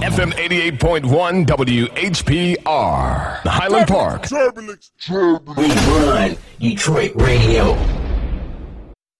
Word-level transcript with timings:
FM 0.00 0.32
88.1 0.32 1.44
WHPR, 1.44 3.36
Highland 3.44 3.86
Park. 3.86 4.26
Turbulence. 4.26 4.90
We 5.10 5.68
run 5.68 6.36
Detroit 6.58 7.12
radio. 7.16 7.76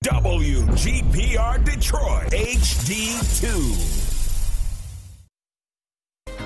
WGPR 0.02 1.62
Detroit 1.62 2.30
HD2. 2.32 3.46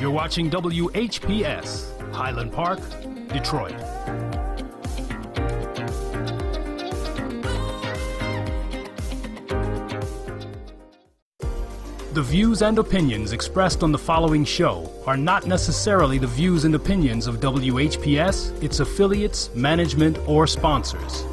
You're 0.00 0.10
watching 0.10 0.50
WHPR, 0.50 2.12
Highland 2.12 2.52
Park, 2.52 2.80
Detroit. 3.28 3.80
The 12.14 12.22
views 12.22 12.62
and 12.62 12.78
opinions 12.78 13.32
expressed 13.32 13.82
on 13.82 13.90
the 13.90 13.98
following 13.98 14.44
show 14.44 14.88
are 15.04 15.16
not 15.16 15.48
necessarily 15.48 16.16
the 16.16 16.28
views 16.28 16.64
and 16.64 16.76
opinions 16.76 17.26
of 17.26 17.40
WHPR, 17.40 18.62
its 18.62 18.78
affiliates, 18.78 19.52
management, 19.52 20.18
or 20.28 20.46
sponsors. 20.46 21.24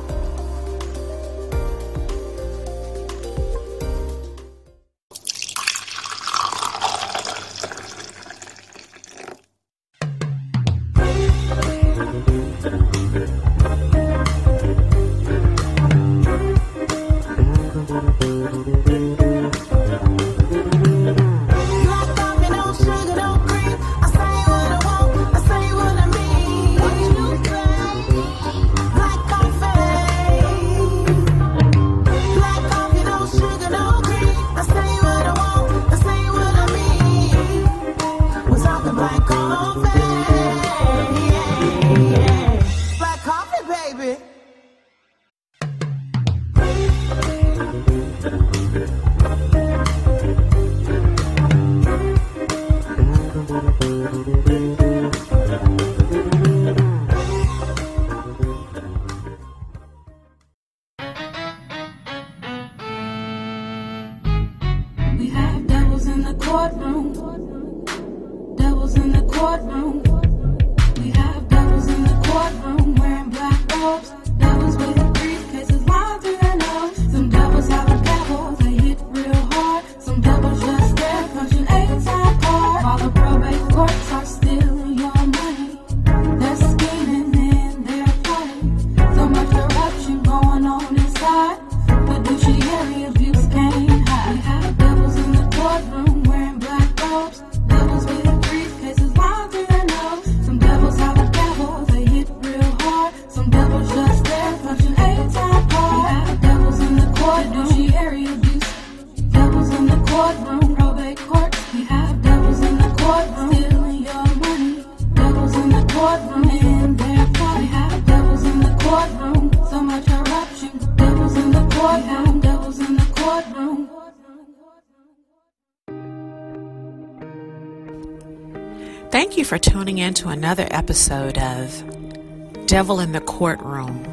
Tuning 130.11 130.33
in 130.33 130.39
to 130.39 130.47
another 130.47 130.67
episode 130.72 131.38
of 131.38 132.66
Devil 132.66 132.99
in 132.99 133.11
the 133.11 133.22
Courtroom 133.22 134.05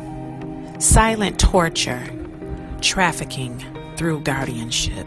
Silent 0.81 1.41
Torture, 1.41 2.05
Trafficking 2.81 3.65
Through 3.97 4.21
Guardianship. 4.21 5.07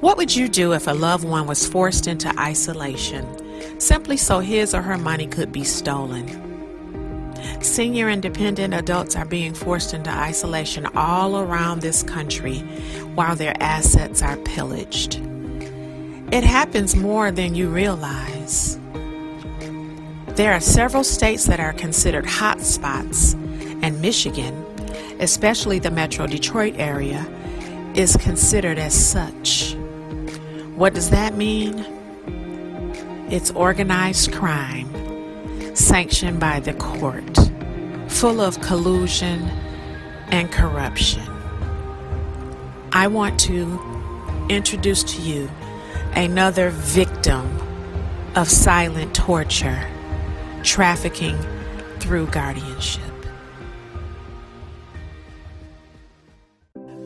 What 0.00 0.16
would 0.16 0.34
you 0.34 0.48
do 0.48 0.72
if 0.72 0.86
a 0.86 0.92
loved 0.92 1.24
one 1.24 1.46
was 1.46 1.66
forced 1.66 2.06
into 2.06 2.32
isolation 2.38 3.26
simply 3.80 4.16
so 4.16 4.40
his 4.40 4.74
or 4.74 4.82
her 4.82 4.98
money 4.98 5.26
could 5.26 5.52
be 5.52 5.64
stolen? 5.64 6.40
Senior 7.60 8.08
and 8.08 8.22
dependent 8.22 8.74
adults 8.74 9.16
are 9.16 9.26
being 9.26 9.54
forced 9.54 9.94
into 9.94 10.10
isolation 10.10 10.86
all 10.94 11.38
around 11.38 11.80
this 11.80 12.02
country 12.02 12.58
while 13.14 13.36
their 13.36 13.54
assets 13.60 14.22
are 14.22 14.36
pillaged. 14.38 15.20
It 16.32 16.44
happens 16.44 16.96
more 16.96 17.30
than 17.30 17.54
you 17.54 17.68
realize. 17.68 18.78
There 20.36 20.52
are 20.52 20.60
several 20.60 21.04
states 21.04 21.44
that 21.46 21.60
are 21.60 21.72
considered 21.72 22.26
hot 22.26 22.60
spots, 22.60 23.34
and 23.82 24.02
Michigan, 24.02 24.52
especially 25.20 25.78
the 25.78 25.92
metro 25.92 26.26
Detroit 26.26 26.74
area, 26.76 27.24
is 27.94 28.16
considered 28.16 28.76
as 28.76 28.92
such. 28.92 29.74
What 30.74 30.92
does 30.92 31.10
that 31.10 31.36
mean? 31.36 31.78
It's 33.30 33.52
organized 33.52 34.32
crime, 34.32 34.88
sanctioned 35.76 36.40
by 36.40 36.58
the 36.58 36.74
court, 36.74 37.38
full 38.08 38.40
of 38.40 38.60
collusion 38.60 39.40
and 40.32 40.50
corruption. 40.50 41.22
I 42.90 43.06
want 43.06 43.38
to 43.40 43.78
introduce 44.48 45.04
to 45.04 45.22
you 45.22 45.48
another 46.16 46.70
victim 46.70 47.56
of 48.34 48.50
silent 48.50 49.14
torture, 49.14 49.88
trafficking 50.64 51.38
through 52.00 52.26
guardianship. 52.28 53.02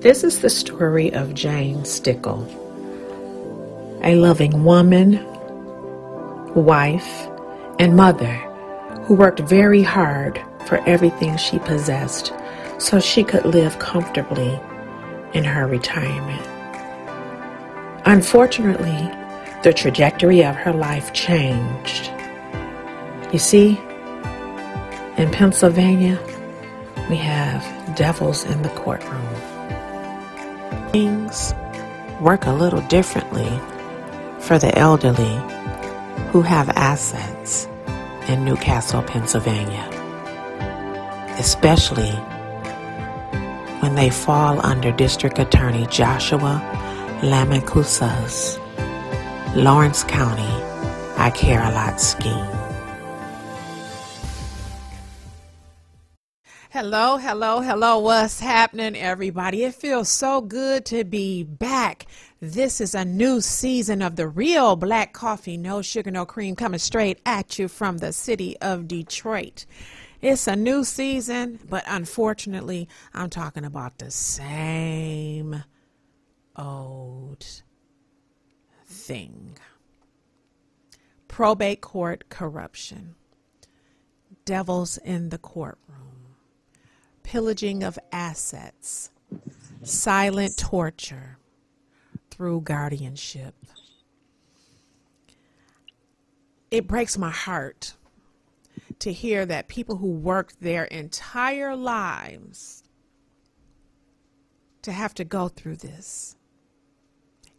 This 0.01 0.23
is 0.23 0.41
the 0.41 0.49
story 0.49 1.13
of 1.13 1.35
Jane 1.35 1.85
Stickle, 1.85 2.47
a 4.05 4.15
loving 4.15 4.65
woman, 4.65 5.25
wife, 6.55 7.29
and 7.81 7.97
mother 7.97 8.35
who 9.03 9.15
worked 9.15 9.41
very 9.41 9.83
hard 9.83 10.41
for 10.67 10.79
everything 10.89 11.37
she 11.37 11.59
possessed 11.59 12.33
so 12.79 13.01
she 13.01 13.25
could 13.25 13.45
live 13.45 13.77
comfortably 13.81 14.59
in 15.35 15.43
her 15.43 15.67
retirement. 15.67 16.47
Unfortunately, 18.07 19.11
the 19.65 19.73
trajectory 19.73 20.45
of 20.45 20.55
her 20.55 20.73
life 20.73 21.13
changed. 21.13 22.13
You 23.33 23.39
see, 23.39 23.79
in 25.19 25.31
Pennsylvania, 25.31 26.19
we 27.11 27.17
have 27.17 27.63
devils 27.95 28.45
in 28.45 28.63
the 28.63 28.71
courtroom. 28.71 29.23
Things 30.93 31.53
work 32.21 32.47
a 32.47 32.53
little 32.53 32.81
differently 32.83 33.51
for 34.41 34.59
the 34.59 34.77
elderly 34.79 35.37
who 36.31 36.41
have 36.41 36.71
assets 36.71 37.69
in 38.29 38.47
Newcastle, 38.47 39.03
Pennsylvania, 39.03 39.85
especially 41.39 42.13
when 43.81 43.95
they 43.95 44.09
fall 44.09 44.65
under 44.65 44.91
District 44.91 45.39
Attorney 45.39 45.87
Joshua 45.87 46.63
Lamancusa's 47.23 48.59
Lawrence 49.55 50.03
County 50.05 50.49
I 51.17 51.31
Care 51.31 51.63
a 51.63 51.73
Lot 51.73 52.01
scheme. 52.01 52.58
Hello, 56.81 57.17
hello, 57.17 57.61
hello. 57.61 57.99
What's 57.99 58.39
happening, 58.39 58.95
everybody? 58.95 59.65
It 59.65 59.75
feels 59.75 60.09
so 60.09 60.41
good 60.41 60.85
to 60.85 61.03
be 61.03 61.43
back. 61.43 62.07
This 62.39 62.81
is 62.81 62.95
a 62.95 63.05
new 63.05 63.41
season 63.41 64.01
of 64.01 64.15
the 64.15 64.29
real 64.29 64.77
black 64.77 65.13
coffee, 65.13 65.57
no 65.57 65.83
sugar, 65.83 66.13
no 66.13 66.25
cream, 66.25 66.55
coming 66.55 66.79
straight 66.79 67.19
at 67.27 67.59
you 67.59 67.67
from 67.67 67.99
the 67.99 68.13
city 68.13 68.57
of 68.61 68.87
Detroit. 68.87 69.67
It's 70.23 70.47
a 70.47 70.55
new 70.55 70.85
season, 70.85 71.59
but 71.69 71.83
unfortunately, 71.89 72.89
I'm 73.13 73.29
talking 73.29 73.65
about 73.65 73.99
the 73.99 74.13
same 74.13 75.65
old 76.55 77.45
thing 78.87 79.59
probate 81.27 81.81
court 81.81 82.29
corruption, 82.29 83.17
devils 84.45 84.97
in 84.99 85.31
the 85.31 85.39
courtroom, 85.39 85.88
pillaging 87.29 87.83
of 87.83 87.99
assets, 88.11 89.11
silent 89.83 90.57
torture 90.57 91.37
through 92.31 92.63
guardianship. 92.63 93.55
It 96.71 96.87
breaks 96.87 97.19
my 97.19 97.31
heart 97.31 97.97
to 99.01 99.13
hear 99.13 99.45
that 99.45 99.69
people 99.69 99.97
who 99.97 100.11
worked 100.11 100.63
their 100.63 100.85
entire 100.85 101.77
lives 101.77 102.83
to 104.81 104.91
have 104.91 105.13
to 105.13 105.25
go 105.25 105.49
through 105.49 105.77
this. 105.77 106.35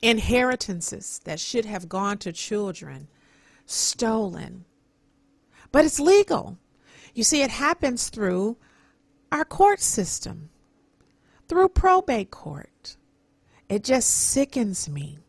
Inheritances 0.01 1.21
that 1.25 1.39
should 1.39 1.65
have 1.65 1.87
gone 1.87 2.17
to 2.17 2.33
children 2.33 3.07
stolen. 3.67 4.65
But 5.71 5.85
it's 5.85 5.99
legal. 5.99 6.57
You 7.13 7.23
see, 7.23 7.43
it 7.43 7.51
happens 7.51 8.09
through 8.09 8.57
our 9.31 9.45
court 9.45 9.79
system, 9.79 10.49
through 11.47 11.69
probate 11.69 12.31
court. 12.31 12.97
It 13.67 13.83
just 13.83 14.09
sickens 14.09 14.89
me. 14.89 15.19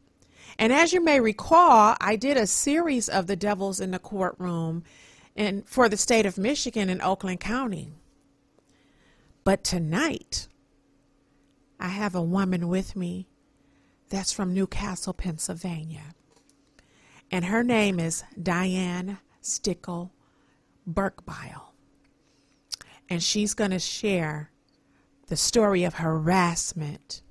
And 0.58 0.72
as 0.72 0.92
you 0.92 1.02
may 1.02 1.20
recall, 1.20 1.96
I 2.00 2.16
did 2.16 2.36
a 2.36 2.46
series 2.46 3.08
of 3.08 3.26
the 3.26 3.36
devils 3.36 3.80
in 3.80 3.90
the 3.90 3.98
courtroom 3.98 4.84
in, 5.34 5.62
for 5.62 5.88
the 5.88 5.96
state 5.96 6.26
of 6.26 6.36
Michigan 6.36 6.90
in 6.90 7.00
Oakland 7.00 7.40
County. 7.40 7.92
But 9.44 9.64
tonight, 9.64 10.48
I 11.78 11.88
have 11.88 12.14
a 12.14 12.22
woman 12.22 12.68
with 12.68 12.94
me 12.94 13.26
that's 14.10 14.32
from 14.32 14.52
Newcastle, 14.52 15.14
Pennsylvania. 15.14 16.14
And 17.30 17.46
her 17.46 17.62
name 17.62 17.98
is 17.98 18.24
Diane 18.40 19.18
Stickle 19.40 20.12
Berkebile. 20.88 21.69
And 23.10 23.22
she's 23.22 23.54
going 23.54 23.72
to 23.72 23.80
share 23.80 24.52
the 25.26 25.36
story 25.36 25.82
of 25.82 25.94
harassment, 25.94 27.22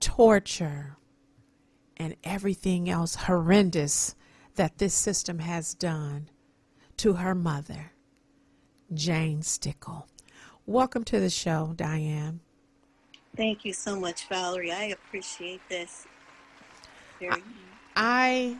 torture, 0.00 0.98
and 1.96 2.14
everything 2.22 2.90
else 2.90 3.14
horrendous 3.14 4.14
that 4.56 4.76
this 4.78 4.94
system 4.94 5.38
has 5.38 5.72
done 5.72 6.28
to 6.98 7.14
her 7.14 7.34
mother, 7.34 7.92
Jane 8.92 9.42
Stickle. 9.42 10.06
Welcome 10.66 11.04
to 11.04 11.18
the 11.18 11.30
show, 11.30 11.72
Diane. 11.74 12.40
Thank 13.34 13.64
you 13.64 13.72
so 13.72 13.98
much, 13.98 14.28
Valerie. 14.28 14.72
I 14.72 14.84
appreciate 14.84 15.62
this. 15.70 16.06
Very 17.18 17.42
I 17.96 18.58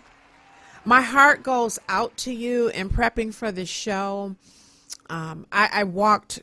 my 0.85 1.01
heart 1.01 1.43
goes 1.43 1.79
out 1.89 2.17
to 2.19 2.33
you 2.33 2.69
in 2.69 2.91
prepping 2.91 3.33
for 3.33 3.53
the 3.53 3.67
show. 3.67 4.35
Um, 5.13 5.47
I, 5.53 5.69
I 5.73 5.85
walked 5.85 6.43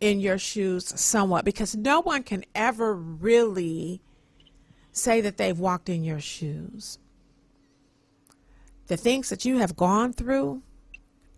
in 0.00 0.20
your 0.20 0.38
shoes 0.38 0.92
somewhat 1.00 1.44
because 1.44 1.74
no 1.74 2.00
one 2.00 2.22
can 2.22 2.44
ever 2.54 2.94
really 2.94 4.02
say 4.92 5.20
that 5.20 5.36
they've 5.36 5.58
walked 5.58 5.88
in 5.88 6.04
your 6.04 6.20
shoes. 6.20 6.98
The 8.88 8.96
things 8.96 9.28
that 9.30 9.44
you 9.44 9.58
have 9.58 9.76
gone 9.76 10.12
through 10.12 10.62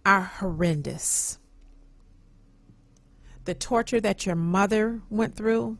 are 0.04 0.22
horrendous. 0.22 1.38
The 3.44 3.54
torture 3.54 4.00
that 4.00 4.26
your 4.26 4.34
mother 4.34 5.02
went 5.10 5.36
through, 5.36 5.78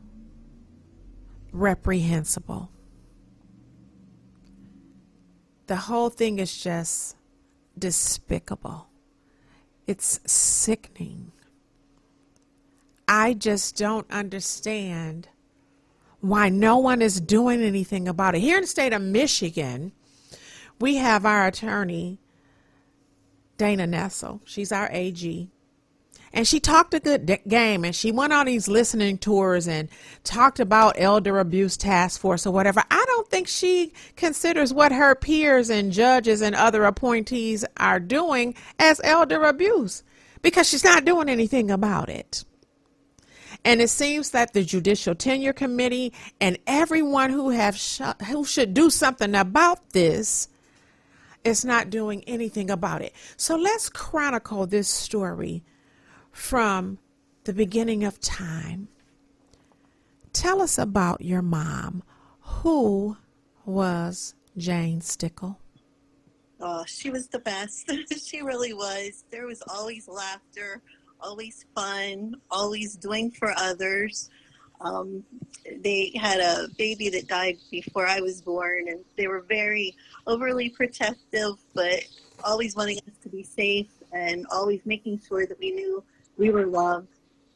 reprehensible 1.51 2.71
the 5.67 5.75
whole 5.75 6.09
thing 6.09 6.39
is 6.39 6.55
just 6.55 7.15
despicable. 7.77 8.87
It's 9.87 10.19
sickening. 10.25 11.31
I 13.07 13.33
just 13.33 13.77
don't 13.77 14.09
understand 14.09 15.29
why 16.21 16.49
no 16.49 16.77
one 16.77 17.01
is 17.01 17.21
doing 17.21 17.61
anything 17.61 18.07
about 18.07 18.35
it. 18.35 18.39
Here 18.39 18.57
in 18.57 18.61
the 18.61 18.67
state 18.67 18.93
of 18.93 19.01
Michigan, 19.01 19.91
we 20.79 20.95
have 20.95 21.25
our 21.25 21.47
attorney, 21.47 22.19
Dana 23.57 23.85
Nessel. 23.85 24.41
She's 24.45 24.71
our 24.71 24.89
AG. 24.91 25.51
And 26.35 26.45
she 26.45 26.59
talked 26.59 26.93
a 26.93 26.99
good 26.99 27.39
game 27.47 27.85
and 27.85 27.95
she 27.95 28.11
went 28.11 28.33
on 28.33 28.45
these 28.45 28.67
listening 28.67 29.17
tours 29.17 29.69
and 29.69 29.87
talked 30.25 30.59
about 30.59 30.95
elder 30.97 31.39
abuse 31.39 31.77
task 31.77 32.19
force 32.19 32.45
or 32.45 32.51
whatever. 32.51 32.83
I 32.91 33.03
don't 33.07 33.29
think 33.29 33.47
she 33.47 33.93
considers 34.17 34.73
what 34.73 34.91
her 34.91 35.15
peers 35.15 35.69
and 35.69 35.93
judges 35.93 36.41
and 36.41 36.53
other 36.53 36.83
appointees 36.83 37.63
are 37.77 38.01
doing 38.01 38.53
as 38.77 38.99
elder 39.05 39.43
abuse 39.43 40.03
because 40.41 40.67
she's 40.67 40.83
not 40.83 41.05
doing 41.05 41.29
anything 41.29 41.71
about 41.71 42.09
it. 42.09 42.43
And 43.63 43.81
it 43.81 43.89
seems 43.89 44.31
that 44.31 44.51
the 44.51 44.63
Judicial 44.63 45.15
Tenure 45.15 45.53
Committee 45.53 46.11
and 46.41 46.57
everyone 46.67 47.29
who 47.29 47.51
have 47.51 47.77
sh- 47.77 48.01
who 48.27 48.43
should 48.43 48.73
do 48.73 48.89
something 48.89 49.33
about 49.35 49.91
this 49.91 50.49
is 51.45 51.63
not 51.63 51.89
doing 51.89 52.25
anything 52.27 52.69
about 52.69 53.01
it. 53.01 53.13
So 53.37 53.55
let's 53.55 53.87
chronicle 53.87 54.67
this 54.67 54.89
story 54.89 55.63
from 56.35 56.99
the 57.45 57.53
beginning 57.53 58.03
of 58.03 58.19
time. 58.19 58.89
Tell 60.33 60.61
us 60.61 60.77
about 60.77 61.21
your 61.21 61.41
mom. 61.41 62.03
Who 62.41 63.15
was 63.65 64.35
Jane 64.57 64.99
Stickle? 64.99 65.57
Oh, 66.59 66.83
she 66.85 67.09
was 67.09 67.27
the 67.27 67.39
best. 67.39 67.89
she 68.21 68.41
really 68.41 68.73
was. 68.73 69.23
There 69.31 69.47
was 69.47 69.63
always 69.69 70.09
laughter, 70.09 70.81
always 71.21 71.65
fun, 71.73 72.35
always 72.51 72.97
doing 72.97 73.31
for 73.31 73.53
others. 73.57 74.29
Um, 74.81 75.23
they 75.83 76.11
had 76.19 76.41
a 76.41 76.67
baby 76.77 77.07
that 77.09 77.27
died 77.27 77.57
before 77.71 78.07
I 78.07 78.19
was 78.19 78.41
born, 78.41 78.89
and 78.89 79.05
they 79.15 79.27
were 79.27 79.41
very 79.41 79.95
overly 80.27 80.67
protective, 80.69 81.55
but 81.73 82.03
always 82.43 82.75
wanting 82.75 82.97
us 82.97 83.17
to 83.23 83.29
be 83.29 83.41
safe 83.41 83.89
and 84.11 84.45
always 84.51 84.81
making 84.83 85.21
sure 85.25 85.47
that 85.47 85.57
we 85.59 85.71
knew 85.71 86.03
we 86.37 86.49
were 86.49 86.65
loved. 86.65 87.07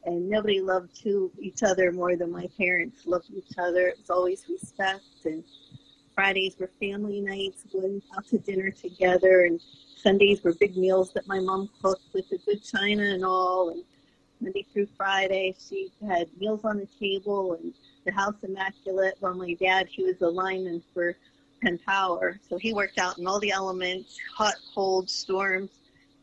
And 0.04 0.30
nobody 0.30 0.62
loved 0.62 0.98
to 1.02 1.30
each 1.38 1.62
other 1.62 1.92
more 1.92 2.16
than 2.16 2.32
my 2.32 2.48
parents 2.56 3.04
loved 3.04 3.30
each 3.34 3.58
other. 3.58 3.88
It 3.88 3.98
was 3.98 4.08
always 4.08 4.46
respect 4.48 5.04
and 5.26 5.44
Fridays 6.20 6.56
were 6.58 6.70
family 6.78 7.22
nights, 7.22 7.64
going 7.72 8.02
out 8.14 8.26
to 8.28 8.38
dinner 8.38 8.70
together, 8.70 9.46
and 9.46 9.58
Sundays 9.96 10.42
were 10.42 10.52
big 10.52 10.76
meals 10.76 11.12
that 11.14 11.26
my 11.26 11.40
mom 11.40 11.70
cooked 11.80 12.12
with 12.12 12.28
the 12.28 12.38
good 12.44 12.62
china 12.62 13.02
and 13.02 13.24
all. 13.24 13.70
And 13.70 13.82
Monday 14.38 14.66
through 14.70 14.88
Friday, 14.98 15.54
she 15.58 15.90
had 16.06 16.28
meals 16.38 16.60
on 16.64 16.78
the 16.78 16.88
table 16.98 17.54
and 17.54 17.72
the 18.04 18.12
house 18.12 18.34
immaculate. 18.42 19.16
While 19.20 19.34
my 19.34 19.54
dad, 19.54 19.88
he 19.88 20.04
was 20.04 20.20
a 20.20 20.28
lineman 20.28 20.82
for 20.92 21.16
Penn 21.62 21.78
Power, 21.86 22.38
so 22.48 22.58
he 22.58 22.74
worked 22.74 22.98
out 22.98 23.18
in 23.18 23.26
all 23.26 23.40
the 23.40 23.52
elements, 23.52 24.18
hot, 24.36 24.56
cold, 24.74 25.08
storms, 25.08 25.70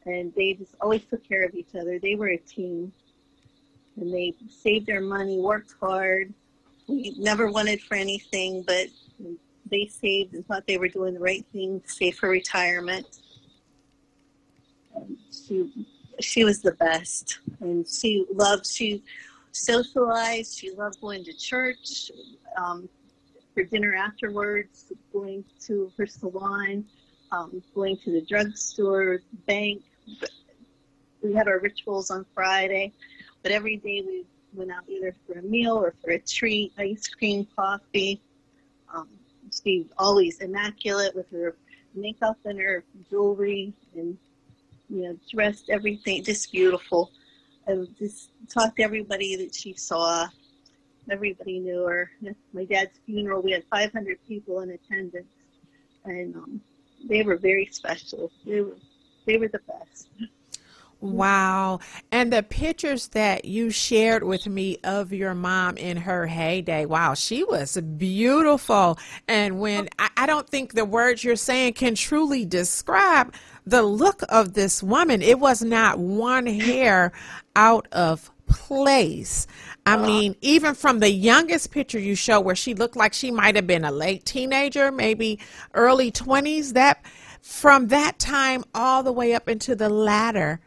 and 0.08 0.34
they 0.36 0.54
just 0.54 0.74
always 0.80 1.04
took 1.10 1.28
care 1.28 1.44
of 1.44 1.54
each 1.54 1.76
other. 1.76 2.00
They 2.00 2.16
were 2.16 2.30
a 2.30 2.38
team, 2.38 2.94
and 3.98 4.14
they 4.14 4.34
saved 4.50 4.88
their 4.88 5.02
money, 5.02 5.40
worked 5.40 5.74
hard. 5.80 6.34
We 6.88 7.16
never 7.18 7.52
wanted 7.52 7.82
for 7.82 7.96
anything, 7.96 8.64
but 8.66 8.88
they 9.70 9.88
saved 9.88 10.34
and 10.34 10.48
thought 10.48 10.66
they 10.66 10.78
were 10.78 10.88
doing 10.88 11.14
the 11.14 11.20
right 11.20 11.46
thing 11.52 11.82
to 11.82 11.90
save 11.90 12.16
for 12.16 12.30
retirement. 12.30 13.06
She 15.32 15.86
she 16.20 16.44
was 16.44 16.62
the 16.62 16.72
best, 16.72 17.40
and 17.60 17.88
she 17.88 18.26
loved 18.34 18.66
she 18.66 19.04
socialized. 19.52 20.58
She 20.58 20.72
loved 20.72 21.02
going 21.02 21.24
to 21.26 21.34
church 21.34 22.12
um, 22.56 22.88
for 23.54 23.64
dinner 23.64 23.94
afterwards, 23.94 24.92
going 25.12 25.44
to 25.66 25.92
her 25.98 26.08
salon, 26.08 26.86
um, 27.32 27.62
going 27.76 27.98
to 27.98 28.12
the 28.12 28.22
drugstore, 28.22 29.22
bank. 29.46 29.84
We 31.22 31.34
had 31.34 31.48
our 31.48 31.60
rituals 31.60 32.12
on 32.12 32.26
Friday, 32.34 32.94
but 33.44 33.52
every 33.52 33.78
day 33.78 34.04
we 34.06 34.26
went 34.54 34.72
out 34.72 34.84
either 34.88 35.16
for 35.26 35.40
a 35.40 35.42
meal 35.42 35.76
or 35.76 35.94
for 36.04 36.12
a 36.12 36.20
treat, 36.20 36.74
ice 36.78 37.08
cream, 37.08 37.48
coffee. 37.56 38.22
Um, 38.94 39.08
she 39.52 39.88
always 39.98 40.40
immaculate 40.40 41.16
with 41.16 41.30
her 41.32 41.56
makeup 41.96 42.38
and 42.46 42.60
her 42.60 42.84
jewelry 43.10 43.74
and 43.96 44.18
you 44.90 45.02
know 45.02 45.18
dressed 45.32 45.70
everything 45.70 46.24
just 46.24 46.52
beautiful 46.52 47.12
and 47.66 47.88
just 47.98 48.30
talked 48.50 48.78
to 48.78 48.84
everybody 48.84 49.36
that 49.36 49.54
she 49.54 49.74
saw. 49.74 50.28
Everybody 51.10 51.60
knew 51.60 51.84
her. 51.84 52.10
At 52.26 52.36
my 52.54 52.66
dad's 52.66 53.00
funeral, 53.06 53.42
we 53.42 53.52
had 53.52 53.64
500 53.70 54.18
people 54.28 54.62
in 54.62 54.72
attendance, 54.72 55.28
and 56.06 56.36
um, 56.36 56.62
they 57.08 57.24
were 57.24 57.38
very 57.38 57.66
special. 57.72 58.32
They 58.46 58.62
were, 58.62 58.76
they 59.28 59.38
were 59.38 59.50
the 59.50 59.60
best. 59.60 60.10
Wow. 61.00 61.80
And 62.12 62.34
the 62.34 62.42
pictures 62.42 63.10
that 63.10 63.46
you 63.46 63.70
shared 63.70 64.24
with 64.24 64.48
me 64.48 64.80
of 64.84 65.14
your 65.14 65.36
mom 65.36 65.78
in 65.78 65.98
her 65.98 66.26
heyday, 66.26 66.86
wow, 66.86 67.14
she 67.14 67.44
was 67.44 67.78
beautiful. 67.78 68.98
And 69.28 69.60
when 69.60 69.90
I, 70.00 70.10
I 70.18 70.26
don't 70.26 70.50
think 70.50 70.74
the 70.74 70.86
words 70.86 71.24
you're 71.24 71.36
saying 71.36 71.74
can 71.74 71.94
truly 71.94 72.46
describe 72.46 73.36
the 73.66 73.84
look 73.84 74.24
of 74.30 74.54
this 74.54 74.82
woman, 74.82 75.22
it 75.22 75.40
was 75.40 75.62
not 75.62 76.00
one 76.00 76.48
hair 76.48 77.12
out 77.56 77.88
of 77.92 78.32
place. 78.48 79.46
I 79.86 79.98
mean, 79.98 80.36
even 80.42 80.74
from 80.74 81.00
the 81.00 81.10
youngest 81.10 81.72
picture 81.72 82.00
you 82.00 82.16
show 82.16 82.42
where 82.42 82.56
she 82.56 82.74
looked 82.74 82.98
like 82.98 83.14
she 83.14 83.32
might 83.32 83.56
have 83.56 83.68
been 83.68 83.86
a 83.86 83.92
late 83.92 84.26
teenager, 84.26 84.92
maybe 84.92 85.40
early 85.74 86.12
20s, 86.12 86.74
that 86.74 87.06
from 87.48 87.88
that 87.88 88.20
time 88.20 88.64
all 88.76 89.02
the 89.02 89.12
way 89.12 89.34
up 89.34 89.48
into 89.48 89.74
the 89.74 89.88
latter, 89.90 90.60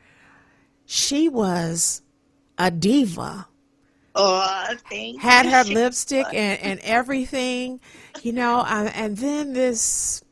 she 0.86 1.28
was 1.28 2.00
a 2.56 2.70
diva. 2.70 3.46
Oh, 4.14 4.74
thank 4.88 5.20
Had 5.20 5.44
her 5.46 5.62
lipstick 5.62 6.24
was. 6.24 6.34
and, 6.34 6.60
and 6.60 6.80
everything, 6.80 7.80
you 8.22 8.32
know, 8.32 8.60
uh, 8.60 8.90
and 8.94 9.18
then 9.18 9.52
this 9.52 10.24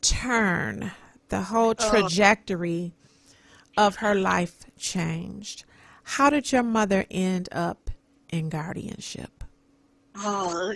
turn, 0.00 0.92
the 1.28 1.42
whole 1.42 1.74
trajectory 1.74 2.94
of 3.76 3.96
her 3.96 4.14
life 4.14 4.64
changed. 4.78 5.64
How 6.02 6.30
did 6.30 6.50
your 6.52 6.62
mother 6.62 7.04
end 7.10 7.50
up 7.52 7.90
in 8.30 8.48
guardianship? 8.48 9.44
Oh, 10.16 10.74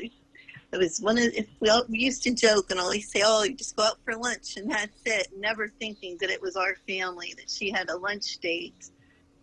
it 0.72 0.78
was 0.78 1.00
one 1.00 1.18
of 1.18 1.24
if 1.34 1.46
we, 1.58 1.68
all, 1.68 1.84
we 1.88 1.98
used 1.98 2.22
to 2.24 2.34
joke 2.34 2.70
and 2.70 2.78
always 2.78 3.10
say, 3.10 3.22
"Oh, 3.24 3.42
you 3.42 3.54
just 3.54 3.76
go 3.76 3.82
out 3.84 3.98
for 4.04 4.14
lunch 4.14 4.56
and 4.56 4.70
that's 4.70 5.00
it," 5.04 5.28
never 5.36 5.68
thinking 5.68 6.16
that 6.20 6.30
it 6.30 6.40
was 6.40 6.56
our 6.56 6.76
family 6.86 7.34
that 7.36 7.50
she 7.50 7.70
had 7.70 7.90
a 7.90 7.96
lunch 7.96 8.38
date, 8.38 8.90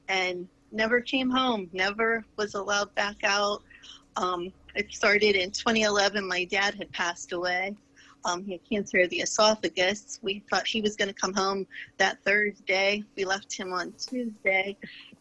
and 0.08 0.48
never 0.72 1.02
came 1.02 1.30
home. 1.30 1.70
Never 1.74 2.24
was 2.38 2.56
allowed 2.56 2.94
back 2.96 3.18
out. 3.24 3.62
Um, 4.16 4.54
it 4.76 4.92
started 4.94 5.36
in 5.36 5.52
2011. 5.52 6.26
My 6.26 6.46
dad 6.46 6.76
had 6.76 6.92
passed 6.92 7.34
away. 7.34 7.76
Um, 8.26 8.44
he 8.44 8.54
had 8.54 8.62
cancer 8.68 9.00
of 9.00 9.10
the 9.10 9.20
esophagus. 9.20 10.20
We 10.22 10.44
thought 10.50 10.66
he 10.66 10.82
was 10.82 10.96
going 10.96 11.08
to 11.08 11.14
come 11.14 11.34
home 11.34 11.68
that 11.98 12.24
Thursday. 12.24 13.04
We 13.16 13.26
left 13.26 13.56
him 13.56 13.74
on 13.74 13.94
Tuesday, 13.94 14.78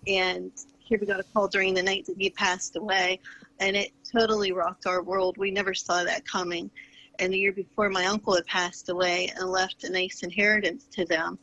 and 0.07 0.53
here 0.79 0.99
we 1.01 1.07
got 1.07 1.21
a 1.21 1.25
call 1.25 1.49
during 1.49 1.75
the 1.75 1.83
night 1.83 2.07
that 2.07 2.17
he 2.17 2.31
passed 2.31 2.77
away 2.77 3.21
and 3.61 3.77
it 3.77 3.93
totally 4.11 4.53
rocked 4.53 4.87
our 4.87 5.03
world. 5.03 5.37
We 5.39 5.51
never 5.51 5.75
saw 5.75 6.05
that 6.05 6.27
coming. 6.27 6.71
And 7.19 7.33
the 7.33 7.39
year 7.39 7.53
before, 7.53 7.89
my 7.89 8.07
uncle 8.07 8.35
had 8.35 8.47
passed 8.47 8.89
away 8.89 9.33
and 9.37 9.49
left 9.49 9.85
a 9.85 9.91
nice 9.91 10.23
inheritance 10.23 10.87
to 10.93 11.05
them. 11.07 11.39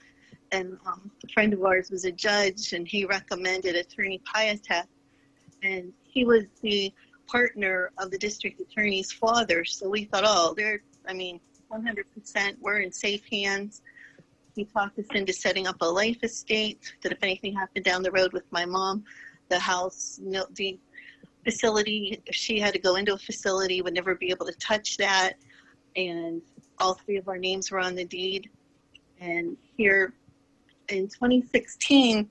And 0.52 0.78
um, 0.86 1.10
a 1.24 1.34
friend 1.34 1.52
of 1.54 1.64
ours 1.64 1.90
was 1.90 2.06
a 2.06 2.12
judge, 2.12 2.74
and 2.74 2.88
he 2.88 3.06
recommended 3.06 3.76
Attorney 3.76 4.22
Piatek, 4.34 4.86
and 5.64 5.92
he 6.04 6.26
was 6.26 6.44
the 6.62 6.94
partner 7.26 7.92
of 7.98 8.12
the 8.12 8.20
district 8.20 8.62
attorney's 8.62 9.12
father. 9.12 9.66
So 9.66 9.90
we 9.90 10.06
thought, 10.06 10.24
oh, 10.28 10.54
they're, 10.56 10.82
I 11.08 11.14
mean, 11.14 11.40
100%, 11.72 12.56
we're 12.62 12.82
in 12.82 12.92
safe 12.92 13.24
hands. 13.32 13.82
He 14.56 14.66
talked 14.66 15.00
us 15.00 15.08
into 15.16 15.34
setting 15.34 15.66
up 15.66 15.78
a 15.82 15.86
life 15.86 16.24
estate 16.24 16.94
that 17.02 17.12
if 17.12 17.18
anything 17.24 17.56
happened 17.56 17.86
down 17.86 18.04
the 18.04 18.12
road 18.12 18.34
with 18.34 18.44
my 18.52 18.66
mom, 18.66 19.04
the 19.50 19.58
house, 19.58 20.20
the 20.24 20.78
facility, 21.44 22.22
if 22.26 22.36
she 22.36 22.60
had 22.60 22.74
to 22.74 22.80
go 22.80 22.96
into 22.96 23.14
a 23.14 23.18
facility, 23.18 23.82
would 23.82 23.94
never 23.94 24.16
be 24.16 24.30
able 24.30 24.46
to 24.46 24.54
touch 24.54 24.98
that. 24.98 25.34
And 25.96 26.42
all 26.80 26.96
three 26.96 27.18
of 27.18 27.28
our 27.28 27.38
names 27.38 27.72
were 27.72 27.80
on 27.80 27.96
the 27.96 28.06
deed. 28.06 28.50
And 29.20 29.58
here 29.78 30.14
in 30.90 31.08
2016, 31.08 32.30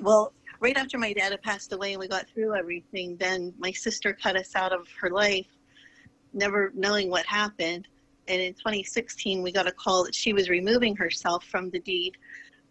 well, 0.00 0.32
right 0.60 0.76
after 0.76 0.96
my 0.98 1.12
dad 1.12 1.32
had 1.32 1.42
passed 1.42 1.72
away 1.72 1.92
and 1.92 2.00
we 2.00 2.08
got 2.08 2.26
through 2.28 2.54
everything, 2.54 3.16
then 3.16 3.52
my 3.58 3.72
sister 3.72 4.12
cut 4.12 4.36
us 4.36 4.54
out 4.54 4.72
of 4.72 4.86
her 5.00 5.10
life, 5.10 5.46
never 6.32 6.72
knowing 6.74 7.10
what 7.10 7.26
happened. 7.26 7.86
And 8.26 8.40
in 8.40 8.54
2016, 8.54 9.42
we 9.42 9.52
got 9.52 9.66
a 9.66 9.72
call 9.72 10.04
that 10.04 10.14
she 10.14 10.32
was 10.32 10.48
removing 10.48 10.96
herself 10.96 11.44
from 11.44 11.68
the 11.70 11.80
deed 11.80 12.16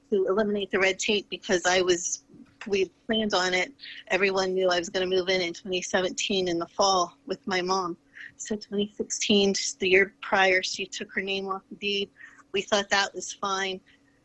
to 0.09 0.25
eliminate 0.27 0.71
the 0.71 0.79
red 0.79 0.97
tape 0.97 1.27
because 1.29 1.61
I 1.65 1.81
was, 1.81 2.23
we 2.67 2.91
planned 3.05 3.33
on 3.33 3.53
it. 3.53 3.73
Everyone 4.07 4.53
knew 4.53 4.69
I 4.69 4.79
was 4.79 4.89
going 4.89 5.09
to 5.09 5.15
move 5.15 5.29
in 5.29 5.41
in 5.41 5.53
2017 5.53 6.47
in 6.47 6.59
the 6.59 6.67
fall 6.67 7.13
with 7.25 7.45
my 7.47 7.61
mom. 7.61 7.97
So 8.37 8.55
2016, 8.55 9.53
just 9.53 9.79
the 9.79 9.89
year 9.89 10.13
prior, 10.21 10.63
she 10.63 10.85
took 10.85 11.13
her 11.13 11.21
name 11.21 11.47
off 11.47 11.61
the 11.69 11.75
deed. 11.75 12.09
We 12.51 12.61
thought 12.61 12.89
that 12.89 13.13
was 13.13 13.33
fine. 13.33 13.79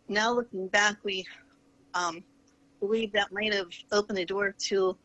Now 0.09 0.33
looking 0.33 0.69
back, 0.69 0.97
we 1.05 1.27
um, 1.95 2.23
believe 2.81 3.13
that 3.13 3.33
might 3.33 3.53
have 3.55 3.69
opened 3.93 4.19
the 4.19 4.25
door 4.25 4.55
to 4.67 4.97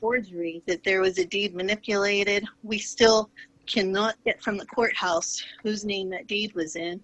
forgery, 0.00 0.62
that 0.66 0.84
there 0.84 1.00
was 1.00 1.18
a 1.18 1.24
deed 1.24 1.54
manipulated. 1.54 2.44
We 2.62 2.78
still 2.78 3.30
cannot 3.66 4.16
get 4.24 4.42
from 4.42 4.56
the 4.56 4.66
courthouse 4.66 5.42
whose 5.62 5.84
name 5.84 6.10
that 6.10 6.26
deed 6.26 6.54
was 6.54 6.76
in. 6.76 7.00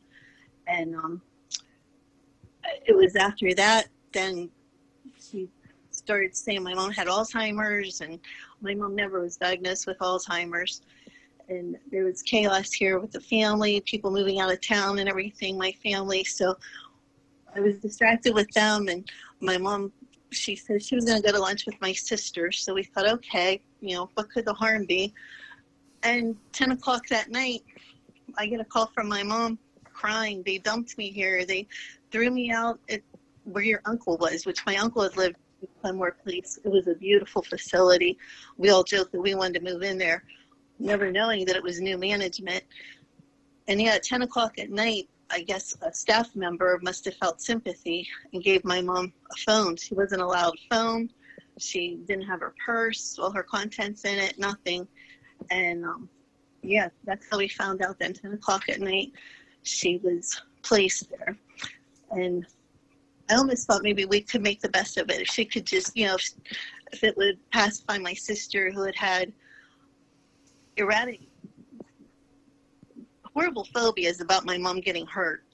And 0.67 0.95
um, 0.97 1.23
it 2.87 2.97
was 2.97 3.17
after 3.17 3.55
that, 3.55 3.89
then 4.13 4.51
started 6.05 6.37
saying 6.37 6.63
my 6.63 6.75
mom 6.75 6.91
had 6.91 7.07
Alzheimer's, 7.07 8.03
and 8.03 8.21
my 8.61 8.75
mom 8.75 8.95
never 8.95 9.21
was 9.23 9.37
diagnosed 9.37 9.87
with 9.87 9.99
Alzheimer's. 10.01 10.83
And 11.49 11.79
there 11.91 12.05
was 12.05 12.21
chaos 12.23 12.73
here 12.73 12.99
with 12.99 13.13
the 13.13 13.21
family, 13.21 13.81
people 13.81 14.11
moving 14.11 14.39
out 14.39 14.53
of 14.53 14.61
town 14.61 14.99
and 14.99 15.09
everything, 15.09 15.57
my 15.57 15.73
family. 15.83 16.23
So 16.25 16.57
I 17.57 17.61
was 17.61 17.79
distracted 17.79 18.35
with 18.35 18.51
them, 18.51 18.89
and 18.89 19.11
my 19.41 19.57
mom, 19.57 19.93
she 20.31 20.57
said 20.57 20.83
she 20.83 20.95
was 20.95 21.07
going 21.07 21.23
to 21.23 21.27
go 21.27 21.33
to 21.33 21.41
lunch 21.41 21.65
with 21.65 21.81
my 21.81 21.93
sister. 21.93 22.53
So 22.53 22.75
we 22.75 22.83
thought, 22.83 23.09
okay, 23.09 23.63
you 23.81 23.95
know, 23.95 24.11
what 24.15 24.31
could 24.31 24.45
the 24.45 24.55
harm 24.55 24.85
be? 24.85 25.15
And 26.03 26.37
10 26.53 26.73
o'clock 26.73 27.07
that 27.09 27.31
night, 27.31 27.63
I 28.37 28.47
get 28.47 28.61
a 28.61 28.65
call 28.65 28.91
from 28.95 29.09
my 29.09 29.23
mom 29.23 29.59
crying. 29.85 30.43
They 30.45 30.59
dumped 30.59 30.99
me 30.99 31.11
here. 31.11 31.47
They 31.47 31.67
threw 32.11 32.31
me 32.31 32.51
out 32.51 32.79
at 32.91 33.01
where 33.45 33.65
your 33.65 33.81
uncle 33.87 34.19
was, 34.19 34.45
which 34.45 34.65
my 34.67 34.77
uncle 34.77 35.03
had 35.03 35.17
lived 35.17 35.37
in 35.65 35.81
Glenmore 35.83 36.17
Place. 36.23 36.59
It 36.65 36.69
was 36.69 36.87
a 36.87 36.95
beautiful 36.95 37.43
facility. 37.43 38.19
We 38.57 38.71
all 38.71 38.85
joked 38.85 39.13
that 39.13 39.21
we 39.21 39.35
wanted 39.35 39.61
to 39.61 39.73
move 39.73 39.83
in 39.83 39.99
there, 39.99 40.25
never 40.79 41.11
knowing 41.11 41.45
that 41.47 41.57
it 41.57 41.63
was 41.63 41.81
new 41.81 41.99
management. 41.99 42.65
And 43.69 43.81
yeah, 43.81 43.95
at 43.95 44.03
10 44.03 44.23
o'clock 44.23 44.59
at 44.59 44.71
night, 44.71 45.09
I 45.31 45.43
guess 45.43 45.75
a 45.83 45.93
staff 45.93 46.35
member 46.37 46.79
must 46.83 47.05
have 47.07 47.15
felt 47.15 47.41
sympathy 47.41 48.07
and 48.33 48.43
gave 48.43 48.65
my 48.65 48.81
mom 48.83 49.13
a 49.31 49.37
phone. 49.47 49.77
She 49.77 49.95
wasn't 49.95 50.23
allowed 50.23 50.59
phone. 50.71 51.11
She 51.59 52.01
didn't 52.07 52.27
have 52.27 52.41
her 52.41 52.55
purse, 52.65 53.19
all 53.19 53.31
her 53.31 53.43
contents 53.43 54.05
in 54.05 54.19
it, 54.19 54.39
nothing. 54.39 54.87
And 55.51 55.85
um, 55.85 56.09
yeah, 56.63 56.89
that's 57.05 57.27
how 57.31 57.39
we 57.39 57.49
found 57.49 57.83
out 57.83 57.99
then 57.99 58.13
10 58.13 58.35
o'clock 58.35 58.69
at 58.69 58.81
night 58.81 59.13
she 59.65 59.99
was 59.99 60.41
placed 60.63 61.11
there. 61.11 61.37
And 62.11 62.47
I 63.31 63.37
almost 63.37 63.67
thought 63.67 63.83
maybe 63.83 64.05
we 64.05 64.21
could 64.21 64.43
make 64.43 64.61
the 64.61 64.69
best 64.69 64.99
of 64.99 65.11
it. 65.11 65.21
If 65.21 65.29
she 65.29 65.45
could 65.45 65.65
just, 65.65 65.97
you 65.97 66.07
know, 66.07 66.17
if, 66.17 66.31
if 66.93 67.05
it 67.05 67.17
would 67.17 67.39
pacify 67.51 67.99
my 67.99 68.15
sister 68.15 68.71
who 68.71 68.83
had 68.83 68.97
had 68.97 69.33
erratic, 70.77 71.21
horrible 73.35 73.65
phobias 73.65 74.21
about 74.21 74.45
my 74.45 74.59
mom 74.59 74.81
getting 74.81 75.07
hurt. 75.07 75.45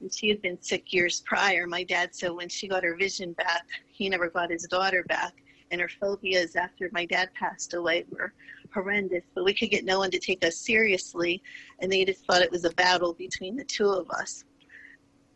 And 0.00 0.12
she 0.12 0.28
had 0.28 0.40
been 0.40 0.60
sick 0.62 0.92
years 0.92 1.22
prior. 1.26 1.66
My 1.66 1.82
dad 1.84 2.14
said 2.14 2.30
when 2.30 2.48
she 2.48 2.68
got 2.68 2.84
her 2.84 2.96
vision 2.96 3.32
back, 3.32 3.66
he 3.90 4.08
never 4.08 4.30
got 4.30 4.50
his 4.50 4.64
daughter 4.64 5.04
back. 5.08 5.34
And 5.70 5.80
her 5.80 5.90
phobias 6.00 6.56
after 6.56 6.88
my 6.92 7.04
dad 7.04 7.28
passed 7.34 7.74
away 7.74 8.04
were 8.10 8.32
horrendous, 8.72 9.24
but 9.34 9.44
we 9.44 9.54
could 9.54 9.70
get 9.70 9.84
no 9.84 9.98
one 9.98 10.10
to 10.10 10.18
take 10.18 10.44
us 10.44 10.56
seriously. 10.56 11.42
And 11.80 11.90
they 11.90 12.04
just 12.04 12.24
thought 12.24 12.42
it 12.42 12.50
was 12.50 12.64
a 12.64 12.70
battle 12.70 13.12
between 13.14 13.56
the 13.56 13.64
two 13.64 13.88
of 13.88 14.10
us. 14.10 14.44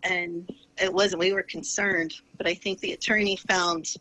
And 0.02 0.50
it 0.80 0.92
wasn't. 0.92 1.20
We 1.20 1.32
were 1.32 1.42
concerned, 1.42 2.14
but 2.36 2.46
I 2.46 2.54
think 2.54 2.80
the 2.80 2.92
attorney 2.92 3.36
found 3.48 3.94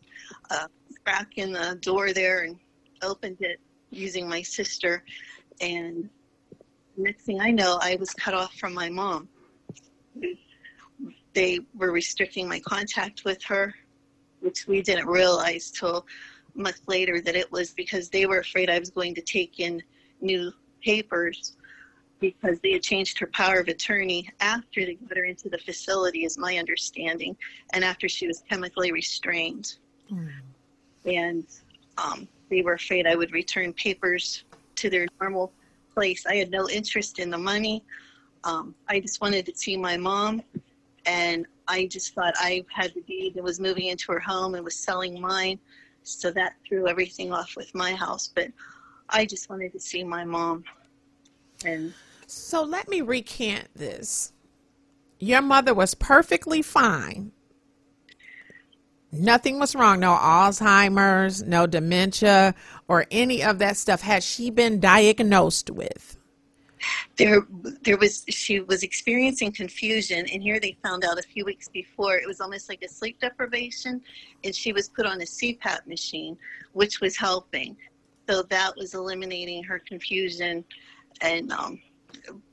a 0.50 0.68
crack 1.04 1.36
in 1.36 1.52
the 1.52 1.78
door 1.80 2.12
there 2.12 2.44
and 2.44 2.56
opened 3.02 3.40
it 3.40 3.60
using 3.90 4.28
my 4.28 4.42
sister. 4.42 5.04
And 5.60 6.08
next 6.96 7.24
thing 7.24 7.40
I 7.40 7.50
know, 7.50 7.78
I 7.80 7.96
was 7.96 8.10
cut 8.14 8.34
off 8.34 8.54
from 8.54 8.74
my 8.74 8.90
mom. 8.90 9.28
They 11.32 11.60
were 11.74 11.92
restricting 11.92 12.48
my 12.48 12.60
contact 12.60 13.24
with 13.24 13.42
her, 13.44 13.74
which 14.40 14.66
we 14.66 14.82
didn't 14.82 15.06
realize 15.06 15.70
till 15.70 16.06
much 16.54 16.76
later 16.86 17.20
that 17.20 17.34
it 17.34 17.50
was 17.50 17.72
because 17.72 18.08
they 18.08 18.26
were 18.26 18.38
afraid 18.38 18.70
I 18.70 18.78
was 18.78 18.90
going 18.90 19.14
to 19.16 19.20
take 19.20 19.58
in 19.58 19.82
new 20.20 20.52
papers 20.82 21.56
because 22.30 22.58
they 22.60 22.72
had 22.72 22.82
changed 22.82 23.18
her 23.18 23.26
power 23.28 23.58
of 23.60 23.68
attorney 23.68 24.28
after 24.40 24.84
they 24.84 24.94
got 24.94 25.16
her 25.16 25.24
into 25.24 25.48
the 25.48 25.58
facility, 25.58 26.24
is 26.24 26.38
my 26.38 26.58
understanding, 26.58 27.36
and 27.72 27.84
after 27.84 28.08
she 28.08 28.26
was 28.26 28.42
chemically 28.48 28.92
restrained. 28.92 29.76
and 31.06 31.44
um, 31.98 32.26
they 32.50 32.62
were 32.62 32.74
afraid 32.74 33.06
I 33.06 33.14
would 33.14 33.32
return 33.32 33.72
papers 33.72 34.44
to 34.76 34.90
their 34.90 35.06
normal 35.20 35.52
place. 35.92 36.26
I 36.26 36.36
had 36.36 36.50
no 36.50 36.68
interest 36.68 37.18
in 37.18 37.30
the 37.30 37.38
money. 37.38 37.84
Um, 38.44 38.74
I 38.88 39.00
just 39.00 39.20
wanted 39.20 39.46
to 39.46 39.54
see 39.54 39.76
my 39.76 39.96
mom, 39.96 40.42
and 41.06 41.46
I 41.68 41.86
just 41.86 42.14
thought 42.14 42.34
I 42.38 42.64
had 42.72 42.92
the 42.94 43.00
deed 43.02 43.36
and 43.36 43.44
was 43.44 43.60
moving 43.60 43.86
into 43.86 44.12
her 44.12 44.20
home 44.20 44.54
and 44.54 44.64
was 44.64 44.76
selling 44.76 45.20
mine. 45.20 45.58
So 46.02 46.30
that 46.32 46.54
threw 46.68 46.86
everything 46.86 47.32
off 47.32 47.56
with 47.56 47.74
my 47.74 47.94
house. 47.94 48.30
But 48.34 48.48
I 49.08 49.24
just 49.24 49.48
wanted 49.48 49.72
to 49.72 49.80
see 49.80 50.04
my 50.04 50.24
mom. 50.24 50.64
And 51.64 51.94
So 52.26 52.62
let 52.62 52.88
me 52.88 53.00
recant 53.00 53.68
this. 53.74 54.32
Your 55.18 55.42
mother 55.42 55.74
was 55.74 55.94
perfectly 55.94 56.62
fine. 56.62 57.32
Nothing 59.12 59.60
was 59.60 59.74
wrong. 59.76 60.00
No 60.00 60.14
Alzheimer's, 60.16 61.42
no 61.42 61.66
dementia, 61.66 62.54
or 62.88 63.06
any 63.10 63.44
of 63.44 63.58
that 63.60 63.76
stuff. 63.76 64.00
Had 64.02 64.24
she 64.24 64.50
been 64.50 64.80
diagnosed 64.80 65.70
with? 65.70 66.16
there 67.16 67.46
there 67.82 67.96
was 67.96 68.24
she 68.28 68.60
was 68.60 68.82
experiencing 68.82 69.52
confusion 69.52 70.26
and 70.32 70.42
here 70.42 70.58
they 70.60 70.76
found 70.82 71.04
out 71.04 71.18
a 71.18 71.22
few 71.22 71.44
weeks 71.44 71.68
before 71.68 72.16
it 72.16 72.26
was 72.26 72.40
almost 72.40 72.68
like 72.68 72.82
a 72.82 72.88
sleep 72.88 73.18
deprivation 73.20 74.00
and 74.42 74.54
she 74.54 74.72
was 74.72 74.88
put 74.88 75.06
on 75.06 75.20
a 75.20 75.24
CPAP 75.24 75.86
machine 75.86 76.36
which 76.72 77.00
was 77.00 77.16
helping 77.16 77.76
so 78.28 78.42
that 78.42 78.72
was 78.76 78.94
eliminating 78.94 79.62
her 79.62 79.78
confusion 79.78 80.64
and 81.20 81.52
um 81.52 81.80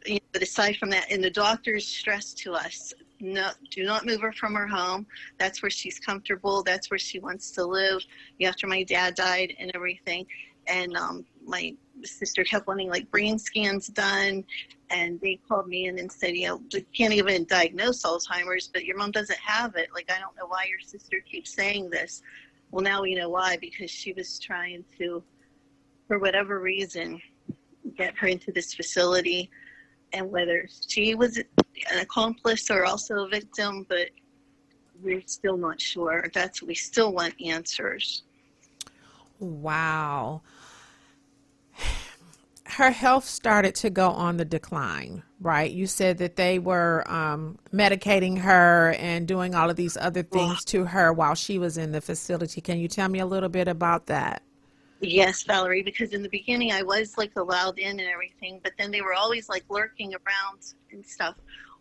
you 0.06 0.16
know, 0.16 0.20
but 0.32 0.42
aside 0.42 0.78
from 0.78 0.90
that 0.90 1.12
and 1.12 1.24
the 1.24 1.30
doctors 1.30 1.88
stressed 1.88 2.38
to 2.40 2.54
us 2.54 2.94
no 3.22 3.52
do 3.70 3.84
not 3.84 4.06
move 4.06 4.22
her 4.22 4.34
from 4.34 4.56
her 4.56 4.68
home. 4.68 5.06
That's 5.38 5.62
where 5.62 5.70
she's 5.70 6.00
comfortable. 6.00 6.64
That's 6.64 6.90
where 6.90 6.98
she 6.98 7.20
wants 7.20 7.52
to 7.52 7.64
live. 7.64 8.02
After 8.44 8.68
my 8.68 8.84
dad 8.84 9.16
died 9.16 9.54
and 9.60 9.72
everything 9.74 10.26
and 10.68 10.96
um 10.98 11.26
my 11.46 11.74
sister 12.04 12.44
kept 12.44 12.68
wanting 12.68 12.90
like 12.90 13.10
brain 13.12 13.38
scans 13.38 13.88
done 13.88 14.44
and 14.90 15.20
they 15.22 15.40
called 15.48 15.68
me 15.68 15.88
in 15.88 15.98
and 16.00 16.12
said 16.12 16.36
you 16.36 16.48
know 16.48 16.62
can't 16.94 17.14
even 17.14 17.46
diagnose 17.46 18.04
alzheimer's 18.04 18.70
but 18.72 18.86
your 18.86 18.98
mom 18.98 19.12
doesn't 19.12 19.40
have 19.40 19.76
it. 19.76 19.90
Like 19.94 20.12
i 20.12 20.20
don't 20.20 20.36
know 20.36 20.48
why 20.48 20.66
your 20.70 20.80
sister 20.80 21.18
keeps 21.30 21.54
saying 21.54 21.90
this. 21.90 22.24
Well 22.72 22.84
now 22.84 23.02
we 23.02 23.16
know 23.16 23.30
why 23.30 23.58
because 23.58 23.92
she 23.92 24.14
was 24.14 24.40
trying 24.40 24.84
to 24.98 25.24
for 26.08 26.20
whatever 26.20 26.60
reason 26.60 27.22
get 27.98 28.18
her 28.18 28.28
into 28.28 28.52
this 28.52 28.74
facility 28.74 29.50
and 30.14 30.30
whether 30.30 30.68
she 30.88 31.16
was 31.16 31.38
an 31.38 32.00
accomplice 32.00 32.70
or 32.70 32.86
also 32.86 33.26
a 33.26 33.30
victim 33.30 33.86
but 33.90 34.10
we're 35.02 35.22
still 35.26 35.58
not 35.58 35.80
sure 35.82 36.30
that's 36.34 36.62
we 36.62 36.76
still 36.76 37.14
want 37.14 37.34
answers 37.44 38.24
Wow. 39.42 40.44
Her 42.66 42.92
health 42.92 43.26
started 43.26 43.76
to 43.76 43.90
go 43.90 44.10
on 44.10 44.38
the 44.38 44.46
decline, 44.46 45.24
right? 45.42 45.70
You 45.70 45.88
said 45.88 46.20
that 46.20 46.38
they 46.38 46.58
were 46.58 47.04
um, 47.12 47.58
medicating 47.74 48.38
her 48.38 48.92
and 48.98 49.28
doing 49.28 49.56
all 49.56 49.70
of 49.70 49.76
these 49.76 49.98
other 49.98 50.24
things 50.24 50.64
to 50.66 50.86
her 50.86 51.12
while 51.12 51.36
she 51.36 51.60
was 51.60 51.78
in 51.78 51.92
the 51.92 52.00
facility. 52.00 52.62
Can 52.62 52.80
you 52.80 52.88
tell 52.88 53.10
me 53.10 53.20
a 53.20 53.26
little 53.26 53.50
bit 53.50 53.68
about 53.68 54.06
that? 54.06 54.44
Yes, 55.04 55.42
Valerie, 55.44 55.82
because 55.82 56.14
in 56.14 56.22
the 56.22 56.30
beginning 56.30 56.72
I 56.72 56.84
was 56.84 57.18
like 57.18 57.36
allowed 57.36 57.80
in 57.80 58.00
and 58.00 58.08
everything, 58.08 58.60
but 58.64 58.74
then 58.78 58.92
they 58.92 59.02
were 59.02 59.16
always 59.16 59.50
like 59.50 59.66
lurking 59.68 60.14
around 60.14 60.60
and 60.92 61.04
stuff. 61.04 61.36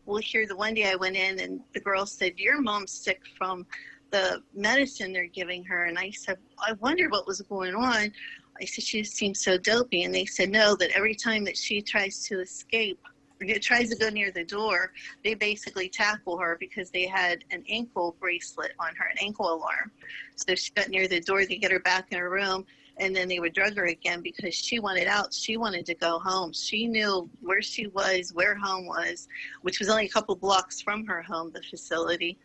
Well, 0.07 0.23
here 0.23 0.47
the 0.47 0.57
one 0.57 0.73
day 0.73 0.91
I 0.91 0.95
went 0.95 1.17
in 1.17 1.39
and 1.39 1.61
the 1.75 1.81
girl 1.81 2.07
said, 2.07 2.39
Your 2.39 2.62
mom's 2.62 2.93
sick 2.93 3.21
from 3.37 3.67
the 4.11 4.43
medicine 4.55 5.12
they're 5.12 5.27
giving 5.27 5.62
her. 5.65 5.85
And 5.85 5.99
I 5.99 6.11
said, 6.12 6.39
I 6.67 6.73
wondered 6.81 7.12
what 7.12 7.27
was 7.27 7.43
going 7.43 7.75
on. 7.75 8.11
I 8.59 8.65
said, 8.65 8.85
She 8.85 9.05
seems 9.05 9.45
so 9.45 9.59
dopey. 9.59 10.05
And 10.05 10.15
they 10.15 10.25
said, 10.25 10.49
No, 10.49 10.75
that 10.77 10.91
every 10.97 11.15
time 11.15 11.45
that 11.45 11.59
she 11.59 11.83
tries 11.83 12.25
to 12.25 12.41
escape, 12.41 12.99
or 13.41 13.47
tries 13.59 13.91
to 13.91 13.97
go 13.97 14.09
near 14.09 14.31
the 14.31 14.45
door, 14.45 14.93
they 15.25 15.35
basically 15.35 15.89
tackle 15.91 16.39
her 16.39 16.57
because 16.59 16.91
they 16.91 17.07
had 17.07 17.45
an 17.50 17.65
ankle 17.69 18.17
bracelet 18.19 18.73
on 18.78 18.95
her, 18.97 19.06
an 19.06 19.17
ankle 19.21 19.52
alarm. 19.52 19.91
So 20.37 20.54
she 20.54 20.73
got 20.73 20.89
near 20.89 21.09
the 21.09 21.21
door, 21.21 21.45
they 21.45 21.56
get 21.56 21.73
her 21.73 21.80
back 21.80 22.09
in 22.11 22.19
her 22.19 22.30
room, 22.30 22.67
and 23.00 23.17
then 23.17 23.28
they 23.28 23.41
would 23.41 23.54
drug 23.54 23.75
her 23.76 23.86
again 23.86 24.21
because 24.21 24.54
she 24.54 24.78
wanted 24.78 25.08
out. 25.08 25.32
She 25.32 25.56
wanted 25.56 25.86
to 25.86 25.95
go 25.95 26.19
home. 26.19 26.52
She 26.52 26.86
knew 26.86 27.28
where 27.41 27.63
she 27.63 27.86
was, 27.89 28.32
where 28.34 28.54
home 28.54 28.86
was, 28.86 29.26
which 29.63 29.80
was 29.80 29.89
only 29.89 30.04
a 30.04 30.08
couple 30.08 30.36
blocks 30.36 30.82
from 30.82 31.06
her 31.06 31.23
home, 31.23 31.50
the 31.50 31.63
facility. 31.63 32.39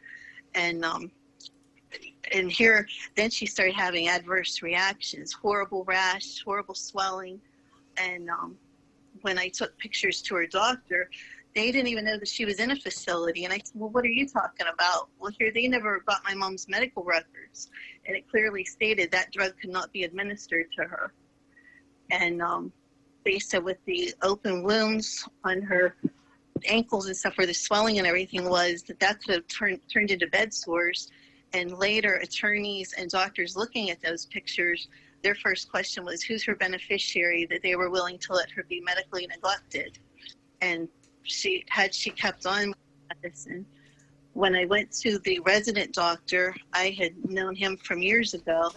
And 0.56 0.86
um, 0.86 1.12
and 2.32 2.50
here, 2.52 2.88
then 3.16 3.30
she 3.30 3.46
started 3.46 3.76
having 3.76 4.08
adverse 4.08 4.62
reactions, 4.62 5.34
horrible 5.34 5.84
rash, 5.84 6.42
horrible 6.44 6.74
swelling, 6.74 7.40
and 7.98 8.30
um, 8.30 8.58
when 9.22 9.38
I 9.38 9.50
took 9.50 9.78
pictures 9.78 10.22
to 10.24 10.36
her 10.36 10.48
doctor, 10.48 11.10
they 11.56 11.72
didn't 11.72 11.88
even 11.88 12.04
know 12.04 12.20
that 12.20 12.28
she 12.28 12.44
was 12.44 12.60
in 12.60 12.72
a 12.72 12.76
facility. 12.76 13.46
And 13.46 13.54
I 13.54 13.58
said, 13.64 13.80
Well, 13.80 13.90
what 13.90 14.04
are 14.04 14.10
you 14.10 14.28
talking 14.28 14.68
about? 14.72 15.10
Well, 15.20 15.32
here, 15.40 15.52
they 15.54 15.68
never 15.68 16.02
got 16.06 16.22
my 16.26 16.36
mom's 16.36 16.68
medical 16.68 17.04
records. 17.04 17.70
And 18.06 18.16
it 18.16 18.30
clearly 18.30 18.66
stated 18.66 19.10
that 19.12 19.32
drug 19.32 19.54
could 19.60 19.70
not 19.70 19.92
be 19.94 20.04
administered 20.04 20.68
to 20.78 20.84
her. 20.84 21.14
And 22.12 22.42
um, 22.42 22.74
they 23.24 23.40
said 23.40 23.64
with 23.64 23.78
the 23.86 24.14
open 24.22 24.64
wounds 24.64 25.28
on 25.46 25.62
her 25.62 25.96
ankles 26.68 27.08
and 27.08 27.16
stuff 27.16 27.38
where 27.38 27.48
the 27.48 27.54
swelling 27.54 27.98
and 28.00 28.08
everything 28.08 28.50
was, 28.50 28.84
that 28.84 29.00
that 29.00 29.24
could 29.24 29.36
have 29.36 29.48
turned, 29.48 29.80
turned 29.92 30.12
into 30.12 30.28
bed 30.28 30.54
sores. 30.54 31.10
And 31.54 31.72
later, 31.78 32.16
attorneys 32.16 32.94
and 32.98 33.10
doctors 33.10 33.56
looking 33.56 33.90
at 33.90 34.02
those 34.02 34.26
pictures, 34.26 34.90
their 35.24 35.36
first 35.36 35.72
question 35.72 36.04
was, 36.04 36.22
Who's 36.22 36.44
her 36.44 36.56
beneficiary 36.56 37.46
that 37.50 37.62
they 37.64 37.78
were 37.78 37.90
willing 37.90 38.20
to 38.20 38.34
let 38.34 38.52
her 38.52 38.64
be 38.64 38.82
medically 38.82 39.26
neglected? 39.28 40.00
And 40.62 40.90
she 41.26 41.66
had 41.70 41.94
she 41.94 42.10
kept 42.12 42.46
on 42.46 42.74
medicine. 43.22 43.66
When 44.34 44.56
I 44.56 44.66
went 44.66 44.92
to 45.00 45.20
the 45.20 45.40
resident 45.40 45.94
doctor, 45.94 46.56
I 46.74 46.96
had 46.98 47.14
known 47.30 47.56
him 47.56 47.78
from 47.78 48.02
years 48.02 48.34
ago. 48.34 48.72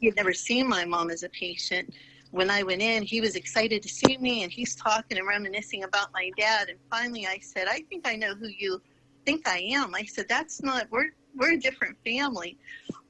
He 0.00 0.06
had 0.06 0.16
never 0.16 0.32
seen 0.32 0.68
my 0.68 0.84
mom 0.84 1.10
as 1.10 1.22
a 1.22 1.28
patient. 1.28 1.94
When 2.30 2.50
I 2.50 2.62
went 2.62 2.82
in, 2.82 3.02
he 3.02 3.20
was 3.20 3.36
excited 3.36 3.82
to 3.82 3.88
see 3.88 4.18
me 4.18 4.42
and 4.42 4.52
he's 4.52 4.74
talking 4.74 5.18
and 5.18 5.26
reminiscing 5.26 5.84
about 5.84 6.12
my 6.12 6.30
dad. 6.36 6.68
And 6.68 6.78
finally, 6.90 7.26
I 7.26 7.38
said, 7.38 7.68
I 7.68 7.80
think 7.88 8.06
I 8.06 8.16
know 8.16 8.34
who 8.34 8.48
you 8.48 8.82
think 9.24 9.48
I 9.48 9.58
am. 9.58 9.94
I 9.94 10.04
said, 10.04 10.26
That's 10.28 10.62
not, 10.62 10.86
we're, 10.90 11.10
we're 11.36 11.52
a 11.52 11.58
different 11.58 11.96
family. 12.04 12.58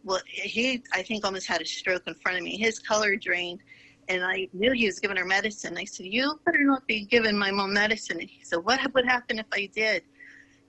Well, 0.05 0.21
he, 0.27 0.83
I 0.93 1.03
think, 1.03 1.25
almost 1.25 1.47
had 1.47 1.61
a 1.61 1.67
stroke 1.67 2.05
in 2.07 2.15
front 2.15 2.39
of 2.39 2.45
me. 2.45 2.57
His 2.57 2.79
color 2.79 3.17
drained 3.17 3.61
and 4.09 4.25
I 4.25 4.49
knew 4.53 4.73
he 4.73 4.87
was 4.87 4.99
giving 4.99 5.17
her 5.17 5.25
medicine. 5.25 5.77
I 5.77 5.85
said, 5.85 6.07
"You 6.07 6.41
better 6.45 6.65
not 6.65 6.87
be 6.87 7.05
giving 7.05 7.37
my 7.39 7.51
mom 7.51 7.75
medicine." 7.75 8.21
And 8.21 8.29
he 8.29 8.43
said, 8.43 8.59
"What 8.65 8.93
would 8.95 9.05
happen 9.05 9.39
if 9.39 9.47
I 9.53 9.67
did?" 9.67 10.03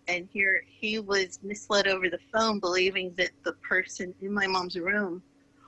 And 0.08 0.28
here 0.32 0.64
he 0.68 1.00
was 1.00 1.40
misled 1.44 1.88
over 1.88 2.10
the 2.10 2.20
phone, 2.34 2.60
believing 2.60 3.14
that 3.16 3.32
the 3.44 3.54
person 3.54 4.14
in 4.22 4.34
my 4.34 4.48
mom's 4.48 4.78
room 4.78 5.24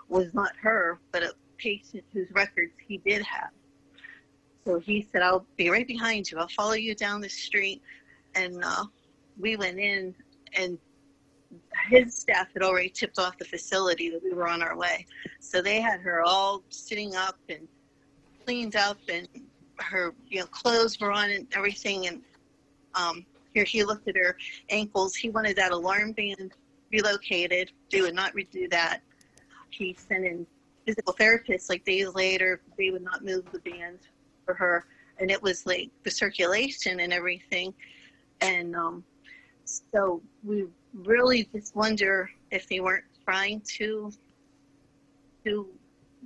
was 0.09 0.33
not 0.33 0.55
her, 0.57 0.99
but 1.11 1.23
a 1.23 1.33
patient 1.57 2.03
whose 2.11 2.29
records 2.31 2.73
he 2.87 2.97
did 2.97 3.21
have. 3.21 3.51
So 4.65 4.79
he 4.79 5.07
said, 5.11 5.21
"I'll 5.21 5.45
be 5.55 5.69
right 5.69 5.87
behind 5.87 6.29
you. 6.29 6.37
I'll 6.37 6.49
follow 6.49 6.73
you 6.73 6.93
down 6.95 7.21
the 7.21 7.29
street." 7.29 7.81
And 8.35 8.63
uh, 8.63 8.85
we 9.39 9.55
went 9.55 9.79
in, 9.79 10.15
and 10.53 10.77
his 11.89 12.15
staff 12.15 12.47
had 12.53 12.63
already 12.63 12.89
tipped 12.89 13.19
off 13.19 13.37
the 13.37 13.45
facility 13.45 14.09
that 14.09 14.23
we 14.23 14.33
were 14.33 14.47
on 14.47 14.61
our 14.61 14.77
way. 14.77 15.05
So 15.39 15.61
they 15.61 15.81
had 15.81 15.99
her 16.01 16.23
all 16.23 16.63
sitting 16.69 17.15
up 17.15 17.37
and 17.49 17.67
cleaned 18.45 18.75
up, 18.75 18.97
and 19.09 19.27
her 19.77 20.13
you 20.29 20.39
know 20.39 20.45
clothes 20.47 20.99
were 20.99 21.11
on 21.11 21.29
and 21.31 21.47
everything. 21.55 22.07
And 22.07 22.21
um, 22.95 23.25
here 23.53 23.63
he 23.63 23.83
looked 23.83 24.07
at 24.07 24.15
her 24.15 24.37
ankles. 24.69 25.15
He 25.15 25.29
wanted 25.29 25.55
that 25.57 25.71
alarm 25.71 26.13
band 26.13 26.53
relocated. 26.91 27.71
They 27.91 28.01
would 28.01 28.15
not 28.15 28.33
redo 28.33 28.69
that. 28.71 29.01
He 29.69 29.95
sent 29.97 30.25
in 30.25 30.45
physical 30.85 31.13
therapists 31.13 31.69
like 31.69 31.85
days 31.85 32.13
later. 32.13 32.61
They 32.77 32.91
would 32.91 33.03
not 33.03 33.23
move 33.23 33.45
the 33.51 33.59
band 33.59 33.99
for 34.45 34.53
her, 34.53 34.85
and 35.19 35.31
it 35.31 35.41
was 35.41 35.65
like 35.65 35.89
the 36.03 36.11
circulation 36.11 36.99
and 36.99 37.13
everything. 37.13 37.73
And 38.41 38.75
um, 38.75 39.03
so 39.65 40.21
we 40.43 40.65
really 40.93 41.47
just 41.53 41.75
wonder 41.75 42.29
if 42.51 42.67
they 42.67 42.79
weren't 42.79 43.05
trying 43.25 43.61
to 43.77 44.11
to 45.45 45.67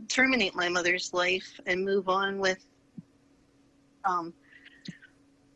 terminate 0.09 0.55
my 0.55 0.67
mother's 0.67 1.13
life 1.13 1.59
and 1.67 1.83
move 1.83 2.09
on 2.09 2.37
with 2.39 2.65
um, 4.03 4.33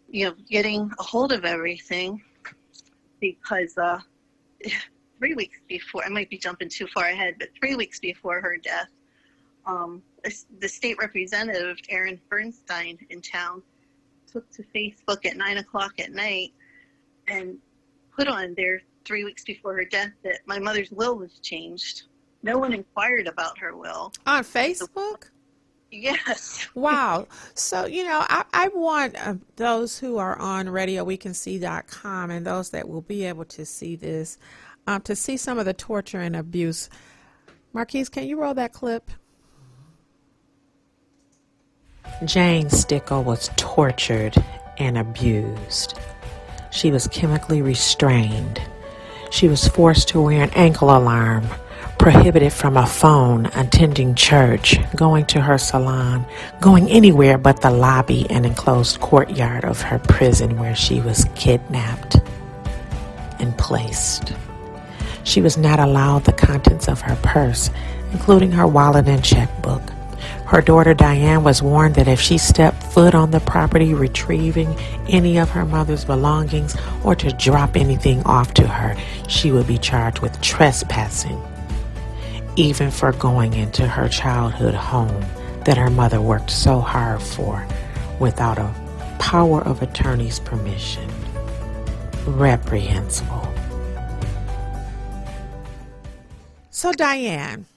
you 0.10 0.26
know 0.26 0.36
getting 0.50 0.91
a 1.00 1.04
hold 1.04 1.32
of 1.32 1.45
everything 1.45 2.22
because 3.19 3.78
uh, 3.78 4.00
three 5.19 5.36
weeks 5.36 5.60
before 5.67 6.04
I 6.06 6.10
might 6.10 6.30
be 6.30 6.38
jumping 6.38 6.69
too 6.69 6.88
far 6.88 7.06
ahead, 7.06 7.36
but 7.39 7.50
three 7.60 7.76
weeks 7.76 8.00
before 8.00 8.39
her 8.41 8.58
death, 8.58 8.88
um, 9.65 10.02
the 10.60 10.67
state 10.67 10.98
representative 11.00 11.78
Aaron 11.89 12.19
Bernstine 12.30 12.98
in 13.10 13.22
town 13.22 13.62
took 14.32 14.50
to 14.52 14.63
Facebook 14.76 15.26
at 15.26 15.36
nine 15.38 15.58
o'clock 15.58 16.00
at 16.00 16.12
night 16.12 16.54
and 17.28 17.58
put 18.15 18.28
on 18.28 18.54
there 18.56 18.82
three 19.05 19.23
weeks 19.23 19.43
before 19.43 19.75
her 19.75 19.85
death 19.85 20.12
that 20.23 20.39
my 20.45 20.59
mother's 20.59 20.91
will 20.91 21.17
was 21.17 21.39
changed 21.39 22.03
no 22.43 22.57
one 22.57 22.73
inquired 22.73 23.27
about 23.27 23.57
her 23.57 23.75
will. 23.75 24.13
On 24.25 24.43
Facebook? 24.43 25.29
Yes. 25.91 26.67
Wow. 26.75 27.27
So, 27.55 27.88
you 27.88 28.03
know, 28.03 28.23
I, 28.29 28.45
I 28.53 28.67
want 28.69 29.15
uh, 29.15 29.35
those 29.55 29.97
who 29.97 30.17
are 30.17 30.38
on 30.38 30.67
radiowecansee.com 30.67 32.29
and 32.29 32.45
those 32.45 32.69
that 32.69 32.88
will 32.88 33.01
be 33.01 33.25
able 33.25 33.45
to 33.45 33.65
see 33.65 33.95
this 33.95 34.38
um, 34.88 35.01
to 35.01 35.15
see 35.15 35.35
some 35.35 35.57
of 35.59 35.65
the 35.65 35.73
torture 35.73 36.19
and 36.19 36.35
abuse. 36.35 36.89
Marquise, 37.73 38.07
can 38.07 38.25
you 38.25 38.39
roll 38.39 38.53
that 38.53 38.71
clip? 38.71 39.09
Jane 42.23 42.69
Stickle 42.69 43.23
was 43.23 43.49
tortured 43.55 44.35
and 44.77 44.97
abused. 44.97 45.99
She 46.71 46.91
was 46.91 47.07
chemically 47.07 47.62
restrained. 47.62 48.62
She 49.30 49.48
was 49.48 49.68
forced 49.68 50.08
to 50.10 50.22
wear 50.22 50.44
an 50.44 50.50
ankle 50.52 50.96
alarm, 50.96 51.48
prohibited 51.98 52.52
from 52.54 52.78
a 52.78 52.86
phone, 52.86 53.46
attending 53.48 54.15
church, 54.15 54.78
going 54.96 55.26
to 55.28 55.42
her 55.42 55.58
salon, 55.58 56.26
going 56.62 56.89
anywhere 56.89 57.38
but 57.38 57.62
the 57.62 57.72
lobby 57.72 58.26
and 58.30 58.46
enclosed 58.46 59.00
courtyard 59.00 59.65
of 59.65 59.82
her 59.82 60.00
prison 60.00 60.58
where 60.58 60.76
she 60.76 61.00
was 61.02 61.26
kidnapped 61.36 62.18
and 63.39 63.58
placed. 63.58 64.34
She 65.24 65.42
was 65.42 65.58
not 65.58 65.80
allowed 65.80 66.24
the 66.26 66.34
contents 66.34 66.88
of 66.88 67.02
her 67.02 67.15
purse, 67.22 67.70
including 68.12 68.52
her 68.54 68.65
wallet 68.65 69.08
and 69.08 69.24
checkbook. 69.24 69.84
Her 70.49 70.62
daughter 70.62 70.95
Diane 70.95 71.43
was 71.43 71.62
warned 71.62 71.93
that 71.93 72.07
if 72.07 72.19
she 72.19 72.39
stepped 72.39 72.81
foot 72.81 73.13
on 73.13 73.29
the 73.29 73.39
property 73.39 73.93
retrieving 73.93 74.75
any 75.07 75.38
of 75.38 75.51
her 75.51 75.63
mother's 75.63 76.03
belongings 76.03 76.75
or 77.03 77.13
to 77.17 77.31
drop 77.33 77.77
anything 77.77 78.23
off 78.23 78.55
to 78.55 78.65
her, 78.65 78.97
she 79.27 79.51
would 79.51 79.67
be 79.67 79.77
charged 79.77 80.21
with 80.21 80.41
trespassing, 80.41 81.39
even 82.55 82.89
for 82.89 83.12
going 83.12 83.53
into 83.53 83.88
her 83.88 84.09
childhood 84.09 84.73
home 84.73 85.23
that 85.65 85.77
her 85.77 85.91
mother 85.91 86.19
worked 86.19 86.49
so 86.49 86.79
hard 86.79 87.21
for 87.21 87.63
without 88.19 88.57
a 88.57 88.73
power 89.19 89.62
of 89.62 89.83
attorney's 89.83 90.39
permission. 90.39 91.07
Reprehensible. 92.25 93.53
So, 96.71 96.91
Diane, 96.91 97.67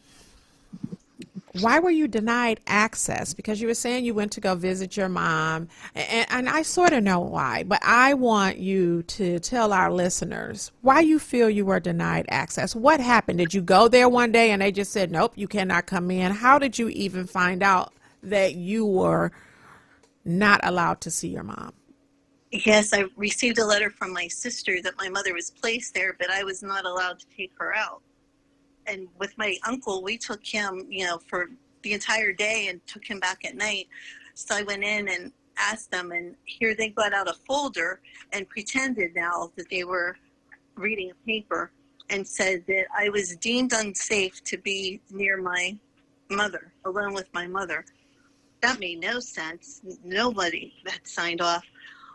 why 1.61 1.79
were 1.79 1.91
you 1.91 2.09
denied 2.09 2.61
access? 2.67 3.35
Because 3.35 3.61
you 3.61 3.69
were 3.69 3.75
saying 3.75 4.05
you 4.05 4.15
went 4.15 4.33
to 4.33 4.41
go 4.41 4.55
visit 4.55 4.97
your 4.97 5.09
mom, 5.09 5.69
and, 5.95 6.27
and 6.31 6.49
I 6.49 6.63
sort 6.63 6.93
of 6.93 7.03
know 7.03 7.21
why, 7.21 7.63
but 7.65 7.81
I 7.85 8.15
want 8.15 8.59
you 8.59 9.03
to 9.05 9.39
tell 9.39 9.73
our 9.73 9.93
listeners 9.93 10.73
why 10.81 11.01
you 11.01 11.19
feel 11.19 11.51
you 11.51 11.67
were 11.67 11.81
denied 11.81 12.27
access. 12.29 12.75
What 12.75 13.01
happened? 13.01 13.39
Did 13.39 13.53
you 13.53 13.61
go 13.61 13.89
there 13.89 14.09
one 14.09 14.33
day 14.33 14.51
and 14.51 14.63
they 14.63 14.73
just 14.73 14.93
said, 14.93 15.11
nope, 15.11 15.33
you 15.37 15.47
cannot 15.47 15.87
come 15.87 16.11
in? 16.11 16.33
How 16.33 16.59
did 16.59 16.79
you 16.79 16.89
even 16.89 17.27
find 17.27 17.63
out 17.63 17.93
that 18.23 18.55
you 18.55 18.87
were 18.87 19.33
not 20.25 20.61
allowed 20.63 21.01
to 21.03 21.11
see 21.11 21.29
your 21.29 21.43
mom? 21.43 21.73
Yes, 22.51 22.93
I 22.93 23.05
received 23.17 23.59
a 23.59 23.65
letter 23.65 23.91
from 23.91 24.13
my 24.13 24.29
sister 24.29 24.81
that 24.83 24.99
my 24.99 25.09
mother 25.09 25.33
was 25.33 25.51
placed 25.51 25.95
there, 25.95 26.15
but 26.19 26.31
I 26.31 26.45
was 26.45 26.63
not 26.63 26.85
allowed 26.85 27.19
to 27.21 27.27
take 27.35 27.53
her 27.59 27.75
out. 27.75 28.03
And 28.87 29.09
with 29.19 29.37
my 29.39 29.57
uncle, 29.67 30.03
we 30.03 30.19
took 30.19 30.45
him, 30.45 30.87
you 30.89 31.05
know, 31.07 31.19
for 31.29 31.51
the 31.83 31.93
entire 31.93 32.33
day 32.33 32.69
and 32.69 32.85
took 32.87 33.05
him 33.05 33.21
back 33.21 33.45
at 33.45 33.57
night. 33.57 33.89
So 34.35 34.57
I 34.57 34.63
went 34.63 34.83
in 34.85 35.09
and 35.09 35.33
asked 35.59 35.91
them, 35.91 36.13
and 36.13 36.35
here 36.45 36.75
they 36.75 36.89
got 36.89 37.13
out 37.13 37.29
a 37.29 37.35
folder 37.47 38.01
and 38.33 38.49
pretended 38.49 39.15
now 39.15 39.53
that 39.57 39.69
they 39.71 39.85
were 39.85 40.17
reading 40.75 41.11
a 41.11 41.27
paper 41.27 41.71
and 42.11 42.27
said 42.27 42.65
that 42.67 42.87
I 42.97 43.09
was 43.09 43.37
deemed 43.37 43.73
unsafe 43.73 44.43
to 44.45 44.59
be 44.59 45.01
near 45.11 45.41
my 45.41 45.77
mother, 46.31 46.73
alone 46.85 47.15
with 47.15 47.29
my 47.33 47.47
mother. 47.47 47.85
That 48.61 48.81
made 48.81 49.01
no 49.01 49.19
sense. 49.21 49.81
Nobody 50.05 50.75
had 50.87 51.07
signed 51.07 51.41
off. 51.41 51.65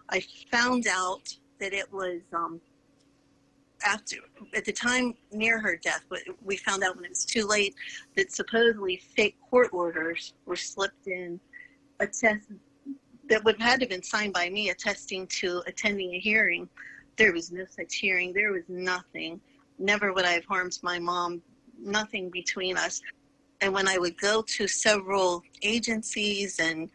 I 0.10 0.23
found 0.51 0.88
out 0.88 1.34
that 1.60 1.73
it 1.73 1.91
was 1.91 2.21
um, 2.34 2.62
after 3.85 4.17
at 4.55 4.65
the 4.65 4.71
time 4.71 5.13
near 5.31 5.59
her 5.59 5.75
death, 5.75 6.03
but 6.09 6.19
we 6.43 6.57
found 6.57 6.83
out 6.83 6.95
when 6.95 7.05
it 7.05 7.09
was 7.09 7.25
too 7.25 7.45
late 7.45 7.75
that 8.15 8.31
supposedly 8.31 9.01
fake 9.15 9.37
court 9.49 9.69
orders 9.71 10.33
were 10.45 10.55
slipped 10.55 11.07
in, 11.07 11.39
a 11.99 12.07
test 12.07 12.47
that 13.29 13.43
would 13.43 13.59
have 13.59 13.69
had 13.69 13.79
to 13.79 13.83
have 13.85 13.89
been 13.89 14.03
signed 14.03 14.33
by 14.33 14.49
me, 14.49 14.69
attesting 14.69 15.27
to 15.27 15.61
attending 15.67 16.13
a 16.13 16.19
hearing. 16.19 16.67
There 17.17 17.33
was 17.33 17.51
no 17.51 17.65
such 17.65 17.95
hearing. 17.95 18.33
There 18.33 18.51
was 18.51 18.63
nothing. 18.67 19.41
Never 19.79 20.13
would 20.13 20.25
I 20.25 20.31
have 20.31 20.45
harmed 20.45 20.77
my 20.81 20.99
mom. 20.99 21.41
Nothing 21.79 22.29
between 22.29 22.77
us. 22.77 23.01
And 23.61 23.73
when 23.73 23.87
I 23.87 23.97
would 23.97 24.19
go 24.19 24.41
to 24.41 24.67
several 24.67 25.43
agencies 25.63 26.59
and 26.59 26.89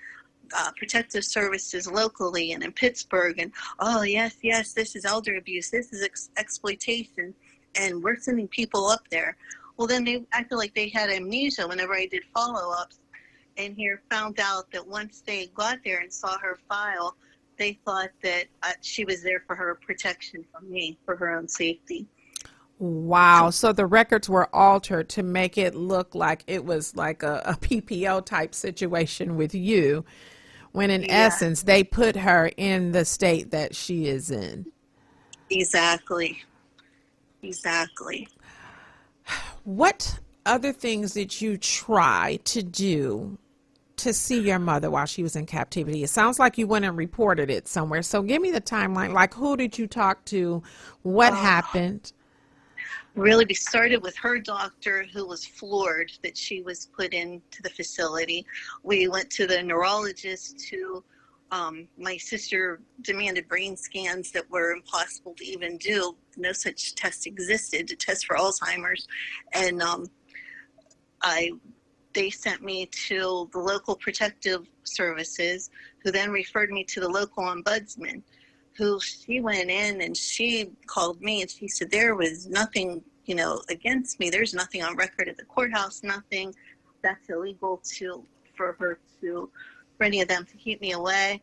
uh, 0.57 0.71
protective 0.77 1.25
services 1.25 1.87
locally 1.91 2.53
and 2.53 2.63
in 2.63 2.73
Pittsburgh, 2.73 3.39
and 3.39 3.53
oh 3.81 4.03
yes, 4.03 4.37
yes, 4.43 4.73
this 4.73 4.97
is 4.97 5.05
elder 5.05 5.37
abuse, 5.37 5.71
this 5.71 5.93
is 5.93 6.03
ex- 6.03 6.31
exploitation, 6.37 7.35
and 7.75 8.03
we're 8.03 8.17
sending 8.17 8.49
people 8.49 8.87
up 8.87 9.09
there. 9.11 9.37
Well, 9.77 9.87
then 9.87 10.05
they 10.05 10.25
acted 10.33 10.57
like 10.57 10.75
they 10.75 10.89
had 10.89 11.11
amnesia 11.11 11.67
whenever 11.67 11.95
I 11.95 12.07
did 12.07 12.23
follow-ups, 12.35 13.01
and 13.57 13.75
here 13.75 14.03
found 14.11 14.41
out 14.41 14.71
that 14.73 14.87
once 14.87 15.23
they 15.27 15.47
got 15.55 15.79
there 15.85 16.01
and 16.01 16.13
saw 16.13 16.39
her 16.39 16.59
file, 16.69 17.17
they 17.59 17.79
thought 17.85 18.11
that 18.23 18.47
uh, 18.63 18.73
she 18.81 19.05
was 19.05 19.23
there 19.23 19.43
for 19.47 19.55
her 19.55 19.79
protection 19.87 20.45
from 20.53 20.71
me, 20.71 20.99
for 21.05 21.17
her 21.17 21.31
own 21.31 21.49
safety. 21.49 22.07
Wow. 22.79 23.51
So 23.51 23.73
the 23.73 23.87
records 23.87 24.29
were 24.29 24.53
altered 24.55 25.09
to 25.11 25.23
make 25.23 25.57
it 25.57 25.77
look 25.77 26.17
like 26.17 26.43
it 26.49 26.65
was 26.65 26.97
like 26.97 27.23
a, 27.23 27.41
a 27.45 27.55
PPO 27.55 28.27
type 28.27 28.55
situation 28.55 29.37
with 29.37 29.55
you, 29.55 30.05
when 30.73 30.91
in 30.91 31.03
Yeah. 31.03 31.27
essence, 31.27 31.63
they 31.63 31.85
put 31.85 32.17
her 32.17 32.51
in 32.57 32.93
the 32.93 33.05
state 33.05 33.51
that 33.51 33.75
she 33.75 34.07
is 34.07 34.31
in. 34.31 34.67
Exactly. 35.51 36.43
Exactly. 37.43 38.29
What 39.65 40.19
other 40.47 40.73
things 40.73 41.13
did 41.15 41.41
you 41.41 41.57
try 41.57 42.39
to 42.45 42.63
do 42.63 43.39
to 43.97 44.13
see 44.13 44.41
your 44.41 44.59
mother 44.59 44.91
while 44.91 45.07
she 45.07 45.23
was 45.23 45.37
in 45.37 45.47
captivity? 45.47 46.03
It 46.03 46.11
sounds 46.11 46.39
like 46.39 46.59
you 46.59 46.67
went 46.67 46.85
and 46.85 46.97
reported 46.97 47.51
it 47.51 47.69
somewhere. 47.69 48.03
So 48.03 48.23
give 48.23 48.43
me 48.43 48.51
the 48.51 48.61
timeline. 48.61 49.13
Like, 49.13 49.35
who 49.35 49.57
did 49.57 49.79
you 49.79 49.87
talk 49.87 50.25
to? 50.27 50.63
What 51.03 51.33
oh. 51.33 51.37
happened? 51.37 52.13
Really 53.15 53.45
we 53.47 53.55
started 53.55 54.03
with 54.03 54.17
her 54.17 54.39
doctor 54.39 55.05
who 55.13 55.27
was 55.27 55.45
floored 55.45 56.11
that 56.23 56.37
she 56.37 56.63
was 56.63 56.89
put 56.97 57.13
into 57.13 57.63
the 57.63 57.71
facility. 57.71 58.47
We 58.83 59.09
went 59.09 59.31
to 59.31 59.47
the 59.47 59.63
neurologist 59.63 60.69
who 60.71 61.05
um, 61.51 61.87
my 61.99 62.17
sister 62.17 62.81
demanded 63.03 63.47
brain 63.47 63.77
scans 63.77 64.31
that 64.33 64.51
were 64.51 64.73
impossible 64.73 65.35
to 65.35 65.45
even 65.45 65.77
do. 65.77 66.17
No 66.39 66.53
such 66.53 66.95
test 66.95 67.27
existed 67.27 67.89
to 67.89 67.97
test 67.97 68.25
for 68.27 68.37
alzheimer's. 68.37 69.07
And 69.53 69.83
um, 69.83 70.07
i 71.23 71.51
they 72.15 72.29
sent 72.29 72.63
me 72.63 72.85
to 73.09 73.49
the 73.53 73.59
local 73.59 73.97
protective 73.97 74.69
services 74.85 75.71
who 76.03 76.11
then 76.11 76.31
referred 76.31 76.71
me 76.71 76.85
to 76.85 77.01
the 77.01 77.09
local 77.09 77.43
ombudsman 77.45 78.23
who 78.77 78.99
she 79.01 79.41
went 79.41 79.71
in 79.71 80.01
and 80.01 80.17
she 80.17 80.71
called 80.87 81.21
me 81.21 81.43
and 81.43 81.51
she 81.51 81.69
said 81.69 81.91
there 81.91 82.15
was 82.15 82.47
nothing, 82.47 83.03
you 83.27 83.35
know, 83.35 83.63
against 83.69 84.19
me. 84.19 84.31
There's 84.31 84.55
nothing 84.55 84.83
on 84.83 84.97
record 84.97 85.29
at 85.29 85.37
the 85.37 85.45
courthouse, 85.45 86.03
nothing 86.03 86.55
that's 87.03 87.29
illegal 87.29 87.81
to 87.97 88.25
for 88.55 88.77
her 88.79 88.99
to 89.21 89.51
for 89.97 90.05
any 90.05 90.21
of 90.21 90.29
them 90.29 90.45
to 90.47 90.57
keep 90.57 90.81
me 90.81 90.93
away. 90.93 91.41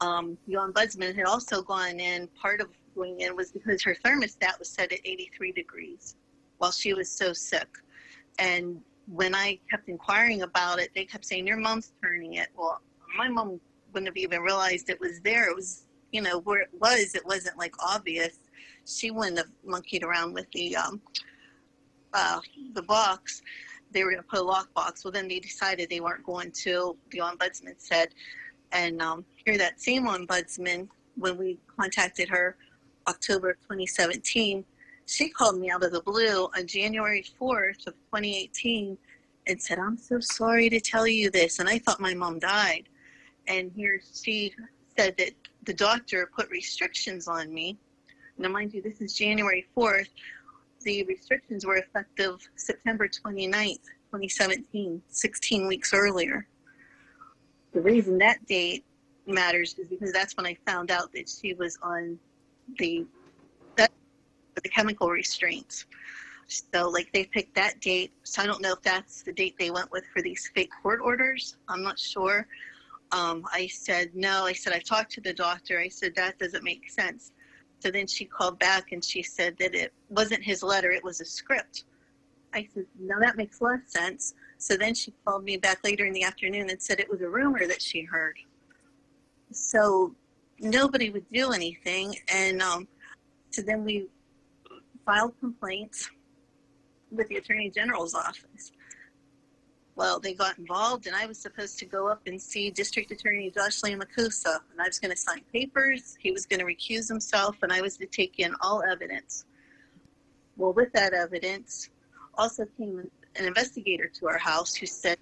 Um, 0.00 0.38
the 0.46 0.54
ombudsman 0.54 1.14
had 1.14 1.26
also 1.26 1.62
gone 1.62 2.00
in. 2.00 2.28
Part 2.28 2.60
of 2.60 2.68
going 2.94 3.20
in 3.20 3.36
was 3.36 3.52
because 3.52 3.82
her 3.82 3.94
thermostat 4.04 4.58
was 4.58 4.68
set 4.68 4.92
at 4.92 5.00
83 5.04 5.52
degrees 5.52 6.16
while 6.58 6.72
she 6.72 6.94
was 6.94 7.10
so 7.10 7.32
sick, 7.32 7.68
and 8.38 8.80
when 9.06 9.34
I 9.34 9.58
kept 9.70 9.88
inquiring 9.88 10.42
about 10.42 10.78
it, 10.78 10.90
they 10.94 11.04
kept 11.04 11.24
saying 11.24 11.46
your 11.46 11.56
mom's 11.56 11.92
turning 12.02 12.34
it. 12.34 12.48
Well, 12.56 12.80
my 13.16 13.28
mom 13.28 13.60
wouldn't 13.92 14.08
have 14.08 14.16
even 14.16 14.40
realized 14.40 14.88
it 14.88 15.00
was 15.00 15.20
there. 15.20 15.50
It 15.50 15.56
was 15.56 15.86
you 16.12 16.20
know 16.20 16.40
where 16.40 16.60
it 16.60 16.70
was 16.80 17.14
it 17.14 17.24
wasn't 17.26 17.56
like 17.58 17.74
obvious. 17.84 18.38
She 18.86 19.10
wouldn't 19.10 19.38
have 19.38 19.50
monkeyed 19.64 20.02
around 20.02 20.34
with 20.34 20.46
the 20.52 20.76
um 20.76 21.00
uh 22.12 22.40
the 22.74 22.82
box. 22.82 23.42
They 23.92 24.04
were 24.04 24.12
going 24.12 24.22
to 24.22 24.28
put 24.28 24.38
a 24.38 24.42
lock 24.42 24.72
box 24.74 25.04
well 25.04 25.12
then 25.12 25.28
they 25.28 25.40
decided 25.40 25.90
they 25.90 26.00
weren't 26.00 26.24
going 26.24 26.52
to 26.52 26.96
the 27.10 27.18
ombudsman 27.18 27.74
said 27.78 28.08
and 28.72 29.02
um 29.02 29.24
here 29.44 29.58
that 29.58 29.80
same 29.80 30.06
ombudsman 30.06 30.88
when 31.16 31.36
we 31.36 31.58
contacted 31.76 32.28
her 32.28 32.56
october 33.08 33.54
2017 33.54 34.64
she 35.06 35.28
called 35.28 35.58
me 35.58 35.70
out 35.70 35.82
of 35.82 35.90
the 35.90 36.02
blue 36.02 36.44
on 36.56 36.66
january 36.68 37.24
4th 37.40 37.84
of 37.88 37.94
2018 38.12 38.96
and 39.48 39.60
said 39.60 39.80
i'm 39.80 39.98
so 39.98 40.20
sorry 40.20 40.70
to 40.70 40.78
tell 40.78 41.06
you 41.06 41.28
this 41.30 41.58
and 41.58 41.68
i 41.68 41.76
thought 41.76 41.98
my 41.98 42.14
mom 42.14 42.38
died. 42.38 42.88
And 43.48 43.72
here 43.74 44.00
she 44.14 44.54
said 44.96 45.16
that 45.18 45.32
the 45.64 45.74
doctor 45.74 46.30
put 46.34 46.48
restrictions 46.50 47.28
on 47.28 47.52
me. 47.52 47.78
Now, 48.38 48.48
mind 48.48 48.72
you, 48.72 48.82
this 48.82 49.00
is 49.00 49.12
January 49.12 49.66
4th. 49.76 50.08
the 50.82 51.04
restrictions 51.04 51.66
were 51.66 51.76
effective 51.76 52.40
September 52.56 53.06
29th, 53.06 53.84
2017, 54.10 55.02
16 55.08 55.66
weeks 55.66 55.92
earlier. 55.92 56.46
The 57.72 57.80
reason 57.82 58.18
that 58.18 58.44
date 58.46 58.84
matters 59.26 59.78
is 59.78 59.86
because 59.88 60.12
that's 60.12 60.36
when 60.36 60.46
I 60.46 60.56
found 60.66 60.90
out 60.90 61.12
that 61.12 61.28
she 61.28 61.54
was 61.54 61.78
on 61.82 62.18
the 62.78 63.06
the 64.56 64.68
chemical 64.68 65.08
restraints. 65.08 65.86
So 66.46 66.88
like 66.88 67.12
they 67.12 67.24
picked 67.24 67.54
that 67.54 67.80
date. 67.80 68.12
So 68.24 68.42
I 68.42 68.46
don't 68.46 68.60
know 68.60 68.72
if 68.72 68.82
that's 68.82 69.22
the 69.22 69.32
date 69.32 69.54
they 69.58 69.70
went 69.70 69.90
with 69.92 70.04
for 70.12 70.20
these 70.20 70.50
fake 70.54 70.70
court 70.82 71.00
orders. 71.02 71.56
I'm 71.68 71.82
not 71.82 71.98
sure. 71.98 72.46
Um, 73.12 73.44
I 73.52 73.66
said 73.66 74.10
no. 74.14 74.44
I 74.44 74.52
said 74.52 74.72
I've 74.72 74.84
talked 74.84 75.12
to 75.12 75.20
the 75.20 75.32
doctor. 75.32 75.78
I 75.78 75.88
said 75.88 76.14
that 76.16 76.38
doesn't 76.38 76.64
make 76.64 76.90
sense. 76.90 77.32
So 77.80 77.90
then 77.90 78.06
she 78.06 78.24
called 78.26 78.58
back 78.58 78.92
and 78.92 79.02
she 79.02 79.22
said 79.22 79.56
that 79.58 79.74
it 79.74 79.92
wasn't 80.10 80.42
his 80.42 80.62
letter, 80.62 80.90
it 80.90 81.02
was 81.02 81.20
a 81.20 81.24
script. 81.24 81.84
I 82.52 82.68
said, 82.74 82.84
no, 82.98 83.18
that 83.20 83.36
makes 83.36 83.60
less 83.60 83.80
sense. 83.86 84.34
So 84.58 84.76
then 84.76 84.94
she 84.94 85.14
called 85.24 85.44
me 85.44 85.56
back 85.56 85.78
later 85.82 86.04
in 86.04 86.12
the 86.12 86.24
afternoon 86.24 86.68
and 86.68 86.82
said 86.82 87.00
it 87.00 87.08
was 87.08 87.22
a 87.22 87.28
rumor 87.28 87.66
that 87.66 87.80
she 87.80 88.02
heard. 88.02 88.36
So 89.52 90.14
nobody 90.58 91.10
would 91.10 91.24
do 91.32 91.52
anything. 91.52 92.16
And 92.28 92.60
um, 92.60 92.88
so 93.50 93.62
then 93.62 93.84
we 93.84 94.08
filed 95.06 95.38
complaints 95.40 96.10
with 97.10 97.28
the 97.28 97.36
Attorney 97.36 97.70
General's 97.70 98.14
office. 98.14 98.72
Well, 100.00 100.18
they 100.18 100.32
got 100.32 100.56
involved, 100.56 101.06
and 101.06 101.14
I 101.14 101.26
was 101.26 101.36
supposed 101.36 101.78
to 101.80 101.84
go 101.84 102.08
up 102.08 102.22
and 102.26 102.40
see 102.40 102.70
District 102.70 103.10
Attorney 103.10 103.50
Josh 103.50 103.82
Lamancusa, 103.82 104.60
and 104.72 104.80
I 104.80 104.86
was 104.86 104.98
going 104.98 105.10
to 105.10 105.16
sign 105.16 105.42
papers. 105.52 106.16
He 106.18 106.30
was 106.32 106.46
going 106.46 106.60
to 106.60 106.64
recuse 106.64 107.06
himself, 107.06 107.58
and 107.60 107.70
I 107.70 107.82
was 107.82 107.98
to 107.98 108.06
take 108.06 108.38
in 108.38 108.54
all 108.62 108.82
evidence. 108.82 109.44
Well, 110.56 110.72
with 110.72 110.90
that 110.94 111.12
evidence, 111.12 111.90
also 112.38 112.64
came 112.78 113.10
an 113.36 113.44
investigator 113.44 114.10
to 114.20 114.26
our 114.26 114.38
house 114.38 114.74
who 114.74 114.86
said 114.86 115.18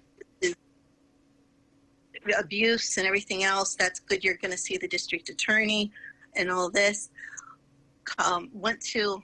abuse 2.39 2.97
and 2.97 3.05
everything 3.05 3.43
else. 3.43 3.75
That's 3.75 3.99
good. 3.99 4.23
You're 4.23 4.37
going 4.37 4.51
to 4.51 4.57
see 4.57 4.77
the 4.77 4.87
district 4.87 5.27
attorney 5.27 5.91
and 6.37 6.49
all 6.49 6.69
this. 6.69 7.09
Um, 8.17 8.49
went 8.53 8.79
to 8.93 9.21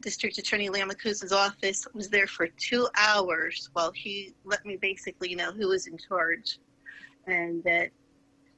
District 0.00 0.38
Attorney 0.38 0.68
Lamancusa's 0.68 1.32
office, 1.32 1.86
was 1.94 2.08
there 2.08 2.26
for 2.26 2.48
two 2.48 2.88
hours 2.96 3.70
while 3.72 3.92
he 3.92 4.34
let 4.44 4.64
me 4.64 4.76
basically 4.76 5.34
know 5.34 5.52
who 5.52 5.68
was 5.68 5.86
in 5.86 5.98
charge. 5.98 6.58
And 7.26 7.62
that, 7.64 7.90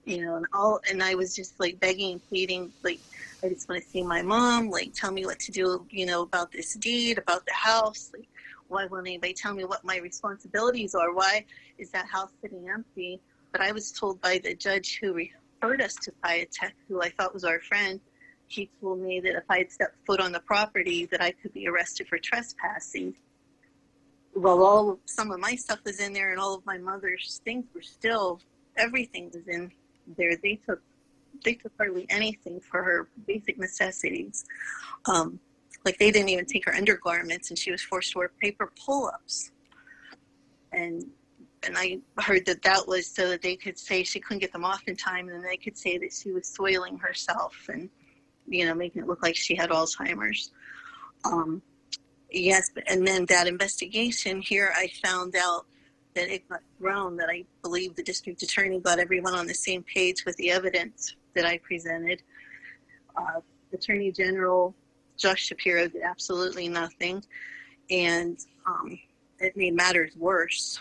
you 0.05 0.25
know, 0.25 0.37
and 0.37 0.47
all, 0.53 0.81
and 0.91 1.03
I 1.03 1.15
was 1.15 1.35
just 1.35 1.59
like 1.59 1.81
begging 1.81 2.13
and 2.13 2.29
pleading, 2.29 2.73
like, 2.83 3.01
I 3.43 3.49
just 3.49 3.69
want 3.69 3.83
to 3.83 3.89
see 3.89 4.03
my 4.03 4.21
mom, 4.21 4.69
like, 4.69 4.93
tell 4.93 5.13
me 5.13 5.25
what 5.25 5.39
to 5.41 5.53
do, 5.53 5.87
you 5.91 6.07
know, 6.07 6.23
about 6.23 6.53
this 6.53 6.75
deed, 6.75 7.19
about 7.19 7.47
the 7.47 7.55
house. 7.55 8.11
Like, 8.13 8.29
why 8.69 8.87
won't 8.87 9.07
anybody 9.07 9.33
tell 9.33 9.55
me 9.55 9.65
what 9.65 9.85
my 9.85 9.97
responsibilities 9.99 10.95
are? 10.95 11.15
Why 11.15 11.45
is 11.79 11.91
that 11.91 12.07
house 12.07 12.31
sitting 12.43 12.69
empty? 12.69 13.21
But 13.53 13.63
I 13.63 13.73
was 13.73 13.93
told 13.93 14.21
by 14.21 14.39
the 14.39 14.55
judge 14.55 14.99
who 15.01 15.15
referred 15.15 15.81
us 15.81 15.95
to 15.95 16.13
Piatek, 16.23 16.73
who 16.89 17.01
I 17.01 17.09
thought 17.11 17.33
was 17.33 17.45
our 17.45 17.61
friend, 17.61 18.01
he 18.49 18.71
told 18.81 19.01
me 19.01 19.21
that 19.21 19.37
if 19.37 19.45
I 19.49 19.59
had 19.59 19.71
stepped 19.71 19.97
foot 20.07 20.21
on 20.21 20.33
the 20.33 20.41
property, 20.41 21.07
that 21.07 21.23
I 21.23 21.31
could 21.33 21.53
be 21.53 21.69
arrested 21.69 22.09
for 22.09 22.19
trespassing. 22.19 23.15
Well, 24.35 24.63
all 24.63 24.91
of, 24.91 24.99
some 25.05 25.31
of 25.31 25.39
my 25.39 25.55
stuff 25.55 25.81
was 25.85 26.01
in 26.01 26.13
there, 26.13 26.31
and 26.31 26.41
all 26.41 26.55
of 26.55 26.65
my 26.65 26.79
mother's 26.79 27.41
things 27.45 27.67
were 27.75 27.83
still. 27.83 28.41
Everything 28.77 29.31
was 29.33 29.47
in 29.49 29.71
there. 30.17 30.37
They 30.37 30.61
took 30.67 30.81
they 31.45 31.55
took 31.55 31.73
hardly 31.77 32.07
anything 32.11 32.61
for 32.61 32.83
her 32.83 33.09
basic 33.27 33.59
necessities. 33.59 34.45
Um, 35.07 35.39
like 35.85 35.99
they 35.99 36.11
didn't 36.11 36.31
even 36.31 36.47
take 36.47 36.65
her 36.65 36.75
undergarments, 36.75 37.51
and 37.51 37.59
she 37.59 37.71
was 37.71 37.83
forced 37.83 38.13
to 38.13 38.19
wear 38.19 38.31
paper 38.41 38.73
pull-ups. 38.85 39.53
And 40.73 41.05
and 41.65 41.77
I 41.77 41.99
heard 42.19 42.47
that 42.47 42.63
that 42.63 42.87
was 42.87 43.07
so 43.07 43.29
that 43.29 43.43
they 43.43 43.57
could 43.57 43.79
say 43.79 44.05
she 44.05 44.21
couldn't 44.21 44.41
get 44.41 44.53
them 44.53 44.65
off 44.65 44.83
in 44.87 44.97
time, 44.97 45.29
and 45.29 45.45
they 45.45 45.57
could 45.57 45.77
say 45.77 45.99
that 45.99 46.13
she 46.13 46.31
was 46.33 46.49
soiling 46.49 46.99
herself 46.99 47.57
and 47.69 47.91
you 48.49 48.67
know, 48.67 48.75
making 48.75 49.03
it 49.03 49.09
look 49.09 49.23
like 49.23 49.37
she 49.37 49.55
had 49.55 49.71
Alzheimer's. 49.71 50.51
Um, 51.25 51.63
yes, 52.31 52.71
and 52.87 53.07
then 53.07 53.27
that 53.27 53.47
investigation 53.47 54.41
here, 54.41 54.73
I 54.77 54.91
found 55.03 55.35
out 55.37 55.67
that 56.15 56.29
it 56.29 56.49
got 56.49 56.61
thrown, 56.79 57.17
that 57.17 57.29
I 57.29 57.45
believe 57.63 57.95
the 57.95 58.03
district 58.03 58.43
attorney 58.43 58.81
got 58.81 58.99
everyone 58.99 59.35
on 59.35 59.47
the 59.47 59.55
same 59.55 59.83
page 59.83 60.25
with 60.25 60.37
the 60.37 60.51
evidence 60.51 61.15
that 61.35 61.45
I 61.45 61.59
presented. 61.59 62.23
Uh, 63.17 63.41
Attorney 63.73 64.11
General 64.13 64.75
Josh 65.17 65.47
Shapiro 65.47 65.89
did 65.89 66.03
absolutely 66.03 66.69
nothing, 66.69 67.23
and 67.91 68.39
um, 68.67 68.99
it 69.41 69.57
made 69.57 69.75
matters 69.75 70.17
worse 70.17 70.81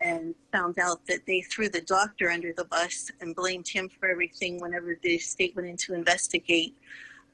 and 0.00 0.34
found 0.52 0.78
out 0.78 1.04
that 1.06 1.26
they 1.26 1.40
threw 1.42 1.68
the 1.68 1.80
doctor 1.82 2.30
under 2.30 2.52
the 2.52 2.64
bus 2.66 3.10
and 3.20 3.34
blamed 3.34 3.66
him 3.66 3.88
for 3.98 4.08
everything 4.08 4.60
whenever 4.60 4.98
the 5.02 5.18
state 5.18 5.54
went 5.56 5.68
in 5.68 5.76
to 5.76 5.94
investigate. 5.94 6.76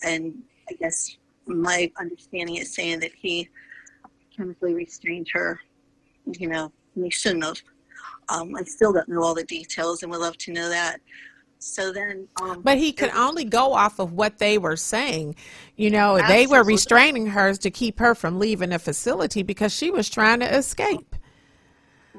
And 0.03 0.43
I 0.71 0.75
guess 0.75 1.17
my 1.47 1.91
understanding 1.99 2.57
is 2.57 2.73
saying 2.73 3.01
that 3.01 3.13
he 3.15 3.49
chemically 4.35 4.75
restrained 4.75 5.29
her. 5.33 5.61
You 6.27 6.49
know, 6.49 6.73
and 6.95 7.05
he 7.05 7.11
shouldn't 7.11 7.45
have. 7.45 7.61
Um, 8.31 8.55
I 8.57 8.63
still 8.63 8.95
don't 8.95 9.09
know 9.09 9.23
all 9.23 9.35
the 9.35 9.45
details 9.45 10.03
and 10.03 10.11
would 10.11 10.21
love 10.21 10.39
to 10.39 10.53
know 10.53 10.71
that. 10.71 11.01
So 11.59 11.93
then, 11.93 12.29
um, 12.43 12.63
But 12.63 12.79
he 12.79 12.93
could 12.93 13.11
only 13.11 13.45
go 13.45 13.73
off 13.73 13.99
of 13.99 14.13
what 14.13 14.39
they 14.39 14.59
were 14.59 14.77
saying. 14.77 15.37
You 15.77 15.91
know, 15.91 16.21
they 16.29 16.47
were 16.47 16.63
restraining 16.63 17.27
her 17.29 17.55
to 17.55 17.71
keep 17.71 17.99
her 18.01 18.15
from 18.15 18.39
leaving 18.39 18.71
the 18.71 18.79
facility 18.79 19.43
because 19.43 19.73
she 19.73 19.91
was 19.91 20.09
trying 20.11 20.41
to 20.41 20.57
escape. 20.57 21.15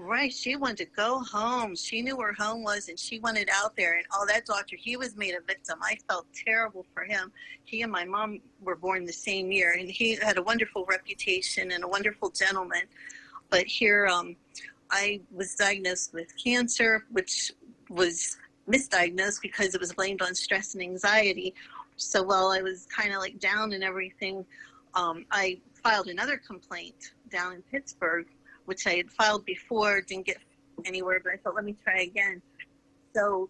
Right. 0.06 0.32
She 0.32 0.56
wanted 0.56 0.78
to 0.78 0.86
go 0.86 1.20
home. 1.22 1.76
She 1.76 2.04
knew 2.04 2.16
where 2.16 2.32
home 2.34 2.62
was 2.62 2.90
and 2.90 3.00
she 3.00 3.18
wanted 3.18 3.50
out 3.52 3.76
there. 3.76 3.96
And 3.96 4.06
oh, 4.14 4.24
that 4.28 4.46
doctor, 4.46 4.76
he 4.76 4.98
was 4.98 5.16
made 5.16 5.34
a 5.34 5.42
victim. 5.42 5.80
I 5.82 5.98
felt 6.08 6.28
terrible 6.46 6.86
for 6.94 7.04
him. 7.04 7.32
He 7.64 7.82
and 7.82 7.92
my 7.92 8.06
mom 8.06 8.40
were 8.62 8.76
born 8.76 9.06
the 9.06 9.14
same 9.14 9.52
year 9.52 9.76
and 9.80 9.90
he 9.90 10.16
had 10.16 10.38
a 10.38 10.44
wonderful 10.44 10.86
reputation 10.86 11.72
and 11.72 11.84
a 11.84 11.88
wonderful 11.88 12.30
gentleman. 12.30 12.84
But 13.50 13.66
here, 13.66 14.06
um, 14.06 14.36
I 14.92 15.22
was 15.34 15.56
diagnosed 15.56 16.14
with 16.14 16.32
cancer, 16.42 17.06
which 17.12 17.52
was 17.90 18.38
misdiagnosed 18.70 19.42
because 19.42 19.74
it 19.74 19.82
was 19.82 19.92
blamed 19.92 20.22
on 20.22 20.36
stress 20.36 20.76
and 20.76 20.84
anxiety. 20.84 21.56
So 21.96 22.22
while 22.22 22.50
I 22.50 22.62
was 22.62 22.86
kind 22.96 23.12
of 23.12 23.22
like 23.22 23.40
down 23.40 23.74
and 23.74 23.84
everything, 23.84 24.46
um, 24.94 25.26
I 25.32 25.60
filed 25.84 26.10
another 26.10 26.38
complaint 26.38 27.14
down 27.32 27.54
in 27.54 27.64
Pittsburgh 27.64 28.28
which 28.66 28.88
I 28.88 28.96
had 28.96 29.12
filed 29.12 29.46
before, 29.46 30.02
didn't 30.02 30.26
get 30.26 30.38
anywhere, 30.86 31.20
but 31.24 31.34
I 31.34 31.38
thought, 31.38 31.56
let 31.56 31.66
me 31.66 31.76
try 31.84 32.02
again. 32.02 32.42
So 33.14 33.50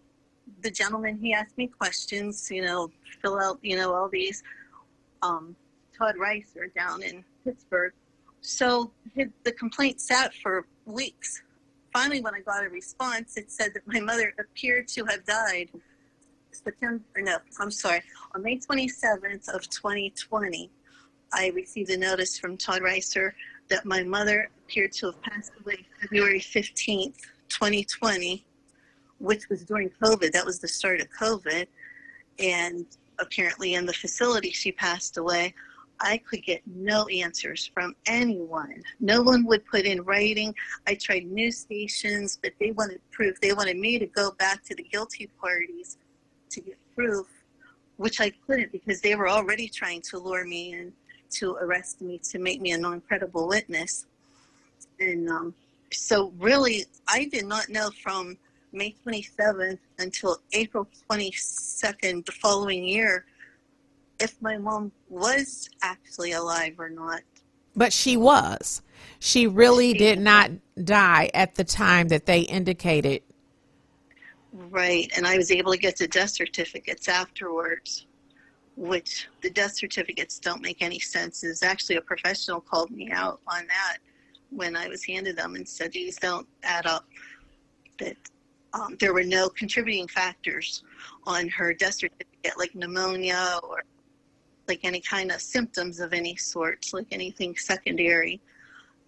the 0.62 0.70
gentleman, 0.70 1.18
he 1.18 1.32
asked 1.32 1.58
me 1.58 1.66
questions, 1.66 2.50
you 2.50 2.62
know, 2.62 2.90
fill 3.20 3.38
out, 3.38 3.58
you 3.62 3.76
know, 3.76 3.94
all 3.94 4.08
these. 4.08 4.42
Um, 5.22 5.56
Todd 5.96 6.14
Reiser 6.16 6.72
down 6.74 7.02
in 7.02 7.24
Pittsburgh. 7.44 7.92
So 8.42 8.92
his, 9.14 9.28
the 9.44 9.52
complaint 9.52 10.00
sat 10.00 10.34
for 10.34 10.66
weeks. 10.84 11.42
Finally, 11.92 12.20
when 12.20 12.34
I 12.34 12.40
got 12.40 12.64
a 12.64 12.68
response, 12.68 13.36
it 13.36 13.50
said 13.50 13.72
that 13.74 13.86
my 13.86 14.00
mother 14.00 14.34
appeared 14.38 14.88
to 14.88 15.04
have 15.06 15.24
died 15.24 15.70
September, 16.52 17.02
no, 17.18 17.38
I'm 17.60 17.70
sorry, 17.70 18.02
on 18.34 18.42
May 18.42 18.58
27th 18.58 19.48
of 19.48 19.68
2020. 19.68 20.70
I 21.32 21.48
received 21.54 21.90
a 21.90 21.96
notice 21.96 22.38
from 22.38 22.56
Todd 22.56 22.82
Reiser 22.82 23.32
that 23.68 23.84
my 23.84 24.02
mother 24.02 24.48
appeared 24.66 24.90
to 24.90 25.06
have 25.06 25.22
passed 25.22 25.52
away 25.64 25.86
February 26.00 26.40
15th, 26.40 27.20
2020, 27.48 28.44
which 29.18 29.48
was 29.48 29.64
during 29.64 29.90
COVID. 30.02 30.32
That 30.32 30.44
was 30.44 30.58
the 30.58 30.66
start 30.66 31.00
of 31.00 31.06
COVID. 31.10 31.68
And 32.40 32.84
apparently, 33.20 33.74
in 33.74 33.86
the 33.86 33.92
facility, 33.92 34.50
she 34.50 34.72
passed 34.72 35.18
away. 35.18 35.54
I 36.00 36.18
could 36.18 36.42
get 36.42 36.62
no 36.66 37.06
answers 37.06 37.70
from 37.72 37.94
anyone. 38.06 38.82
No 39.00 39.22
one 39.22 39.46
would 39.46 39.64
put 39.66 39.86
in 39.86 40.02
writing. 40.02 40.52
I 40.86 40.96
tried 40.96 41.26
news 41.26 41.58
stations, 41.58 42.38
but 42.42 42.52
they 42.60 42.72
wanted 42.72 43.00
proof. 43.12 43.40
They 43.40 43.52
wanted 43.52 43.78
me 43.78 44.00
to 44.00 44.06
go 44.06 44.32
back 44.32 44.64
to 44.64 44.74
the 44.74 44.82
guilty 44.82 45.30
parties 45.40 45.96
to 46.50 46.60
get 46.60 46.76
proof, 46.94 47.26
which 47.98 48.20
I 48.20 48.32
couldn't 48.46 48.72
because 48.72 49.00
they 49.00 49.14
were 49.14 49.28
already 49.28 49.68
trying 49.68 50.02
to 50.10 50.18
lure 50.18 50.44
me 50.44 50.74
in 50.74 50.92
to 51.38 51.54
arrest 51.54 52.02
me 52.02 52.18
to 52.30 52.38
make 52.38 52.60
me 52.60 52.72
a 52.72 52.78
non-credible 52.78 53.48
witness. 53.48 54.06
And 55.00 55.28
um, 55.28 55.54
so, 55.92 56.32
really, 56.38 56.84
I 57.08 57.26
did 57.26 57.46
not 57.46 57.68
know 57.68 57.90
from 58.02 58.38
May 58.72 58.94
27th 59.06 59.78
until 59.98 60.40
April 60.52 60.88
22nd 61.10 62.26
the 62.26 62.32
following 62.32 62.84
year 62.84 63.24
if 64.18 64.40
my 64.40 64.56
mom 64.56 64.92
was 65.08 65.68
actually 65.82 66.32
alive 66.32 66.74
or 66.78 66.88
not. 66.88 67.20
But 67.74 67.92
she 67.92 68.16
was. 68.16 68.82
She 69.18 69.46
really 69.46 69.92
did 69.92 70.18
not 70.18 70.50
die 70.82 71.30
at 71.34 71.54
the 71.54 71.64
time 71.64 72.08
that 72.08 72.26
they 72.26 72.40
indicated. 72.40 73.22
Right, 74.52 75.12
and 75.16 75.26
I 75.26 75.36
was 75.36 75.50
able 75.50 75.72
to 75.72 75.78
get 75.78 75.98
the 75.98 76.08
death 76.08 76.30
certificates 76.30 77.08
afterwards. 77.08 78.06
which 78.76 79.28
the 79.42 79.50
death 79.50 79.74
certificates 79.74 80.38
don't 80.38 80.62
make 80.62 80.82
any 80.82 80.98
sense. 80.98 81.44
Is 81.44 81.62
actually 81.62 81.96
a 81.96 82.00
professional 82.02 82.60
called 82.60 82.90
me 82.90 83.10
out 83.10 83.40
on 83.48 83.66
that 83.66 83.98
when 84.50 84.76
I 84.76 84.88
was 84.88 85.04
handed 85.04 85.36
them 85.36 85.54
and 85.54 85.68
said 85.68 85.92
these 85.92 86.16
don't 86.16 86.46
add 86.62 86.86
up. 86.86 87.06
That 87.98 88.16
um, 88.72 88.96
there 89.00 89.14
were 89.14 89.24
no 89.24 89.48
contributing 89.48 90.06
factors 90.08 90.82
on 91.24 91.48
her 91.48 91.72
death 91.72 91.94
certificate, 91.94 92.58
like 92.58 92.74
pneumonia 92.74 93.58
or 93.62 93.82
like 94.68 94.80
any 94.82 95.00
kind 95.00 95.30
of 95.30 95.40
symptoms 95.40 96.00
of 96.00 96.12
any 96.12 96.36
sort, 96.36 96.84
like 96.92 97.06
anything 97.10 97.56
secondary. 97.56 98.40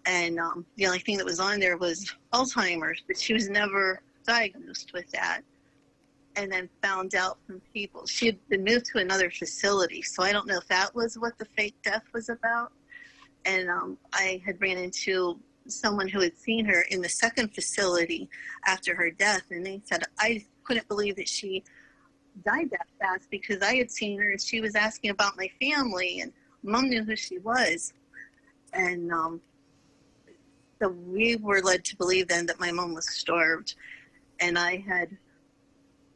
And 0.05 0.39
um, 0.39 0.65
the 0.77 0.87
only 0.87 0.99
thing 0.99 1.17
that 1.17 1.25
was 1.25 1.39
on 1.39 1.59
there 1.59 1.77
was 1.77 2.15
Alzheimer's, 2.33 3.03
but 3.05 3.17
she 3.19 3.33
was 3.33 3.49
never 3.49 4.01
diagnosed 4.25 4.91
with 4.93 5.09
that. 5.11 5.41
And 6.35 6.51
then 6.51 6.69
found 6.81 7.15
out 7.15 7.37
from 7.45 7.61
people 7.73 8.05
she 8.05 8.27
had 8.27 8.47
been 8.47 8.63
moved 8.63 8.85
to 8.87 8.99
another 8.99 9.29
facility, 9.29 10.01
so 10.01 10.23
I 10.23 10.31
don't 10.31 10.47
know 10.47 10.57
if 10.57 10.67
that 10.67 10.95
was 10.95 11.17
what 11.17 11.37
the 11.37 11.45
fake 11.45 11.75
death 11.83 12.03
was 12.13 12.29
about. 12.29 12.71
And 13.45 13.69
um, 13.69 13.97
I 14.13 14.41
had 14.45 14.61
ran 14.61 14.77
into 14.77 15.39
someone 15.67 16.07
who 16.07 16.19
had 16.21 16.37
seen 16.37 16.65
her 16.65 16.81
in 16.89 17.01
the 17.01 17.09
second 17.09 17.53
facility 17.53 18.29
after 18.65 18.95
her 18.95 19.11
death, 19.11 19.43
and 19.51 19.65
they 19.65 19.81
said 19.85 20.03
I 20.19 20.45
couldn't 20.63 20.87
believe 20.87 21.15
that 21.15 21.27
she 21.27 21.63
died 22.45 22.69
that 22.71 22.87
fast 22.99 23.29
because 23.29 23.61
I 23.61 23.75
had 23.75 23.91
seen 23.91 24.19
her 24.19 24.31
and 24.31 24.41
she 24.41 24.61
was 24.61 24.75
asking 24.75 25.11
about 25.11 25.37
my 25.37 25.49
family 25.59 26.21
and 26.21 26.31
mom 26.63 26.89
knew 26.89 27.03
who 27.03 27.15
she 27.15 27.39
was. 27.39 27.93
And 28.73 29.11
um, 29.11 29.41
so 30.81 30.89
we 30.89 31.35
were 31.37 31.61
led 31.61 31.83
to 31.85 31.97
believe 31.97 32.27
then 32.27 32.45
that 32.45 32.59
my 32.59 32.71
mom 32.71 32.93
was 32.93 33.09
starved. 33.09 33.75
And 34.39 34.57
I 34.57 34.77
had, 34.77 35.09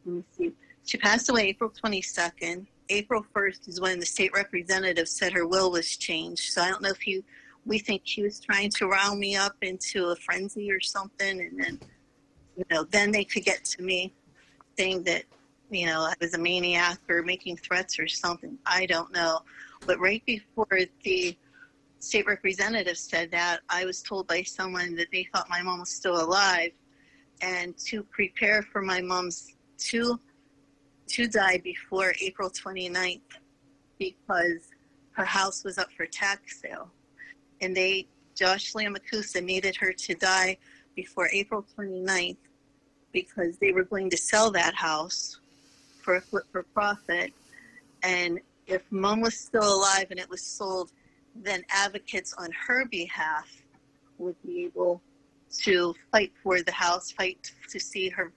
let 0.05 0.15
me 0.15 0.23
see, 0.37 0.51
she 0.85 0.97
passed 0.97 1.29
away 1.29 1.49
April 1.49 1.71
22nd. 1.71 2.65
April 2.89 3.25
1st 3.35 3.67
is 3.67 3.81
when 3.81 3.99
the 3.99 4.05
state 4.05 4.31
representative 4.33 5.07
said 5.07 5.33
her 5.33 5.47
will 5.47 5.71
was 5.71 5.97
changed. 5.97 6.53
So 6.53 6.61
I 6.61 6.69
don't 6.69 6.81
know 6.81 6.89
if 6.89 7.07
you, 7.07 7.23
we 7.65 7.79
think 7.79 8.01
she 8.05 8.23
was 8.23 8.39
trying 8.39 8.69
to 8.71 8.87
round 8.87 9.19
me 9.19 9.35
up 9.35 9.55
into 9.61 10.07
a 10.07 10.15
frenzy 10.15 10.71
or 10.71 10.79
something. 10.79 11.41
And 11.41 11.59
then, 11.59 11.79
you 12.57 12.65
know, 12.69 12.83
then 12.83 13.11
they 13.11 13.23
could 13.23 13.43
get 13.43 13.63
to 13.65 13.83
me 13.83 14.13
saying 14.77 15.03
that 15.03 15.23
you 15.73 15.87
know, 15.87 16.01
I 16.01 16.13
was 16.21 16.33
a 16.35 16.37
maniac 16.37 16.99
or 17.09 17.23
making 17.23 17.57
threats 17.57 17.97
or 17.97 18.07
something. 18.07 18.57
I 18.65 18.85
don't 18.85 19.11
know. 19.11 19.39
But 19.85 19.99
right 19.99 20.23
before 20.25 20.79
the 21.03 21.35
state 21.99 22.27
representative 22.27 22.97
said 22.97 23.31
that, 23.31 23.61
I 23.69 23.85
was 23.85 24.01
told 24.01 24.27
by 24.27 24.43
someone 24.43 24.95
that 24.95 25.07
they 25.11 25.27
thought 25.33 25.49
my 25.49 25.61
mom 25.61 25.79
was 25.79 25.89
still 25.89 26.23
alive 26.23 26.71
and 27.41 27.75
to 27.77 28.03
prepare 28.03 28.61
for 28.61 28.81
my 28.81 29.01
mom's 29.01 29.55
to 29.77 30.19
to 31.07 31.27
die 31.27 31.57
before 31.63 32.13
April 32.21 32.49
29th 32.49 33.21
because 33.99 34.69
her 35.11 35.25
house 35.25 35.63
was 35.63 35.77
up 35.77 35.91
for 35.95 36.05
tax 36.05 36.61
sale. 36.61 36.89
And 37.61 37.75
they 37.75 38.07
Josh 38.35 38.73
Lamancusa 38.73 39.43
needed 39.43 39.75
her 39.75 39.93
to 39.93 40.15
die 40.15 40.57
before 40.95 41.29
April 41.31 41.65
29th 41.77 42.37
because 43.11 43.57
they 43.57 43.71
were 43.71 43.83
going 43.83 44.09
to 44.09 44.17
sell 44.17 44.49
that 44.51 44.73
house 44.73 45.39
for 46.01 46.15
a 46.15 46.21
flip 46.21 46.43
for 46.51 46.63
profit. 46.63 47.31
And 48.01 48.39
if 48.67 48.81
mom 48.91 49.21
was 49.21 49.37
still 49.37 49.75
alive 49.75 50.07
and 50.09 50.19
it 50.19 50.29
was 50.29 50.41
sold, 50.41 50.91
then 51.35 51.63
advocates 51.69 52.33
on 52.37 52.49
her 52.67 52.85
behalf 52.85 53.47
would 54.17 54.35
be 54.43 54.65
able 54.65 55.01
to 55.59 55.93
fight 56.11 56.31
for 56.41 56.61
the 56.61 56.71
house, 56.71 57.11
fight 57.11 57.51
to 57.69 57.79
see 57.79 58.09
her 58.09 58.31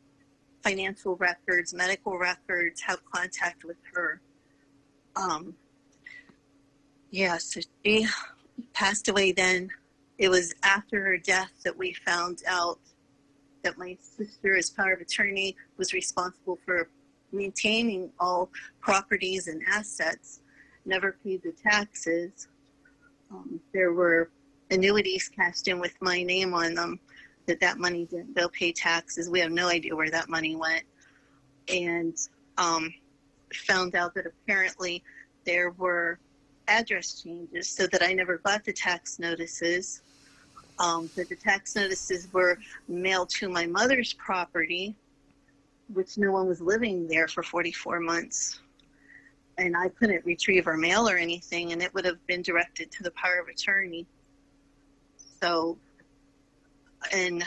financial 0.66 1.14
records, 1.16 1.72
medical 1.72 2.18
records, 2.18 2.80
have 2.80 2.98
contact 3.12 3.64
with 3.64 3.76
her. 3.94 4.20
Um, 5.14 5.54
yeah, 7.10 7.38
so 7.38 7.60
she 7.84 8.06
passed 8.72 9.08
away 9.08 9.30
then. 9.30 9.70
It 10.18 10.28
was 10.28 10.54
after 10.64 11.04
her 11.04 11.18
death 11.18 11.52
that 11.64 11.76
we 11.76 11.92
found 11.92 12.42
out 12.48 12.80
that 13.62 13.78
my 13.78 13.96
sister, 14.00 14.56
as 14.56 14.70
power 14.70 14.94
of 14.94 15.00
attorney, 15.00 15.54
was 15.76 15.92
responsible 15.92 16.58
for 16.64 16.88
maintaining 17.32 18.10
all 18.18 18.50
properties 18.80 19.46
and 19.46 19.62
assets, 19.70 20.40
never 20.84 21.16
paid 21.22 21.42
the 21.44 21.52
taxes. 21.52 22.48
Um, 23.30 23.60
there 23.72 23.92
were 23.92 24.30
annuities 24.70 25.28
cashed 25.28 25.68
in 25.68 25.78
with 25.78 25.94
my 26.00 26.24
name 26.24 26.54
on 26.54 26.74
them 26.74 26.98
that 27.46 27.60
that 27.60 27.78
money 27.78 28.06
didn't 28.06 28.34
go 28.34 28.48
pay 28.48 28.72
taxes. 28.72 29.30
We 29.30 29.40
have 29.40 29.52
no 29.52 29.68
idea 29.68 29.94
where 29.94 30.10
that 30.10 30.28
money 30.28 30.56
went. 30.56 30.84
And 31.68 32.16
um, 32.58 32.92
found 33.52 33.94
out 33.94 34.14
that 34.14 34.26
apparently 34.26 35.02
there 35.44 35.70
were 35.70 36.18
address 36.68 37.22
changes 37.22 37.68
so 37.68 37.86
that 37.86 38.02
I 38.02 38.12
never 38.12 38.38
got 38.38 38.64
the 38.64 38.72
tax 38.72 39.18
notices. 39.18 40.02
Um, 40.78 41.08
that 41.16 41.30
the 41.30 41.36
tax 41.36 41.74
notices 41.74 42.30
were 42.32 42.58
mailed 42.86 43.30
to 43.30 43.48
my 43.48 43.66
mother's 43.66 44.12
property 44.12 44.94
which 45.92 46.18
no 46.18 46.32
one 46.32 46.46
was 46.46 46.60
living 46.60 47.06
there 47.08 47.28
for 47.28 47.42
44 47.42 48.00
months. 48.00 48.60
And 49.58 49.76
I 49.76 49.88
couldn't 49.88 50.24
retrieve 50.24 50.66
our 50.66 50.76
mail 50.76 51.08
or 51.08 51.16
anything, 51.16 51.72
and 51.72 51.82
it 51.82 51.92
would 51.94 52.04
have 52.04 52.24
been 52.26 52.42
directed 52.42 52.90
to 52.92 53.02
the 53.02 53.10
power 53.12 53.38
of 53.40 53.48
attorney. 53.48 54.06
So, 55.40 55.78
and 57.12 57.44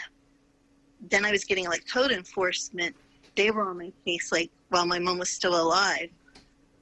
then 1.09 1.25
I 1.25 1.31
was 1.31 1.45
getting 1.45 1.67
like 1.67 1.85
code 1.91 2.11
enforcement. 2.11 2.95
They 3.35 3.51
were 3.51 3.69
on 3.69 3.77
my 3.77 3.91
case, 4.05 4.31
like 4.31 4.51
while 4.69 4.85
my 4.85 4.99
mom 4.99 5.19
was 5.19 5.29
still 5.29 5.59
alive, 5.59 6.09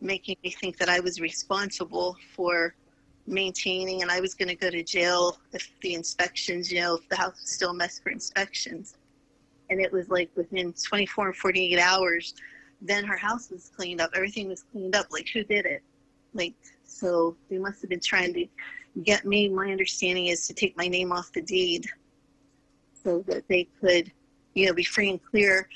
making 0.01 0.37
me 0.43 0.51
think 0.51 0.77
that 0.77 0.89
I 0.89 0.99
was 0.99 1.19
responsible 1.19 2.15
for 2.35 2.73
maintaining, 3.27 4.01
and 4.01 4.09
I 4.09 4.21
was 4.21 4.33
going 4.33 4.47
to 4.47 4.55
go 4.55 4.69
to 4.69 4.83
jail 4.83 5.37
if 5.53 5.69
the 5.81 5.93
inspections, 5.93 6.71
you 6.71 6.79
know, 6.79 6.95
if 6.95 7.07
the 7.09 7.17
house 7.17 7.39
was 7.41 7.49
still 7.49 7.71
a 7.71 7.73
mess 7.73 7.99
for 7.99 8.09
inspections. 8.09 8.95
And 9.69 9.81
it 9.81 9.91
was 9.91 10.07
like 10.07 10.29
within 10.35 10.73
24 10.73 11.27
and 11.27 11.35
48 11.35 11.79
hours 11.79 12.33
then 12.81 13.03
her 13.03 13.17
house 13.17 13.49
was 13.49 13.69
cleaned 13.75 14.01
up. 14.01 14.11
Everything 14.15 14.47
was 14.47 14.63
cleaned 14.63 14.95
up. 14.95 15.07
Like 15.11 15.27
who 15.33 15.43
did 15.43 15.65
it? 15.65 15.81
Like 16.33 16.53
so 16.83 17.35
they 17.49 17.57
must 17.57 17.81
have 17.81 17.89
been 17.89 17.99
trying 17.99 18.33
to 18.33 18.47
get 19.03 19.25
me. 19.25 19.49
My 19.49 19.71
understanding 19.71 20.27
is 20.27 20.47
to 20.47 20.53
take 20.53 20.77
my 20.77 20.87
name 20.87 21.11
off 21.11 21.31
the 21.33 21.41
deed 21.41 21.85
so 23.07 23.23
that 23.27 23.47
they 23.47 23.67
could 23.79 24.11
you 24.53 24.65
know 24.65 24.73
be 24.73 24.83
free 24.83 25.09
and 25.09 25.23
clear 25.23 25.69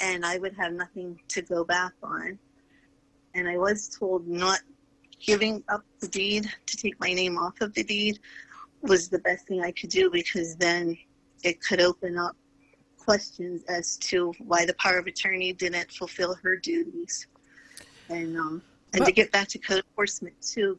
and 0.00 0.26
i 0.26 0.38
would 0.38 0.54
have 0.54 0.72
nothing 0.72 1.18
to 1.28 1.40
go 1.42 1.62
back 1.62 1.92
on 2.02 2.38
and 3.34 3.48
i 3.48 3.56
was 3.56 3.88
told 3.88 4.26
not 4.26 4.60
giving 5.20 5.62
up 5.68 5.84
the 6.00 6.08
deed 6.08 6.50
to 6.66 6.76
take 6.76 6.98
my 6.98 7.12
name 7.12 7.38
off 7.38 7.60
of 7.60 7.72
the 7.74 7.84
deed 7.84 8.18
was 8.82 9.08
the 9.08 9.18
best 9.20 9.46
thing 9.46 9.62
i 9.62 9.70
could 9.70 9.90
do 9.90 10.10
because 10.10 10.56
then 10.56 10.96
it 11.44 11.60
could 11.60 11.80
open 11.80 12.18
up 12.18 12.36
questions 13.04 13.62
as 13.68 13.96
to 13.98 14.32
why 14.38 14.64
the 14.64 14.74
power 14.74 14.98
of 14.98 15.06
attorney 15.06 15.52
didn't 15.52 15.92
fulfill 15.92 16.34
her 16.42 16.56
duties. 16.56 17.26
And 18.08 18.36
um, 18.36 18.62
and 18.94 19.04
to 19.04 19.12
get 19.12 19.30
back 19.30 19.48
to 19.48 19.58
code 19.58 19.84
enforcement 19.88 20.34
too, 20.40 20.78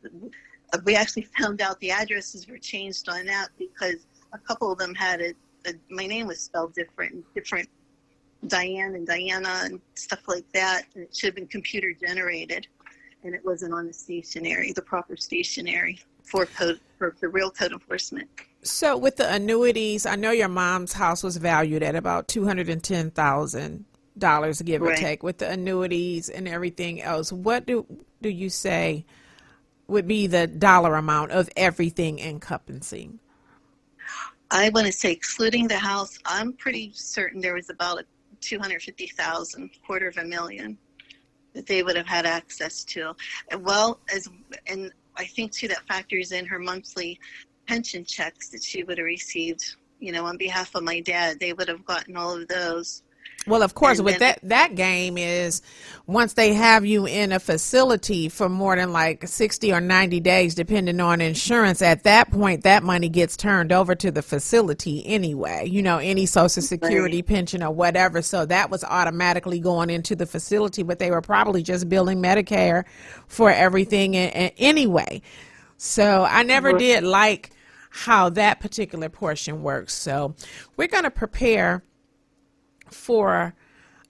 uh, 0.74 0.80
we 0.86 0.96
actually 0.96 1.28
found 1.40 1.62
out 1.62 1.80
the 1.80 1.92
addresses 1.92 2.48
were 2.48 2.58
changed 2.58 3.10
on 3.10 3.26
that 3.26 3.50
because 3.58 4.08
a 4.34 4.38
couple 4.40 4.72
of 4.72 4.78
them 4.80 4.96
had 4.96 5.22
it. 5.22 5.36
My 5.90 6.08
name 6.08 6.28
was 6.28 6.40
spelled 6.40 6.74
different, 6.74 7.26
different 7.34 7.70
Diane 8.48 8.96
and 8.96 9.08
Diana 9.08 9.62
and 9.64 9.82
stuff 9.96 10.28
like 10.28 10.46
that. 10.54 10.84
And 10.94 11.04
it 11.04 11.16
should 11.16 11.28
have 11.28 11.36
been 11.36 11.48
computer 11.48 11.94
generated, 11.94 12.68
and 13.24 13.34
it 13.34 13.44
wasn't 13.44 13.74
on 13.74 13.88
the 13.88 13.94
stationery, 13.94 14.72
the 14.74 14.82
proper 14.82 15.18
stationery 15.18 16.00
for 16.24 16.46
code 16.46 16.80
for 16.98 17.16
the 17.20 17.28
real 17.28 17.52
code 17.52 17.72
enforcement. 17.72 18.30
So 18.64 18.98
with 18.98 19.18
the 19.18 19.32
annuities, 19.32 20.06
I 20.06 20.16
know 20.16 20.32
your 20.32 20.48
mom's 20.48 20.94
house 20.94 21.24
was 21.24 21.38
valued 21.38 21.84
at 21.84 21.96
about 21.96 22.28
two 22.28 22.46
hundred 22.46 22.70
and 22.70 22.84
ten 22.84 23.12
thousand 23.12 23.86
dollars, 24.18 24.62
give 24.62 24.82
or 24.82 24.96
take. 24.96 25.24
With 25.24 25.38
the 25.40 25.50
annuities 25.50 26.30
and 26.30 26.48
everything 26.48 27.02
else, 27.02 27.32
what 27.32 27.66
do 27.66 27.86
do 28.22 28.30
you 28.30 28.50
say 28.50 29.06
would 29.88 30.08
be 30.08 30.26
the 30.26 30.48
dollar 30.48 30.96
amount 30.96 31.32
of 31.32 31.50
everything 31.56 32.18
encompassing? 32.20 33.20
I 34.52 34.70
want 34.70 34.88
to 34.88 34.94
say, 34.94 35.12
excluding 35.12 35.68
the 35.68 35.78
house, 35.78 36.20
I'm 36.26 36.54
pretty 36.54 36.92
certain 36.94 37.42
there 37.42 37.56
was 37.56 37.70
about 37.70 38.00
a 38.00 38.06
250,000, 38.42 39.70
quarter 39.86 40.08
of 40.08 40.18
a 40.18 40.24
million 40.24 40.78
that 41.54 41.66
they 41.66 41.82
would 41.84 41.96
have 41.96 42.06
had 42.06 42.26
access 42.26 42.84
to. 42.84 43.16
Well, 43.60 44.00
as 44.14 44.28
and 44.68 44.92
I 45.18 45.26
think 45.26 45.52
too 45.52 45.68
that 45.70 45.88
factors 45.88 46.32
in 46.32 46.46
her 46.46 46.60
monthly 46.60 47.20
pension 47.68 48.06
checks 48.06 48.50
that 48.50 48.64
she 48.64 48.84
would 48.84 48.98
have 48.98 49.06
received. 49.06 49.76
You 50.00 50.12
know, 50.12 50.26
on 50.26 50.38
behalf 50.38 50.76
of 50.76 50.84
my 50.84 51.00
dad, 51.00 51.40
they 51.40 51.54
would 51.54 51.70
have 51.70 51.86
gotten 51.86 52.18
all 52.18 52.40
of 52.40 52.48
those. 52.48 53.02
Well, 53.48 53.62
of 53.62 53.76
course, 53.76 54.00
And 54.00 54.06
with 54.06 54.20
that 54.20 54.40
that 54.44 54.76
game 54.76 55.18
is 55.18 55.62
once 56.08 56.34
they 56.34 56.54
have 56.54 56.86
you 56.86 57.06
in 57.06 57.32
a 57.32 57.40
facility 57.40 58.28
for 58.30 58.50
more 58.50 58.76
than 58.76 58.92
like 58.92 59.28
60 59.28 59.72
or 59.72 59.82
90 59.82 60.20
days 60.20 60.56
depending 60.56 61.00
on 61.00 61.22
insurance 61.22 61.82
at 61.82 62.04
that 62.04 62.32
point 62.32 62.64
that 62.64 62.84
money 62.84 63.10
gets 63.10 63.38
turned 63.38 63.72
over 63.72 63.96
to 63.96 64.12
the 64.12 64.22
facility 64.22 65.06
anyway. 65.06 65.68
You 65.68 65.82
know 65.82 65.98
any 65.98 66.26
social 66.26 66.62
security 66.62 67.22
pension 67.22 67.62
or 67.62 67.72
whatever. 67.72 68.22
So 68.22 68.46
that 68.46 68.70
was 68.70 68.84
automatically 68.84 69.60
going 69.60 69.90
into 69.90 70.16
the 70.16 70.26
facility 70.26 70.84
but 70.84 71.00
they 71.00 71.12
were 71.12 71.22
probably 71.22 71.62
just 71.62 71.88
billing 71.88 72.22
medicare 72.22 72.84
for 73.28 73.52
everything 73.52 74.16
anyway. 74.16 75.22
So 75.78 76.24
i 76.24 76.42
never 76.44 76.74
did 76.74 77.04
like 77.04 77.52
how 77.90 78.30
that 78.30 78.60
particular 78.60 79.08
portion 79.08 79.64
works. 79.64 79.94
So 79.94 80.36
we're 80.76 80.90
going 80.90 81.06
to 81.06 81.12
prepare 81.12 81.84
for 82.96 83.54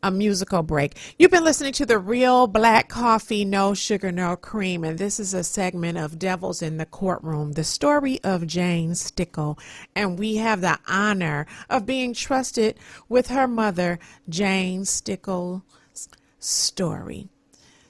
a 0.04 0.12
musical 0.12 0.62
break. 0.62 0.96
You've 1.18 1.32
been 1.32 1.44
listening 1.44 1.74
to 1.74 1.86
the 1.86 1.98
Real 1.98 2.46
Black 2.46 2.90
Coffee, 2.90 3.44
No 3.44 3.74
Sugar, 3.74 4.12
No 4.12 4.36
Cream, 4.36 4.84
and 4.84 5.00
this 5.00 5.20
is 5.20 5.34
a 5.34 5.44
segment 5.44 5.98
of 5.98 6.20
Devils 6.20 6.62
in 6.62 6.78
the 6.78 6.86
Courtroom, 6.86 7.54
the 7.54 7.64
story 7.64 8.20
of 8.24 8.46
Jane 8.46 8.94
Stickle. 8.94 9.58
And 9.96 10.20
we 10.20 10.36
have 10.36 10.62
the 10.62 10.78
honor 10.88 11.48
of 11.70 11.88
being 11.88 12.14
trusted 12.14 12.78
with 13.10 13.30
her 13.30 13.48
mother, 13.48 13.98
Jane 14.30 14.86
Stickle's 14.86 15.64
story. 16.38 17.30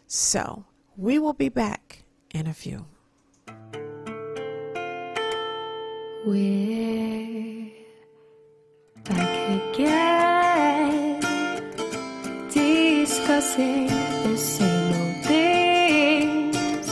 So 0.08 0.64
we 0.96 1.20
will 1.20 1.34
be 1.34 1.50
back 1.50 2.06
in 2.34 2.48
a 2.48 2.54
few. 2.54 2.86
We're 6.26 7.72
back 9.04 9.76
again, 9.76 10.35
discussing 13.26 13.88
the 13.88 14.38
same 14.38 14.94
old 15.02 15.16
things 15.26 16.88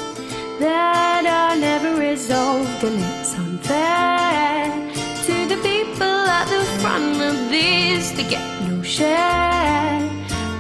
that 0.60 1.26
are 1.28 1.56
never 1.56 1.96
resolved, 2.00 2.84
and 2.84 3.00
it's 3.00 3.36
unfair 3.36 4.66
to 5.26 5.46
the 5.48 5.62
people 5.62 6.18
at 6.40 6.46
the 6.46 6.66
front 6.82 7.22
of 7.22 7.36
this. 7.52 8.12
They 8.12 8.28
get 8.28 8.44
no 8.68 8.82
share 8.82 10.02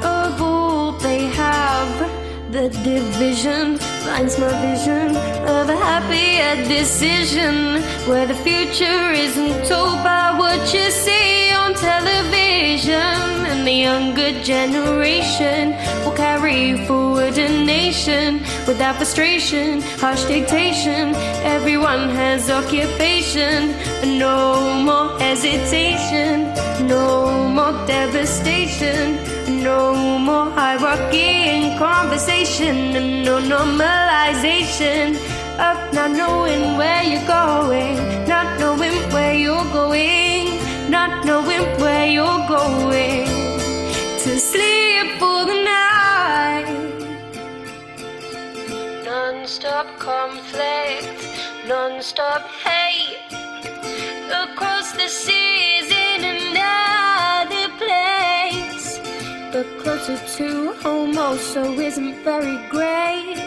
of 0.03 0.39
all 0.39 0.91
they 0.91 1.25
have. 1.41 2.11
The 2.51 2.69
division 2.83 3.79
blinds 4.03 4.37
my 4.37 4.53
vision 4.61 5.17
of 5.57 5.69
a 5.69 5.75
happier 5.75 6.53
decision 6.67 7.81
where 8.07 8.27
the 8.27 8.35
future 8.35 9.11
isn't 9.11 9.65
told 9.65 10.03
by 10.03 10.35
what 10.37 10.71
you 10.71 10.91
see 10.91 11.42
on 11.73 11.79
television. 11.79 13.45
And 13.51 13.67
the 13.67 13.71
younger 13.71 14.31
generation 14.43 15.71
will 16.03 16.15
carry 16.15 16.85
forward 16.85 17.37
a 17.37 17.65
nation 17.65 18.39
without 18.67 18.95
frustration, 18.95 19.81
harsh 19.99 20.23
dictation. 20.25 21.15
Everyone 21.43 22.09
has 22.09 22.49
occupation, 22.49 23.71
no 24.17 24.83
more 24.83 25.19
hesitation, 25.19 26.53
no 26.87 27.49
more 27.49 27.73
devastation. 27.85 29.19
No 29.63 29.95
more 30.19 30.49
hierarchy 30.51 31.49
in 31.49 31.77
conversation 31.77 32.95
and 32.95 33.23
no 33.23 33.39
normalization 33.39 35.15
of 35.59 35.93
not 35.93 36.11
knowing 36.11 36.77
where 36.77 37.03
you're 37.03 37.27
going, 37.27 37.95
not 38.27 38.59
knowing 38.59 38.95
where 39.13 39.33
you're 39.33 39.69
going, 39.71 40.47
not 40.93 41.25
knowing 41.25 41.65
where 41.81 42.05
you're 42.05 42.47
going 42.47 43.25
to 44.23 44.31
sleep 44.37 45.07
for 45.17 45.39
the 45.49 45.57
night. 45.65 46.67
Non-stop 49.03 49.87
conflict, 49.97 51.07
non-stop 51.67 52.43
hate 52.65 53.17
across 54.43 54.91
the 54.91 55.07
seas 55.07 55.89
in 56.11 56.21
another 56.35 57.67
place. 57.81 58.99
But 59.51 59.65
closer 59.81 60.19
to 60.37 60.73
home 60.83 61.17
also 61.17 61.63
isn't 61.89 62.17
very 62.23 62.57
great. 62.69 63.39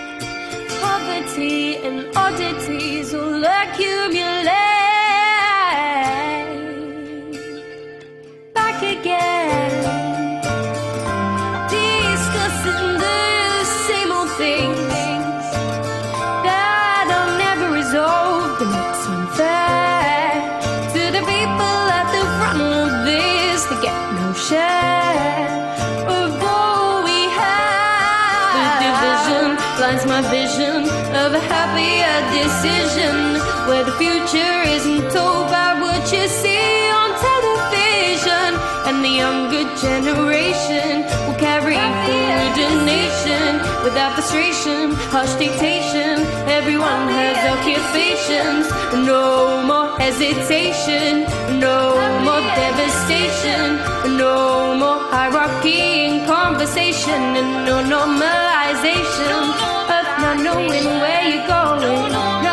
Poverty 0.81 1.77
and 1.77 1.99
oddities 2.17 3.13
will 3.13 3.45
accumulate. 3.45 4.96
Again, 8.93 10.41
discussing 11.69 12.89
the 13.07 13.65
same 13.87 14.11
old 14.13 14.31
things 14.39 15.47
that 16.47 17.07
are 17.19 17.33
never 17.45 17.75
resolved. 17.75 18.63
And 18.63 18.71
it's 18.71 19.05
unfair 19.07 20.39
to 20.95 21.03
the 21.17 21.23
people 21.27 21.81
at 21.99 22.07
the 22.15 22.25
front 22.39 22.61
of 22.63 23.05
this 23.05 23.65
they 23.67 23.81
get 23.83 23.99
no 24.21 24.33
share 24.33 25.51
of 26.07 26.31
all 26.43 27.03
we 27.03 27.21
have. 27.43 28.55
The 28.55 28.67
division 28.87 29.47
blinds 29.77 30.05
my 30.07 30.23
vision 30.31 30.79
of 31.23 31.35
a 31.35 31.43
happier 31.53 32.17
decision 32.39 33.17
where 33.69 33.85
the 33.85 33.97
future 34.03 34.57
isn't 34.77 35.11
told 35.11 35.51
by 35.51 35.81
what 35.81 36.13
you 36.13 36.29
see 36.29 36.86
and 38.97 39.05
the 39.05 39.17
younger 39.25 39.65
generation 39.77 41.05
will 41.27 41.39
carry 41.39 41.77
forward 42.05 42.57
a 42.67 42.71
nation 42.85 43.53
without 43.85 44.15
frustration, 44.15 44.93
harsh 45.13 45.35
dictation. 45.35 46.15
Everyone 46.49 47.09
has 47.21 47.39
occupations, 47.55 48.65
no 49.07 49.63
more 49.69 49.89
hesitation, 49.99 51.25
no 51.61 51.79
more 52.25 52.41
devastation, 52.57 53.77
no 54.17 54.75
more 54.75 55.01
hierarchy 55.13 56.07
in 56.07 56.27
conversation, 56.27 57.21
and 57.41 57.51
no 57.69 57.77
normalization 57.97 59.43
of 59.97 60.07
not 60.23 60.37
knowing 60.47 60.87
where 61.03 61.23
you're 61.29 61.47
going, 61.47 62.46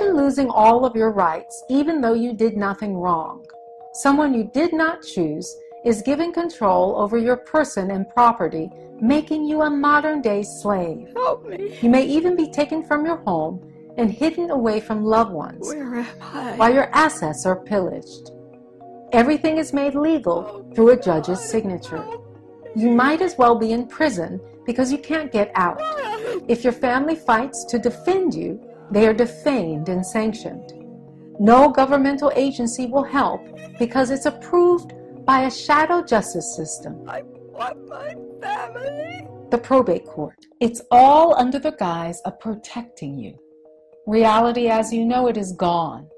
Imagine 0.00 0.16
losing 0.16 0.48
all 0.48 0.84
of 0.84 0.94
your 0.94 1.10
rights, 1.10 1.64
even 1.68 2.00
though 2.00 2.14
you 2.14 2.32
did 2.32 2.56
nothing 2.56 2.94
wrong. 2.94 3.44
Someone 3.94 4.32
you 4.32 4.44
did 4.54 4.72
not 4.72 5.02
choose 5.02 5.56
is 5.84 6.02
given 6.02 6.32
control 6.32 6.94
over 6.96 7.18
your 7.18 7.36
person 7.36 7.90
and 7.90 8.08
property, 8.10 8.70
making 9.00 9.44
you 9.44 9.62
a 9.62 9.70
modern 9.70 10.22
day 10.22 10.44
slave. 10.44 11.08
Help 11.16 11.48
me. 11.48 11.76
You 11.82 11.90
may 11.90 12.04
even 12.04 12.36
be 12.36 12.48
taken 12.48 12.84
from 12.84 13.04
your 13.06 13.16
home 13.16 13.60
and 13.96 14.08
hidden 14.08 14.50
away 14.50 14.78
from 14.78 15.02
loved 15.02 15.32
ones 15.32 15.66
Where 15.66 15.96
am 15.96 16.06
I? 16.20 16.54
while 16.54 16.72
your 16.72 16.90
assets 16.94 17.44
are 17.44 17.64
pillaged. 17.64 18.30
Everything 19.12 19.56
is 19.58 19.72
made 19.72 19.96
legal 19.96 20.64
through 20.76 20.90
a 20.90 21.02
judge's 21.02 21.40
signature. 21.40 22.06
You 22.76 22.90
might 22.90 23.20
as 23.20 23.36
well 23.36 23.56
be 23.56 23.72
in 23.72 23.88
prison 23.88 24.40
because 24.64 24.92
you 24.92 24.98
can't 24.98 25.32
get 25.32 25.50
out. 25.56 25.80
If 26.46 26.62
your 26.62 26.72
family 26.72 27.16
fights 27.16 27.64
to 27.64 27.80
defend 27.80 28.32
you, 28.34 28.60
they 28.90 29.06
are 29.06 29.14
defamed 29.14 29.88
and 29.88 30.04
sanctioned. 30.04 30.72
No 31.38 31.68
governmental 31.70 32.32
agency 32.34 32.86
will 32.86 33.04
help 33.04 33.40
because 33.78 34.10
it's 34.10 34.26
approved 34.26 34.92
by 35.24 35.42
a 35.42 35.50
shadow 35.50 36.02
justice 36.02 36.56
system, 36.56 37.04
I 37.08 37.22
want 37.22 37.86
my 37.88 38.16
family. 38.40 39.26
the 39.50 39.58
probate 39.58 40.06
court. 40.06 40.38
It's 40.60 40.80
all 40.90 41.34
under 41.38 41.58
the 41.58 41.72
guise 41.72 42.20
of 42.22 42.40
protecting 42.40 43.18
you. 43.18 43.38
Reality 44.06 44.68
as 44.68 44.92
you 44.92 45.04
know 45.04 45.28
it 45.28 45.36
is 45.36 45.52
gone. 45.52 46.08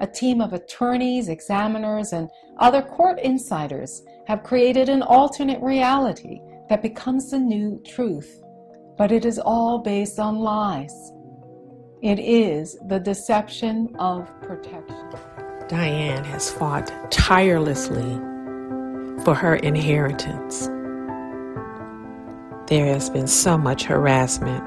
A 0.00 0.06
team 0.06 0.40
of 0.40 0.52
attorneys, 0.52 1.28
examiners, 1.28 2.12
and 2.12 2.28
other 2.58 2.82
court 2.82 3.18
insiders 3.20 4.02
have 4.26 4.42
created 4.42 4.88
an 4.88 5.02
alternate 5.02 5.60
reality 5.62 6.40
that 6.68 6.82
becomes 6.82 7.30
the 7.30 7.38
new 7.38 7.82
truth. 7.84 8.42
But 8.96 9.10
it 9.10 9.24
is 9.24 9.38
all 9.38 9.78
based 9.78 10.18
on 10.18 10.36
lies. 10.36 11.12
It 12.02 12.18
is 12.18 12.78
the 12.86 12.98
deception 12.98 13.94
of 13.98 14.26
protection. 14.40 14.96
Diane 15.68 16.24
has 16.24 16.50
fought 16.50 16.90
tirelessly 17.10 18.14
for 19.22 19.34
her 19.34 19.56
inheritance. 19.56 20.68
There 22.68 22.86
has 22.86 23.10
been 23.10 23.26
so 23.28 23.58
much 23.58 23.84
harassment 23.84 24.64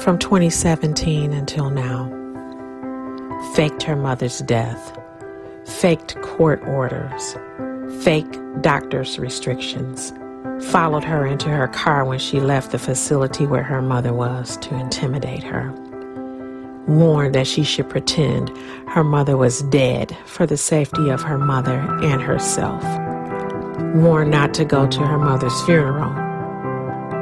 from 0.00 0.18
2017 0.18 1.32
until 1.32 1.70
now. 1.70 2.10
Faked 3.54 3.82
her 3.84 3.96
mother's 3.96 4.40
death, 4.40 4.98
faked 5.64 6.20
court 6.20 6.62
orders, 6.64 7.36
fake 8.04 8.38
doctor's 8.60 9.18
restrictions, 9.18 10.12
followed 10.70 11.04
her 11.04 11.24
into 11.26 11.48
her 11.48 11.68
car 11.68 12.04
when 12.04 12.18
she 12.18 12.38
left 12.38 12.70
the 12.72 12.78
facility 12.78 13.46
where 13.46 13.62
her 13.62 13.80
mother 13.80 14.12
was 14.12 14.58
to 14.58 14.74
intimidate 14.74 15.42
her, 15.42 15.74
warned 16.90 17.34
that 17.34 17.46
she 17.46 17.62
should 17.62 17.88
pretend 17.88 18.50
her 18.88 19.04
mother 19.04 19.36
was 19.36 19.62
dead 19.62 20.16
for 20.26 20.44
the 20.44 20.56
safety 20.56 21.08
of 21.08 21.22
her 21.22 21.38
mother 21.38 21.78
and 22.02 22.20
herself, 22.20 22.82
warned 23.94 24.30
not 24.30 24.52
to 24.54 24.64
go 24.64 24.86
to 24.88 25.00
her 25.06 25.18
mother's 25.18 25.62
funeral 25.62 26.12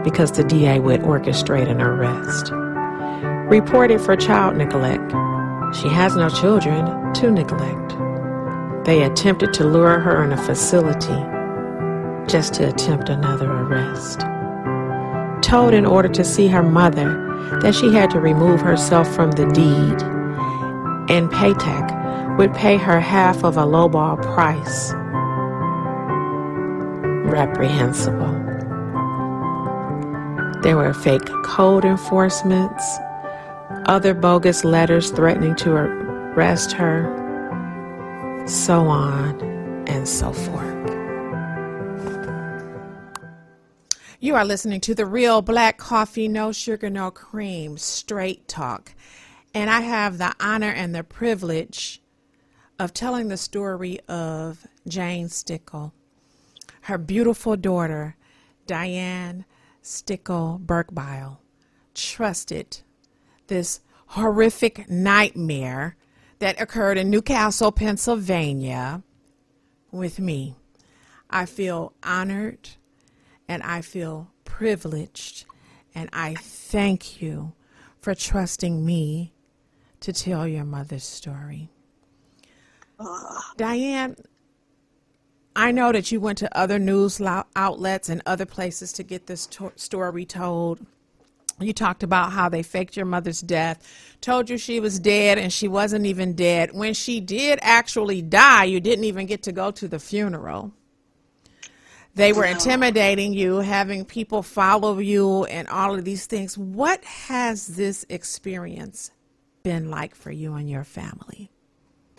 because 0.03 0.33
the 0.33 0.45
DA 0.45 0.79
would 0.81 1.03
orchestrate 1.03 1.69
an 1.69 1.83
arrest, 1.83 2.51
reported 3.51 4.01
for 4.01 4.17
child 4.17 4.57
neglect. 4.57 5.13
She 5.77 5.89
has 5.89 6.17
no 6.17 6.31
children 6.31 7.13
to 7.15 7.31
neglect. 7.31 7.95
They 8.87 9.03
attempted 9.03 9.53
to 9.55 9.65
lure 9.65 9.99
her 9.99 10.25
in 10.25 10.33
a 10.33 10.43
facility 10.43 11.23
just 12.27 12.55
to 12.55 12.69
attempt 12.69 13.11
another 13.11 13.51
arrest. 13.51 14.21
Told 15.49 15.73
in 15.73 15.87
order 15.87 16.11
to 16.11 16.25
see 16.25 16.47
her 16.49 16.63
mother 16.63 17.59
that 17.63 17.75
she 17.75 17.95
had 17.95 18.11
to 18.11 18.21
remove 18.21 18.61
herself 18.61 19.09
from 19.15 19.31
the 19.31 19.47
deed, 19.47 20.03
and 21.11 21.31
Paytech 21.31 22.37
would 22.37 22.53
pay 22.53 22.77
her 22.77 23.01
half 23.01 23.43
of 23.45 23.57
a 23.57 23.63
lowball 23.63 24.21
price. 24.23 24.93
Reprehensible. 27.33 28.35
There 30.61 30.77
were 30.77 30.93
fake 30.93 31.25
code 31.45 31.87
enforcements, 31.87 32.99
other 33.87 34.13
bogus 34.13 34.65
letters 34.65 35.11
threatening 35.13 35.55
to 35.57 35.73
arrest 35.73 36.73
her, 36.73 37.07
so 38.47 38.87
on 38.87 39.41
and 39.87 40.07
so 40.07 40.31
forth. 40.31 40.68
You 44.21 44.35
are 44.35 44.45
listening 44.45 44.81
to 44.81 44.97
the 44.97 45.07
Real 45.07 45.43
Black 45.43 45.79
Coffee, 45.79 46.27
No 46.27 46.51
Sugar, 46.51 46.91
No 46.91 47.09
Cream, 47.09 47.79
Straight 47.79 48.49
Talk. 48.49 48.93
And 49.55 49.71
I 49.71 49.83
have 49.83 50.19
the 50.19 50.35
honor 50.41 50.71
and 50.73 50.93
the 50.93 51.05
privilege 51.05 52.03
of 52.81 52.93
telling 52.93 53.29
the 53.29 53.37
story 53.37 54.01
of 54.09 54.67
Jane 54.89 55.29
Stickle, 55.29 55.95
her 56.83 56.99
beautiful 56.99 57.57
daughter, 57.57 58.17
Diane 58.67 59.45
Stickle 59.83 60.61
Berkebile, 60.67 61.39
trusted 61.95 62.81
this 63.47 63.83
horrific 64.07 64.91
nightmare 64.91 65.97
that 66.41 66.61
occurred 66.61 66.99
in 66.99 67.09
Newcastle, 67.09 67.71
Pennsylvania, 67.71 69.05
with 69.93 70.19
me. 70.19 70.57
I 71.31 71.47
feel 71.47 71.93
honored 72.03 72.71
and 73.49 73.63
I 73.63 73.81
feel 73.81 74.31
privileged 74.45 75.47
and 75.95 76.09
I 76.13 76.35
thank 76.35 77.21
you 77.21 77.53
for 78.01 78.15
trusting 78.15 78.85
me 78.85 79.33
to 80.01 80.13
tell 80.13 80.47
your 80.47 80.65
mother's 80.65 81.05
story. 81.05 81.71
Diane, 83.57 84.17
I 85.57 85.73
know 85.73 85.91
that 85.91 86.13
you 86.13 86.21
went 86.21 86.39
to 86.39 86.57
other 86.57 86.79
news 86.79 87.21
outlets 87.57 88.09
and 88.09 88.23
other 88.27 88.47
places 88.47 88.93
to 88.95 89.03
get 89.03 89.27
this 89.27 89.47
to- 89.47 89.73
story 89.77 90.25
told. 90.25 90.85
You 91.61 91.73
talked 91.73 92.05
about 92.05 92.31
how 92.31 92.49
they 92.49 92.63
faked 92.63 92.97
your 92.97 93.07
mother's 93.07 93.41
death, 93.41 93.83
told 94.21 94.49
you 94.49 94.57
she 94.59 94.79
was 94.79 95.01
dead 95.01 95.39
and 95.39 95.53
she 95.53 95.67
wasn't 95.67 96.07
even 96.07 96.35
dead. 96.35 96.73
When 96.73 96.95
she 96.95 97.19
did 97.19 97.59
actually 97.63 98.23
die, 98.23 98.65
you 98.65 98.79
didn't 98.79 99.05
even 99.05 99.27
get 99.27 99.43
to 99.45 99.53
go 99.53 99.73
to 99.73 99.89
the 99.89 99.99
funeral. 99.99 100.73
They 102.19 102.33
were 102.33 102.45
intimidating 102.45 103.33
you, 103.33 103.59
having 103.59 104.05
people 104.05 104.43
follow 104.43 104.99
you, 104.99 105.45
and 105.45 105.69
all 105.69 105.95
of 105.95 106.05
these 106.05 106.27
things. 106.27 106.59
What 106.59 107.05
has 107.05 107.69
this 107.69 108.05
experience 108.09 109.13
been 109.63 109.89
like 109.89 110.17
for 110.17 110.33
you 110.33 110.55
and 110.55 110.69
your 110.69 110.83
family? 110.83 111.51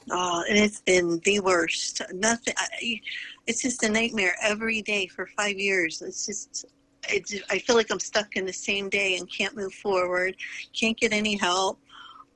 Oh, 0.10 0.44
and 0.48 0.58
it's 0.58 0.80
been 0.82 1.20
the 1.26 1.42
worst. 1.42 2.02
Nothing. 2.14 2.54
I, 2.58 3.02
it's 3.46 3.62
just 3.62 3.84
a 3.84 3.90
nightmare 3.90 4.36
every 4.42 4.82
day 4.82 5.08
for 5.08 5.28
five 5.38 5.58
years. 5.60 6.02
It's 6.02 6.26
just. 6.26 6.66
It, 7.10 7.28
ju- 7.28 7.42
I 7.50 7.60
feel 7.60 7.76
like 7.76 7.92
I'm 7.92 8.00
stuck 8.00 8.38
in 8.38 8.46
the 8.46 8.54
same 8.54 8.90
day 8.90 9.18
and 9.18 9.30
can't 9.30 9.56
move 9.56 9.74
forward. 9.74 10.38
Can't 10.74 10.98
get 10.98 11.12
any 11.12 11.36
help. 11.36 11.78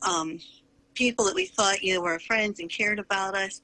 Um, 0.02 0.40
people 0.96 1.24
that 1.26 1.36
we 1.36 1.46
thought 1.46 1.82
you 1.82 1.96
know 1.96 2.02
were 2.02 2.20
friends 2.20 2.60
and 2.60 2.70
cared 2.70 3.00
about 3.00 3.36
us 3.36 3.62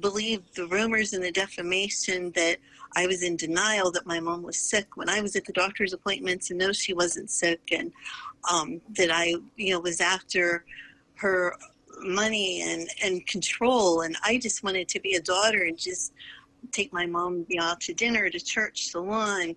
believe 0.00 0.42
the 0.54 0.66
rumors 0.66 1.12
and 1.12 1.24
the 1.24 1.32
defamation 1.32 2.30
that 2.32 2.58
I 2.94 3.06
was 3.06 3.22
in 3.22 3.36
denial 3.36 3.90
that 3.92 4.06
my 4.06 4.20
mom 4.20 4.42
was 4.42 4.58
sick. 4.58 4.96
When 4.96 5.08
I 5.08 5.20
was 5.20 5.36
at 5.36 5.44
the 5.44 5.52
doctor's 5.52 5.92
appointments 5.92 6.50
and 6.50 6.58
no, 6.58 6.72
she 6.72 6.92
wasn't 6.94 7.30
sick, 7.30 7.60
and 7.72 7.92
um, 8.50 8.80
that 8.96 9.10
I, 9.10 9.34
you 9.56 9.74
know, 9.74 9.80
was 9.80 10.00
after 10.00 10.64
her 11.14 11.56
money 12.02 12.62
and 12.62 12.88
and 13.02 13.26
control, 13.26 14.02
and 14.02 14.16
I 14.24 14.38
just 14.38 14.62
wanted 14.62 14.88
to 14.88 15.00
be 15.00 15.14
a 15.14 15.20
daughter 15.22 15.64
and 15.64 15.78
just 15.78 16.12
take 16.72 16.92
my 16.92 17.06
mom, 17.06 17.46
you 17.48 17.58
know, 17.58 17.66
out 17.66 17.80
to 17.82 17.94
dinner, 17.94 18.28
to 18.28 18.40
church, 18.40 18.88
salon, 18.88 19.56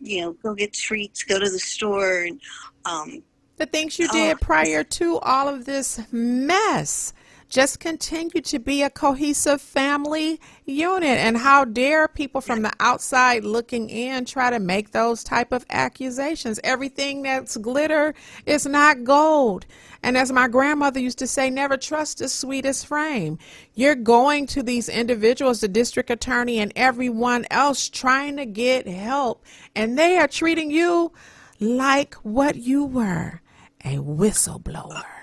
you 0.00 0.20
know, 0.20 0.32
go 0.32 0.54
get 0.54 0.72
treats, 0.72 1.22
go 1.22 1.38
to 1.38 1.50
the 1.50 1.58
store, 1.58 2.22
and 2.22 2.40
um, 2.84 3.22
The 3.56 3.66
things 3.66 3.98
you 3.98 4.06
Oh, 4.10 4.12
did 4.12 4.40
prior 4.40 4.84
to 4.84 5.18
all 5.18 5.48
of 5.48 5.64
this 5.64 6.00
mess. 6.12 7.12
Just 7.48 7.78
continue 7.78 8.42
to 8.42 8.58
be 8.58 8.82
a 8.82 8.90
cohesive 8.90 9.60
family 9.60 10.40
unit. 10.64 11.18
And 11.18 11.36
how 11.36 11.64
dare 11.64 12.08
people 12.08 12.40
from 12.40 12.62
the 12.62 12.72
outside 12.80 13.44
looking 13.44 13.88
in 13.88 14.24
try 14.24 14.50
to 14.50 14.58
make 14.58 14.90
those 14.90 15.22
type 15.22 15.52
of 15.52 15.64
accusations? 15.70 16.58
Everything 16.64 17.22
that's 17.22 17.56
glitter 17.56 18.14
is 18.46 18.66
not 18.66 19.04
gold. 19.04 19.64
And 20.02 20.16
as 20.16 20.32
my 20.32 20.48
grandmother 20.48 21.00
used 21.00 21.18
to 21.18 21.26
say, 21.26 21.48
never 21.48 21.76
trust 21.76 22.18
the 22.18 22.28
sweetest 22.28 22.86
frame. 22.86 23.38
You're 23.74 23.94
going 23.94 24.46
to 24.48 24.62
these 24.62 24.88
individuals, 24.88 25.60
the 25.60 25.68
district 25.68 26.10
attorney 26.10 26.58
and 26.58 26.72
everyone 26.74 27.46
else 27.50 27.88
trying 27.88 28.36
to 28.38 28.46
get 28.46 28.88
help. 28.88 29.44
And 29.74 29.98
they 29.98 30.18
are 30.18 30.28
treating 30.28 30.70
you 30.70 31.12
like 31.60 32.14
what 32.16 32.56
you 32.56 32.84
were 32.84 33.40
a 33.84 33.98
whistleblower. 33.98 35.15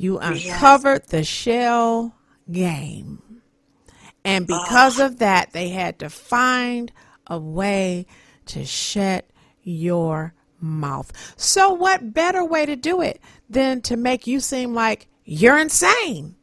You 0.00 0.18
uncovered 0.18 1.08
the 1.08 1.24
shell 1.24 2.14
game. 2.50 3.42
And 4.24 4.50
ah. 4.50 4.62
because 4.62 4.98
of 4.98 5.18
that, 5.18 5.52
they 5.52 5.68
had 5.68 5.98
to 5.98 6.08
find 6.08 6.90
a 7.26 7.38
way 7.38 8.06
to 8.46 8.64
shut 8.64 9.28
your 9.62 10.32
mouth. 10.58 11.12
So, 11.36 11.74
what 11.74 12.14
better 12.14 12.42
way 12.42 12.64
to 12.64 12.76
do 12.76 13.02
it 13.02 13.20
than 13.50 13.82
to 13.82 13.98
make 13.98 14.26
you 14.26 14.40
seem 14.40 14.72
like 14.72 15.06
you're 15.26 15.58
insane? 15.58 16.34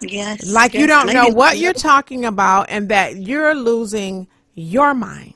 yes, 0.00 0.48
Like 0.48 0.72
you 0.72 0.86
don't 0.86 1.12
know 1.12 1.30
what 1.30 1.58
you're 1.58 1.72
talking 1.72 2.24
about 2.24 2.66
and 2.68 2.88
that 2.90 3.16
you're 3.16 3.56
losing 3.56 4.28
your 4.54 4.94
mind. 4.94 5.34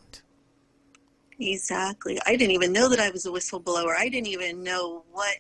Exactly. 1.41 2.21
I 2.25 2.37
didn't 2.37 2.53
even 2.53 2.73
know 2.73 2.89
that 2.89 3.01
I 3.01 3.11
was 3.11 3.27
a 3.27 3.31
whistleblower. 3.31 3.97
I 3.99 4.09
didn't 4.09 4.29
even 4.29 4.63
know 4.63 5.03
what 5.11 5.39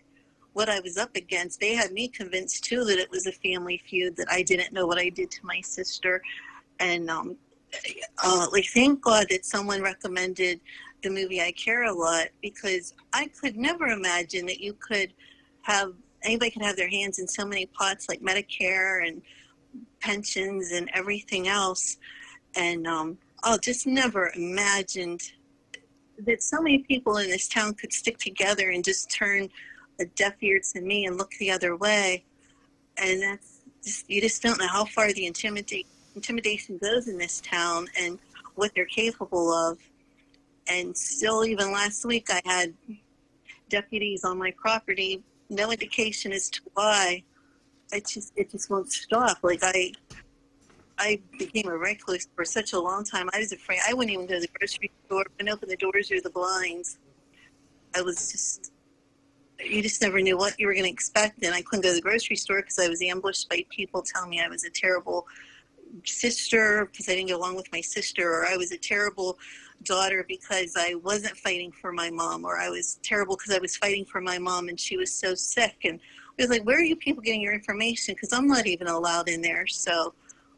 what 0.57 0.71
I 0.71 0.81
was 0.81 0.97
up 0.97 1.15
against. 1.17 1.61
They 1.61 1.75
had 1.75 1.93
me 1.93 2.09
convinced 2.09 2.65
too 2.65 2.83
that 2.85 2.99
it 2.99 3.11
was 3.11 3.27
a 3.27 3.33
family 3.33 3.77
feud. 3.87 4.17
That 4.17 4.29
I 4.31 4.43
didn't 4.43 4.73
know 4.73 4.87
what 4.87 4.97
I 4.97 5.11
did 5.11 5.31
to 5.33 5.45
my 5.45 5.61
sister, 5.61 6.23
and 6.81 7.11
um, 7.11 7.37
uh, 8.25 8.47
like 8.51 8.65
thank 8.73 9.03
God 9.03 9.27
that 9.29 9.45
someone 9.45 9.83
recommended 9.83 10.59
the 11.03 11.11
movie 11.11 11.43
I 11.43 11.53
Care 11.53 11.83
a 11.83 11.93
Lot 11.93 12.29
because 12.41 12.95
I 13.13 13.27
could 13.39 13.59
never 13.59 13.89
imagine 13.89 14.47
that 14.47 14.61
you 14.61 14.73
could 14.81 15.13
have 15.61 15.93
anybody 16.23 16.51
could 16.51 16.63
have 16.63 16.77
their 16.77 16.89
hands 16.89 17.19
in 17.19 17.29
so 17.29 17.45
many 17.45 17.67
pots 17.67 18.09
like 18.09 18.23
Medicare 18.23 19.07
and 19.07 19.21
pensions 20.01 20.73
and 20.73 20.89
everything 20.95 21.49
else, 21.49 21.99
and 22.55 22.87
um, 22.87 23.19
I 23.45 23.59
just 23.59 23.87
never 23.87 24.33
imagined 24.35 25.21
that 26.25 26.43
so 26.43 26.63
many 26.63 26.79
people 26.79 27.19
in 27.19 27.29
this 27.29 27.47
town 27.47 27.75
could 27.75 27.93
stick 27.93 28.17
together 28.17 28.71
and 28.71 28.83
just 28.83 29.11
turn 29.11 29.51
a 29.99 30.05
deaf 30.05 30.35
ear 30.43 30.61
to 30.73 30.81
me 30.81 31.07
and 31.07 31.17
look 31.17 31.31
the 31.39 31.51
other 31.51 31.77
way. 31.77 32.25
And 32.99 33.23
that's 33.23 33.61
just, 33.83 34.09
you 34.11 34.21
just 34.21 34.43
don't 34.43 34.59
know 34.59 34.69
how 34.69 34.85
far 34.85 35.13
the 35.13 35.27
intimidate, 35.27 35.87
intimidation 36.15 36.79
goes 36.79 37.09
in 37.09 37.19
this 37.19 37.41
town 37.41 37.89
and 37.99 38.19
what 38.55 38.73
they're 38.75 38.87
capable 38.87 39.53
of. 39.53 39.79
And 40.69 40.97
still, 40.97 41.45
even 41.45 41.73
last 41.73 42.05
week, 42.05 42.27
I 42.31 42.41
had 42.45 42.75
deputies 43.69 44.25
on 44.25 44.39
my 44.39 44.53
property, 44.57 45.23
no 45.49 45.71
indication 45.71 46.33
as 46.33 46.51
to 46.51 46.61
why. 46.75 47.23
It 47.93 48.07
just 48.07 48.33
it 48.35 48.51
just 48.51 48.69
won't 48.69 48.91
stop. 48.91 49.39
Like 49.43 49.61
I 49.63 49.93
I 50.99 51.21
became 51.39 51.69
a 51.69 51.77
recluse 51.77 52.27
for 52.35 52.45
such 52.45 52.73
a 52.73 52.81
long 52.81 53.05
time. 53.05 53.29
I 53.33 53.39
was 53.39 53.53
afraid. 53.53 53.79
I 53.89 53.95
wouldn't 53.95 54.13
even 54.13 54.27
go 54.27 54.35
to 54.35 54.41
the 54.41 54.49
grocery 54.59 54.91
store. 55.07 55.21
I 55.21 55.31
wouldn't 55.37 55.55
open 55.55 55.69
the 55.69 55.77
doors 55.77 56.11
or 56.11 56.21
the 56.21 56.31
blinds. 56.31 56.99
I 57.95 58.03
was 58.03 58.33
just. 58.33 58.73
You 59.65 59.83
just 59.83 60.03
never 60.03 60.21
knew 60.21 60.37
what 60.37 60.59
you 60.59 60.67
were 60.67 60.75
going 60.75 60.85
to 60.85 60.91
expect, 60.91 61.43
and 61.45 61.55
I 61.55 61.63
couldn't 61.63 61.83
go 61.83 61.91
to 61.91 61.95
the 61.95 62.01
grocery 62.01 62.37
store 62.37 62.61
because 62.61 62.79
I 62.79 62.89
was 62.89 63.03
ambushed 63.03 63.49
by 63.49 63.65
people 63.71 64.03
telling 64.03 64.31
me 64.31 64.41
I 64.41 64.49
was 64.49 64.65
a 64.65 64.71
terrible, 64.71 65.27
sister 66.05 66.89
because 66.91 67.09
I 67.09 67.15
didn't 67.15 67.29
get 67.29 67.37
along 67.37 67.57
with 67.57 67.71
my 67.73 67.81
sister, 67.81 68.31
or 68.31 68.47
I 68.47 68.57
was 68.57 68.73
a 68.73 68.79
terrible 68.79 69.39
daughter 69.83 70.25
because 70.27 70.75
I 70.77 70.95
wasn't 71.03 71.37
fighting 71.37 71.73
for 71.73 71.93
my 71.93 72.11
mom, 72.11 72.45
or 72.45 72.59
I 72.59 72.69
was 72.69 72.99
terrible 73.03 73.37
because 73.37 73.55
I 73.55 73.61
was 73.61 73.77
fighting 73.77 74.05
for 74.05 74.21
my 74.21 74.39
mom 74.39 74.69
and 74.69 74.79
she 74.79 74.97
was 74.97 75.13
so 75.13 75.35
sick. 75.35 75.77
And 75.85 76.01
I 76.39 76.43
was 76.43 76.51
like, 76.51 76.65
where 76.65 76.79
are 76.79 76.85
you 76.85 76.97
people 76.97 77.23
getting 77.23 77.41
your 77.41 77.55
information? 77.55 78.15
Because 78.15 78.33
I'm 78.33 78.47
not 78.47 78.67
even 78.67 78.89
allowed 78.89 79.29
in 79.29 79.43
there. 79.43 79.67
So, 79.67 80.15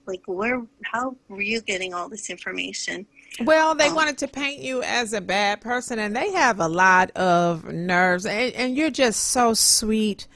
like, 0.07 0.23
where, 0.27 0.63
how 0.85 1.17
were 1.29 1.43
you 1.43 1.61
getting 1.61 1.95
all 1.95 2.09
this 2.09 2.31
information? 2.31 3.07
Well, 3.37 3.75
they 3.75 3.91
Um, 3.91 3.95
wanted 3.95 4.19
to 4.19 4.29
paint 4.29 4.61
you 4.61 4.83
as 4.83 5.13
a 5.13 5.21
bad 5.21 5.61
person, 5.61 5.99
and 5.99 6.17
they 6.17 6.33
have 6.33 6.61
a 6.61 6.69
lot 6.69 7.11
of 7.13 7.65
nerves. 7.67 8.27
And, 8.27 8.53
and 8.55 8.77
you're 8.77 8.91
just 8.91 9.25
so 9.29 9.55
sweet 9.55 10.27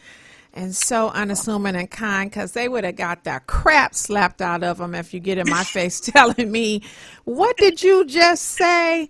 and 0.55 0.75
so 0.77 1.11
unassuming 1.11 1.77
and 1.77 1.91
kind 1.91 2.31
because 2.31 2.53
they 2.53 2.69
would 2.69 2.85
have 2.85 2.97
got 2.97 3.25
the 3.25 3.41
crap 3.47 3.95
slapped 3.95 4.43
out 4.43 4.63
of 4.65 4.79
them 4.79 4.95
if 4.95 5.15
you 5.15 5.21
get 5.21 5.39
in 5.39 5.49
my 5.49 5.65
face 5.75 6.01
telling 6.03 6.51
me, 6.53 6.83
What 7.25 7.57
did 7.59 7.83
you 7.83 8.05
just 8.07 8.45
say? 8.45 9.09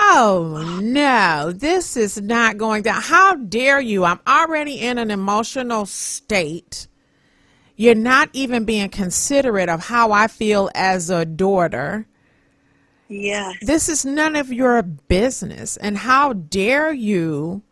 Oh 0.00 0.78
no, 0.82 1.52
this 1.54 1.96
is 1.96 2.20
not 2.20 2.58
going 2.58 2.82
down. 2.82 3.02
How 3.02 3.36
dare 3.36 3.80
you? 3.80 4.04
I'm 4.04 4.20
already 4.26 4.80
in 4.80 4.98
an 4.98 5.10
emotional 5.10 5.86
state. 5.86 6.88
You're 7.76 7.94
not 7.96 8.30
even 8.32 8.64
being 8.64 8.90
considerate 8.90 9.68
of 9.68 9.86
how 9.86 10.12
I 10.12 10.28
feel 10.28 10.70
as 10.74 11.10
a 11.10 11.24
daughter. 11.24 12.06
Yes. 13.12 13.56
This 13.60 13.88
is 13.88 14.04
none 14.04 14.36
of 14.36 14.52
your 14.52 14.82
business. 14.82 15.76
And 15.76 15.98
how 15.98 16.32
dare 16.32 16.92
you? 16.92 17.62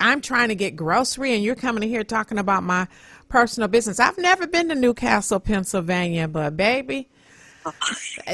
I'm 0.00 0.20
trying 0.20 0.48
to 0.48 0.56
get 0.56 0.74
grocery 0.74 1.34
and 1.34 1.44
you're 1.44 1.54
coming 1.54 1.88
here 1.88 2.02
talking 2.02 2.38
about 2.38 2.64
my 2.64 2.88
personal 3.28 3.68
business. 3.68 4.00
I've 4.00 4.18
never 4.18 4.46
been 4.46 4.68
to 4.70 4.74
Newcastle, 4.74 5.38
Pennsylvania, 5.38 6.26
but 6.26 6.56
baby, 6.56 7.08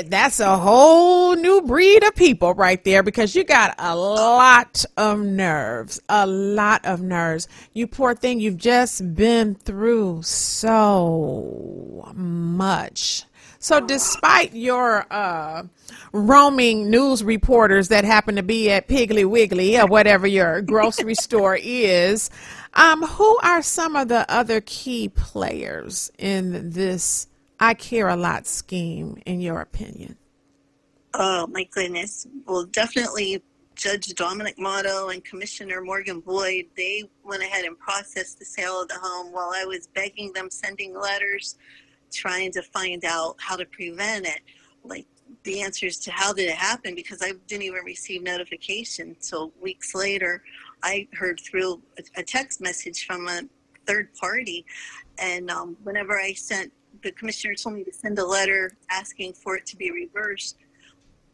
that's 0.06 0.40
a 0.40 0.56
whole 0.56 1.36
new 1.36 1.60
breed 1.60 2.02
of 2.02 2.14
people 2.14 2.54
right 2.54 2.82
there 2.82 3.02
because 3.02 3.34
you 3.34 3.44
got 3.44 3.74
a 3.78 3.94
lot 3.94 4.86
of 4.96 5.20
nerves, 5.20 6.00
a 6.08 6.26
lot 6.26 6.86
of 6.86 7.02
nerves. 7.02 7.46
You 7.74 7.86
poor 7.86 8.14
thing, 8.14 8.40
you've 8.40 8.56
just 8.56 9.14
been 9.14 9.54
through 9.54 10.22
so 10.22 12.10
much. 12.14 13.24
So, 13.60 13.80
despite 13.80 14.54
your 14.54 15.04
uh, 15.10 15.64
roaming 16.12 16.90
news 16.90 17.24
reporters 17.24 17.88
that 17.88 18.04
happen 18.04 18.36
to 18.36 18.42
be 18.42 18.70
at 18.70 18.86
Piggly 18.86 19.28
Wiggly 19.28 19.78
or 19.78 19.86
whatever 19.86 20.26
your 20.26 20.62
grocery 20.62 21.14
store 21.20 21.58
is, 21.60 22.30
um, 22.74 23.02
who 23.02 23.36
are 23.42 23.62
some 23.62 23.96
of 23.96 24.08
the 24.08 24.30
other 24.32 24.60
key 24.60 25.08
players 25.08 26.12
in 26.18 26.70
this 26.70 27.26
I 27.58 27.74
Care 27.74 28.08
a 28.08 28.16
Lot 28.16 28.46
scheme, 28.46 29.20
in 29.26 29.40
your 29.40 29.60
opinion? 29.60 30.16
Oh 31.14 31.48
my 31.48 31.64
goodness. 31.64 32.28
Well, 32.46 32.64
definitely 32.64 33.42
Judge 33.74 34.08
Dominic 34.14 34.58
Motto 34.58 35.08
and 35.08 35.24
Commissioner 35.24 35.80
Morgan 35.80 36.20
Boyd, 36.20 36.66
they 36.76 37.04
went 37.24 37.42
ahead 37.42 37.64
and 37.64 37.78
processed 37.78 38.38
the 38.38 38.44
sale 38.44 38.82
of 38.82 38.88
the 38.88 38.98
home 39.00 39.32
while 39.32 39.52
I 39.54 39.64
was 39.64 39.88
begging 39.88 40.32
them, 40.32 40.50
sending 40.50 40.94
letters, 40.94 41.56
trying 42.12 42.52
to 42.52 42.62
find 42.62 43.04
out 43.04 43.36
how 43.38 43.56
to 43.56 43.64
prevent 43.66 44.26
it. 44.26 44.40
Like 44.84 45.06
the 45.44 45.60
answers 45.60 45.98
to 45.98 46.10
how 46.10 46.32
did 46.32 46.48
it 46.48 46.56
happen 46.56 46.94
because 46.94 47.22
I 47.22 47.32
didn't 47.46 47.62
even 47.62 47.84
receive 47.84 48.22
notification. 48.22 49.16
So 49.20 49.52
weeks 49.60 49.94
later, 49.94 50.42
I 50.82 51.08
heard 51.12 51.40
through 51.40 51.82
a- 52.16 52.22
text 52.22 52.60
message 52.60 53.06
from 53.06 53.28
a 53.28 53.42
third 53.86 54.14
party. 54.14 54.64
And 55.18 55.50
um, 55.50 55.76
whenever 55.82 56.18
I 56.18 56.32
sent, 56.32 56.72
the 57.02 57.12
commissioner 57.12 57.54
told 57.54 57.76
me 57.76 57.84
to 57.84 57.92
send 57.92 58.18
a 58.18 58.26
letter 58.26 58.72
asking 58.90 59.34
for 59.34 59.56
it 59.56 59.66
to 59.66 59.76
be 59.76 59.90
reversed. 59.90 60.56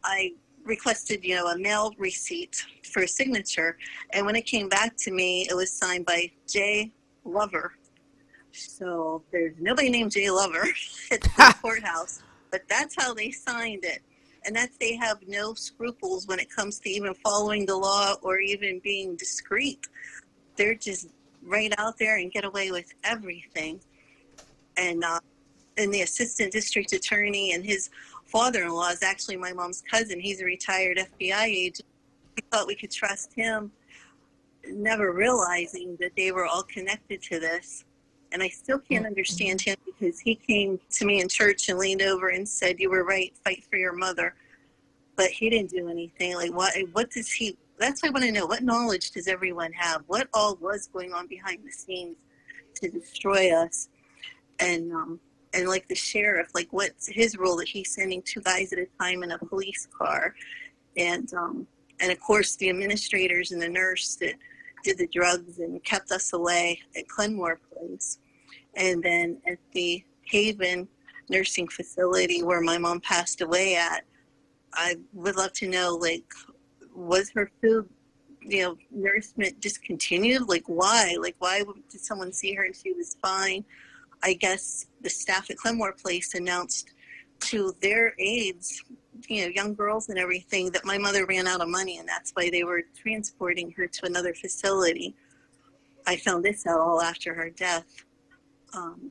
I 0.02 0.32
requested, 0.64 1.24
you 1.24 1.36
know, 1.36 1.46
a 1.48 1.58
mail 1.58 1.92
receipt 1.98 2.64
for 2.92 3.02
a 3.02 3.08
signature, 3.08 3.76
and 4.12 4.24
when 4.26 4.36
it 4.36 4.46
came 4.46 4.68
back 4.68 4.96
to 4.98 5.10
me, 5.10 5.46
it 5.48 5.54
was 5.54 5.70
signed 5.72 6.06
by 6.06 6.30
Jay 6.48 6.92
Lover. 7.24 7.74
So 8.54 9.22
there's 9.32 9.54
nobody 9.58 9.90
named 9.90 10.12
Jay 10.12 10.30
Lover 10.30 10.68
at 11.10 11.22
the 11.22 11.54
courthouse, 11.62 12.22
but 12.50 12.62
that's 12.68 12.94
how 12.96 13.12
they 13.12 13.30
signed 13.30 13.84
it. 13.84 14.02
And 14.46 14.54
that 14.56 14.70
they 14.78 14.94
have 14.96 15.18
no 15.26 15.54
scruples 15.54 16.26
when 16.26 16.38
it 16.38 16.50
comes 16.50 16.78
to 16.80 16.90
even 16.90 17.14
following 17.14 17.66
the 17.66 17.76
law 17.76 18.14
or 18.22 18.38
even 18.38 18.78
being 18.80 19.16
discreet. 19.16 19.86
They're 20.56 20.74
just 20.74 21.08
right 21.42 21.72
out 21.78 21.98
there 21.98 22.18
and 22.18 22.30
get 22.30 22.44
away 22.44 22.70
with 22.70 22.92
everything. 23.04 23.80
And 24.76 25.02
uh, 25.02 25.20
and 25.76 25.92
the 25.92 26.02
assistant 26.02 26.52
district 26.52 26.92
attorney 26.92 27.52
and 27.54 27.64
his 27.64 27.90
father-in-law 28.26 28.90
is 28.90 29.02
actually 29.02 29.36
my 29.36 29.52
mom's 29.52 29.82
cousin. 29.90 30.20
He's 30.20 30.40
a 30.40 30.44
retired 30.44 30.98
FBI 30.98 31.44
agent. 31.44 31.88
We 32.36 32.42
thought 32.50 32.66
we 32.66 32.76
could 32.76 32.90
trust 32.90 33.32
him, 33.34 33.72
never 34.68 35.12
realizing 35.12 35.96
that 36.00 36.12
they 36.16 36.32
were 36.32 36.46
all 36.46 36.64
connected 36.64 37.22
to 37.22 37.40
this. 37.40 37.84
And 38.34 38.42
I 38.42 38.48
still 38.48 38.80
can't 38.80 39.06
understand 39.06 39.60
him 39.60 39.76
because 39.86 40.18
he 40.18 40.34
came 40.34 40.78
to 40.90 41.06
me 41.06 41.20
in 41.20 41.28
church 41.28 41.68
and 41.68 41.78
leaned 41.78 42.02
over 42.02 42.28
and 42.28 42.46
said, 42.46 42.80
"You 42.80 42.90
were 42.90 43.04
right. 43.04 43.32
Fight 43.44 43.64
for 43.70 43.76
your 43.76 43.94
mother." 43.94 44.34
But 45.16 45.30
he 45.30 45.48
didn't 45.48 45.70
do 45.70 45.88
anything. 45.88 46.34
Like 46.34 46.52
what? 46.52 46.74
What 46.92 47.10
does 47.10 47.30
he? 47.30 47.56
That's 47.78 48.02
what 48.02 48.08
I 48.08 48.12
want 48.12 48.24
to 48.24 48.32
know. 48.32 48.46
What 48.46 48.62
knowledge 48.62 49.12
does 49.12 49.28
everyone 49.28 49.72
have? 49.72 50.02
What 50.08 50.28
all 50.34 50.56
was 50.60 50.88
going 50.88 51.12
on 51.12 51.28
behind 51.28 51.60
the 51.64 51.70
scenes 51.70 52.16
to 52.82 52.90
destroy 52.90 53.54
us? 53.54 53.88
And 54.58 54.92
um, 54.92 55.20
and 55.54 55.68
like 55.68 55.86
the 55.86 55.94
sheriff, 55.94 56.48
like 56.54 56.68
what's 56.72 57.06
his 57.06 57.38
role 57.38 57.56
that 57.58 57.68
he's 57.68 57.94
sending 57.94 58.20
two 58.22 58.40
guys 58.40 58.72
at 58.72 58.80
a 58.80 58.86
time 59.00 59.22
in 59.22 59.30
a 59.30 59.38
police 59.38 59.86
car, 59.96 60.34
and 60.96 61.32
um, 61.34 61.66
and 62.00 62.10
of 62.10 62.20
course 62.20 62.56
the 62.56 62.68
administrators 62.68 63.52
and 63.52 63.62
the 63.62 63.68
nurse 63.68 64.16
that 64.16 64.34
did 64.82 64.98
the 64.98 65.06
drugs 65.08 65.58
and 65.58 65.82
kept 65.84 66.10
us 66.12 66.32
away 66.32 66.80
at 66.96 67.08
Clenmore 67.08 67.60
Place, 67.72 68.18
and 68.76 69.02
then 69.02 69.38
at 69.46 69.58
the 69.72 70.04
Haven 70.22 70.88
nursing 71.28 71.68
facility 71.68 72.42
where 72.42 72.60
my 72.60 72.78
mom 72.78 73.00
passed 73.00 73.40
away 73.40 73.76
at. 73.76 74.04
I 74.72 74.96
would 75.12 75.36
love 75.36 75.52
to 75.54 75.68
know, 75.68 75.94
like, 75.94 76.24
was 76.94 77.30
her 77.30 77.50
food, 77.60 77.88
you 78.40 78.62
know, 78.62 78.76
nourishment 78.90 79.60
discontinued? 79.60 80.48
Like, 80.48 80.64
why? 80.66 81.16
Like, 81.20 81.36
why 81.38 81.62
did 81.90 82.00
someone 82.00 82.32
see 82.32 82.54
her 82.54 82.64
and 82.64 82.74
she 82.74 82.92
was 82.92 83.16
fine? 83.22 83.64
I 84.22 84.34
guess 84.34 84.86
the 85.00 85.10
staff 85.10 85.50
at 85.50 85.56
Clenmore 85.56 85.92
Place 85.92 86.34
announced 86.34 86.90
to 87.40 87.74
their 87.82 88.14
aides, 88.18 88.82
you 89.28 89.42
know, 89.42 89.52
young 89.54 89.74
girls 89.74 90.08
and 90.08 90.18
everything, 90.18 90.70
that 90.72 90.84
my 90.84 90.98
mother 90.98 91.26
ran 91.26 91.46
out 91.46 91.60
of 91.60 91.68
money 91.68 91.98
and 91.98 92.08
that's 92.08 92.32
why 92.32 92.50
they 92.50 92.64
were 92.64 92.82
transporting 93.00 93.70
her 93.72 93.86
to 93.86 94.06
another 94.06 94.34
facility. 94.34 95.14
I 96.06 96.16
found 96.16 96.44
this 96.44 96.66
out 96.66 96.80
all 96.80 97.00
after 97.00 97.34
her 97.34 97.50
death. 97.50 98.03
Um, 98.76 99.10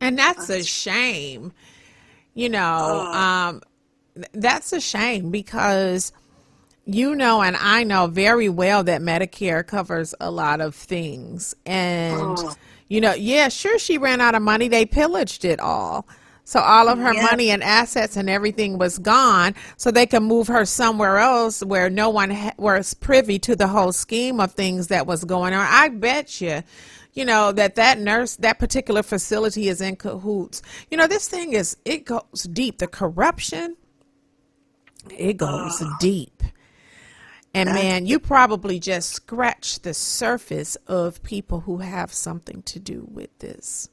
And 0.00 0.18
that's 0.18 0.48
a 0.48 0.62
shame. 0.62 1.52
You 2.34 2.48
know, 2.50 3.10
Oh. 3.12 3.18
um, 3.18 3.62
that's 4.32 4.72
a 4.72 4.80
shame 4.80 5.30
because 5.30 6.12
you 6.90 7.14
know, 7.14 7.42
and 7.42 7.54
I 7.60 7.84
know 7.84 8.06
very 8.06 8.48
well 8.48 8.82
that 8.84 9.02
Medicare 9.02 9.66
covers 9.66 10.14
a 10.20 10.30
lot 10.30 10.62
of 10.62 10.74
things. 10.74 11.54
And, 11.66 12.16
Oh. 12.38 12.54
you 12.88 13.02
know, 13.02 13.12
yeah, 13.12 13.50
sure, 13.50 13.78
she 13.78 13.98
ran 13.98 14.22
out 14.22 14.34
of 14.34 14.40
money. 14.40 14.68
They 14.68 14.86
pillaged 14.86 15.44
it 15.44 15.60
all. 15.60 16.08
So 16.48 16.60
all 16.60 16.88
of 16.88 16.98
her 16.98 17.12
Yeah. 17.12 17.24
money 17.24 17.50
and 17.50 17.62
assets 17.62 18.16
and 18.16 18.30
everything 18.30 18.78
was 18.78 18.96
gone. 18.98 19.54
So 19.76 19.90
they 19.90 20.06
could 20.06 20.22
move 20.22 20.46
her 20.48 20.64
somewhere 20.64 21.18
else 21.18 21.62
where 21.62 21.90
no 21.90 22.08
one 22.08 22.30
ha- 22.30 22.54
was 22.56 22.94
privy 22.94 23.38
to 23.40 23.54
the 23.54 23.66
whole 23.66 23.92
scheme 23.92 24.40
of 24.40 24.52
things 24.52 24.86
that 24.86 25.06
was 25.06 25.24
going 25.24 25.52
on. 25.52 25.66
I 25.68 25.90
bet 25.90 26.40
you, 26.40 26.62
you 27.12 27.26
know, 27.26 27.52
that 27.52 27.74
that 27.74 27.98
nurse, 27.98 28.36
that 28.36 28.58
particular 28.58 29.02
facility 29.02 29.68
is 29.68 29.82
in 29.82 29.96
cahoots. 29.96 30.62
You 30.90 30.96
know, 30.96 31.06
this 31.06 31.28
thing 31.28 31.52
is, 31.52 31.76
it 31.84 32.06
goes 32.06 32.44
deep. 32.50 32.78
The 32.78 32.86
corruption, 32.86 33.76
it 35.18 35.36
goes 35.36 35.82
deep. 36.00 36.42
And 37.52 37.68
man, 37.74 38.06
you 38.06 38.18
probably 38.18 38.80
just 38.80 39.10
scratched 39.12 39.82
the 39.82 39.92
surface 39.92 40.76
of 40.86 41.22
people 41.22 41.60
who 41.60 41.78
have 41.78 42.10
something 42.10 42.62
to 42.62 42.78
do 42.78 43.06
with 43.12 43.38
this. 43.40 43.90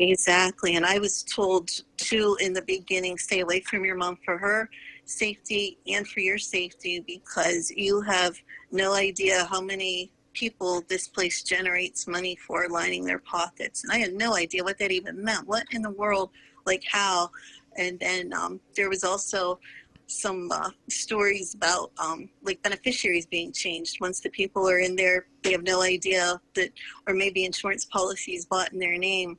Exactly. 0.00 0.76
And 0.76 0.86
I 0.86 0.98
was 0.98 1.22
told 1.22 1.68
too 1.98 2.36
in 2.40 2.54
the 2.54 2.62
beginning 2.62 3.18
stay 3.18 3.40
away 3.40 3.60
from 3.60 3.84
your 3.84 3.96
mom 3.96 4.16
for 4.24 4.38
her 4.38 4.70
safety 5.04 5.76
and 5.86 6.08
for 6.08 6.20
your 6.20 6.38
safety 6.38 7.04
because 7.06 7.70
you 7.70 8.00
have 8.00 8.34
no 8.72 8.94
idea 8.94 9.44
how 9.44 9.60
many 9.60 10.10
people 10.32 10.82
this 10.88 11.06
place 11.06 11.42
generates 11.42 12.06
money 12.06 12.34
for 12.46 12.66
lining 12.70 13.04
their 13.04 13.18
pockets. 13.18 13.84
And 13.84 13.92
I 13.92 13.98
had 13.98 14.14
no 14.14 14.34
idea 14.34 14.64
what 14.64 14.78
that 14.78 14.90
even 14.90 15.22
meant. 15.22 15.46
What 15.46 15.66
in 15.70 15.82
the 15.82 15.90
world? 15.90 16.30
Like 16.64 16.84
how? 16.90 17.30
And 17.76 18.00
then 18.00 18.32
um, 18.32 18.58
there 18.74 18.88
was 18.88 19.04
also 19.04 19.60
some 20.06 20.50
uh, 20.50 20.70
stories 20.88 21.52
about 21.54 21.92
um, 21.98 22.30
like 22.42 22.62
beneficiaries 22.62 23.26
being 23.26 23.52
changed. 23.52 24.00
Once 24.00 24.20
the 24.20 24.30
people 24.30 24.66
are 24.66 24.78
in 24.78 24.96
there, 24.96 25.26
they 25.42 25.52
have 25.52 25.62
no 25.62 25.82
idea 25.82 26.40
that, 26.54 26.70
or 27.06 27.12
maybe 27.12 27.44
insurance 27.44 27.84
policies 27.84 28.46
bought 28.46 28.72
in 28.72 28.78
their 28.78 28.96
name 28.96 29.38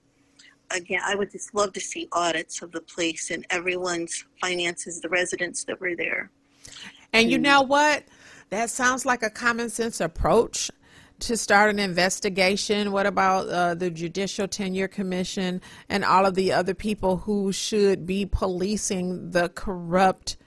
again, 0.73 1.01
I 1.05 1.15
would 1.15 1.31
just 1.31 1.53
love 1.53 1.73
to 1.73 1.79
see 1.79 2.07
audits 2.11 2.61
of 2.61 2.71
the 2.71 2.81
place 2.81 3.31
and 3.31 3.45
everyone's 3.49 4.25
finances, 4.39 5.01
the 5.01 5.09
residents 5.09 5.63
that 5.65 5.79
were 5.79 5.95
there. 5.95 6.31
And 7.13 7.31
you 7.31 7.37
know 7.37 7.61
what? 7.61 8.03
That 8.49 8.69
sounds 8.69 9.05
like 9.05 9.23
a 9.23 9.29
common 9.29 9.69
sense 9.69 10.01
approach 10.01 10.71
to 11.19 11.37
start 11.37 11.69
an 11.69 11.79
investigation. 11.79 12.91
What 12.91 13.05
about 13.05 13.47
uh, 13.47 13.75
the 13.75 13.89
Judicial 13.89 14.47
Tenure 14.47 14.87
Commission 14.87 15.61
and 15.87 16.03
all 16.03 16.25
of 16.25 16.35
the 16.35 16.51
other 16.51 16.73
people 16.73 17.17
who 17.17 17.51
should 17.51 18.05
be 18.05 18.25
policing 18.25 19.31
the 19.31 19.49
corrupt 19.49 20.37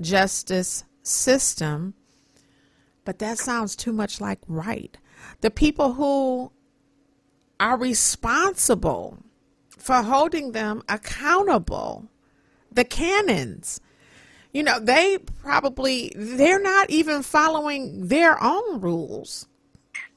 justice 0.00 0.84
system? 1.02 1.94
But 3.04 3.18
that 3.20 3.38
sounds 3.38 3.76
too 3.76 3.92
much 3.92 4.20
like 4.20 4.40
right. 4.48 4.96
The 5.40 5.50
people 5.50 5.92
who 5.94 6.50
are 7.60 7.78
responsible 7.78 9.18
for 9.86 10.02
holding 10.02 10.52
them 10.52 10.82
accountable, 10.88 12.08
the 12.70 12.84
canons 12.84 13.80
you 14.56 14.62
know 14.62 14.80
they 14.80 15.18
probably 15.18 16.10
they're 16.16 16.62
not 16.62 16.88
even 16.88 17.22
following 17.22 18.08
their 18.08 18.42
own 18.42 18.80
rules 18.80 19.46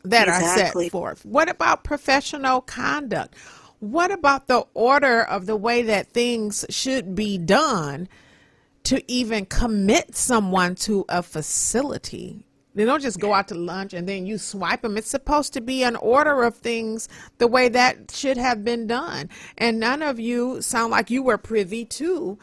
that 0.03 0.29
are 0.29 0.41
set 0.55 0.73
forth. 0.89 1.25
What 1.25 1.49
about 1.49 1.83
professional 1.83 2.61
conduct? 2.61 3.35
What 3.79 4.11
about 4.11 4.47
the 4.47 4.65
order 4.73 5.21
of 5.21 5.45
the 5.45 5.57
way 5.57 5.81
that 5.83 6.13
things 6.13 6.65
should 6.69 7.15
be 7.15 7.37
done 7.37 8.07
to 8.83 9.03
even 9.11 9.45
commit 9.45 10.15
someone 10.15 10.75
to 10.75 11.03
a 11.09 11.21
facility 11.21 12.45
they 12.75 12.85
don't 12.85 13.01
just 13.01 13.19
go 13.19 13.33
out 13.33 13.47
to 13.47 13.55
lunch 13.55 13.93
and 13.93 14.07
then 14.07 14.25
you 14.25 14.37
swipe 14.37 14.83
them. 14.83 14.97
It's 14.97 15.09
supposed 15.09 15.53
to 15.53 15.61
be 15.61 15.83
an 15.83 15.95
order 15.95 16.43
of 16.43 16.55
things 16.55 17.09
the 17.37 17.47
way 17.47 17.67
that 17.69 18.11
should 18.11 18.37
have 18.37 18.63
been 18.63 18.87
done. 18.87 19.29
And 19.57 19.79
none 19.79 20.01
of 20.01 20.19
you 20.19 20.61
sound 20.61 20.91
like 20.91 21.09
you 21.09 21.23
were 21.23 21.37
privy 21.37 21.83
to 21.85 22.37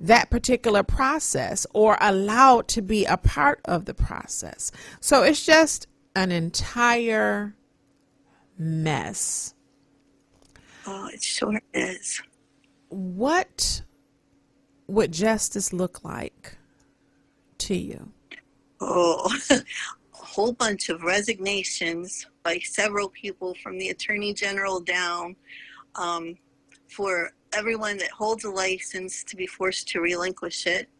that 0.00 0.28
particular 0.28 0.82
process 0.82 1.66
or 1.72 1.96
allowed 2.00 2.68
to 2.68 2.82
be 2.82 3.04
a 3.06 3.16
part 3.16 3.60
of 3.64 3.86
the 3.86 3.94
process. 3.94 4.70
So 5.00 5.22
it's 5.22 5.44
just 5.44 5.86
an 6.14 6.30
entire 6.30 7.56
mess. 8.58 9.54
Oh, 10.86 11.08
it 11.12 11.22
sure 11.22 11.60
is. 11.72 12.22
What 12.90 13.82
would 14.86 15.12
justice 15.12 15.72
look 15.72 16.04
like 16.04 16.58
to 17.58 17.74
you? 17.74 18.12
Oh, 18.86 19.34
a 19.50 19.62
whole 20.12 20.52
bunch 20.52 20.90
of 20.90 21.04
resignations 21.04 22.26
by 22.42 22.58
several 22.58 23.08
people 23.08 23.54
from 23.62 23.78
the 23.78 23.88
Attorney 23.88 24.34
General 24.34 24.78
down 24.78 25.36
um, 25.94 26.36
for 26.86 27.30
everyone 27.54 27.96
that 27.96 28.10
holds 28.10 28.44
a 28.44 28.50
license 28.50 29.24
to 29.24 29.36
be 29.36 29.46
forced 29.46 29.88
to 29.88 30.00
relinquish 30.00 30.66
it. 30.66 30.90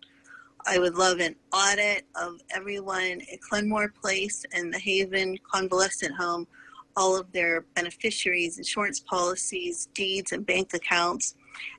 I 0.67 0.79
would 0.79 0.95
love 0.95 1.21
an 1.21 1.37
audit 1.53 2.07
of 2.15 2.41
everyone 2.57 3.21
at 3.31 3.41
Clenmore 3.43 3.93
Place 4.01 4.47
and 4.55 4.73
the 4.73 4.79
Haven 4.79 5.37
Convalescent 5.53 6.15
Home, 6.15 6.47
all 6.97 7.21
of 7.21 7.31
their 7.33 7.67
beneficiaries, 7.75 8.57
insurance 8.57 9.01
policies, 9.01 9.91
deeds, 9.93 10.33
and 10.33 10.47
bank 10.47 10.73
accounts. 10.73 11.35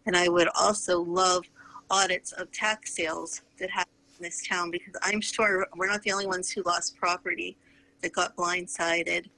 And 0.05 0.15
I 0.15 0.29
would 0.29 0.49
also 0.53 1.01
love 1.01 1.45
audits 1.89 2.31
of 2.33 2.51
tax 2.51 2.93
sales 2.93 3.41
that 3.57 3.71
happen 3.71 3.94
in 4.17 4.23
this 4.23 4.45
town 4.45 4.71
because 4.71 4.93
I'm 5.01 5.21
sure 5.21 5.67
we're 5.75 5.87
not 5.87 6.01
the 6.03 6.11
only 6.11 6.27
ones 6.27 6.49
who 6.49 6.61
lost 6.63 6.97
property 6.97 7.57
that 8.01 8.13
got 8.13 8.35
blindsided 8.35 9.29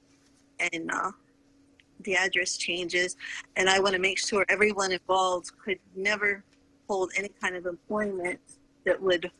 and 0.58 0.90
uh, 0.90 1.12
the 2.00 2.14
address 2.16 2.56
changes. 2.56 3.16
And 3.56 3.68
I 3.68 3.80
want 3.80 3.94
to 3.94 4.00
make 4.00 4.18
sure 4.18 4.44
everyone 4.48 4.92
involved 4.92 5.50
could 5.64 5.78
never 5.96 6.44
hold 6.88 7.12
any 7.16 7.30
kind 7.40 7.56
of 7.56 7.66
employment 7.66 8.40
that 8.84 9.00
would 9.00 9.30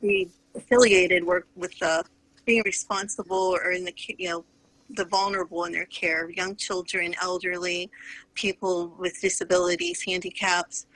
be 0.00 0.28
affiliated 0.54 1.24
work 1.24 1.46
with 1.56 1.74
uh, 1.82 2.02
being 2.44 2.62
responsible 2.64 3.56
or 3.56 3.72
in 3.72 3.84
the 3.84 3.92
you 4.18 4.28
know 4.28 4.44
the 4.90 5.04
vulnerable 5.06 5.64
in 5.64 5.72
their 5.72 5.86
care 5.86 6.30
young 6.30 6.54
children 6.54 7.14
elderly 7.20 7.90
people 8.34 8.94
with 8.98 9.20
disabilities 9.20 10.02
handicaps 10.02 10.86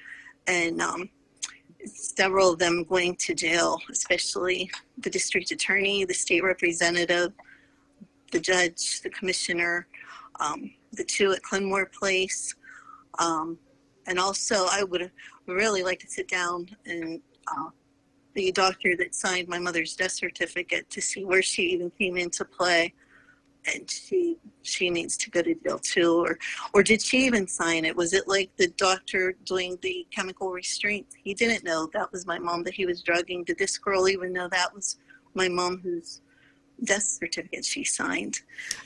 and 0.47 0.81
um, 0.81 1.09
several 1.87 2.53
of 2.53 2.59
them 2.59 2.85
going 2.85 3.16
to 3.16 3.35
jail 3.35 3.78
especially 3.91 4.70
the 4.99 5.11
district 5.11 5.51
attorney 5.51 6.05
the 6.05 6.14
state 6.14 6.43
representative 6.43 7.33
the 8.33 8.41
judge 8.41 9.01
the 9.03 9.11
commissioner 9.11 9.87
um, 10.41 10.70
the 10.93 11.05
two 11.05 11.33
at 11.33 11.43
clenmore 11.43 11.87
place. 11.87 12.55
Um, 13.18 13.59
and 14.07 14.18
also 14.18 14.66
i 14.70 14.83
would 14.83 15.11
really 15.47 15.83
like 15.83 15.99
to 16.01 16.09
sit 16.09 16.28
down 16.28 16.68
and 16.87 17.20
uh, 17.49 17.70
the 18.35 18.53
doctor 18.53 18.97
that 18.97 19.14
signed 19.14 19.49
my 19.49 19.59
mother's 19.59 19.97
death 19.97 20.12
certificate 20.12 20.89
to 20.91 21.01
see 21.01 21.24
where 21.24 21.43
she 21.43 21.62
even 21.62 21.91
came 21.91 22.16
into 22.16 22.45
play 22.45 22.95
and 23.67 23.91
she 23.91 24.37
she 24.63 24.91
needs 24.91 25.17
to 25.17 25.31
go 25.31 25.43
to 25.43 25.55
jail 25.55 25.79
too 25.79 26.25
or 26.25 26.39
or 26.73 26.83
did 26.83 27.03
she 27.03 27.25
even 27.27 27.47
sign 27.47 27.85
it? 27.85 27.97
Was 27.97 28.13
it 28.13 28.29
like 28.29 28.51
the 28.57 28.69
doctor 28.69 29.35
doing 29.45 29.79
the 29.83 30.07
chemical 30.11 30.51
restraint? 30.51 31.07
He 31.23 31.35
didn't 31.35 31.65
know. 31.65 31.89
That 31.93 32.13
was 32.13 32.27
my 32.27 32.39
mom 32.39 32.65
that 32.65 32.75
he 32.75 32.87
was 32.87 33.03
drugging. 33.03 33.45
Did 33.45 33.59
this 33.59 33.79
girl 33.79 34.09
even 34.09 34.33
know 34.33 34.49
that 34.49 34.75
was 34.75 34.99
my 35.35 35.49
mom 35.49 35.81
whose 35.83 36.21
death 36.85 37.03
certificate 37.03 37.65
she 37.65 37.85
signed? 37.85 38.41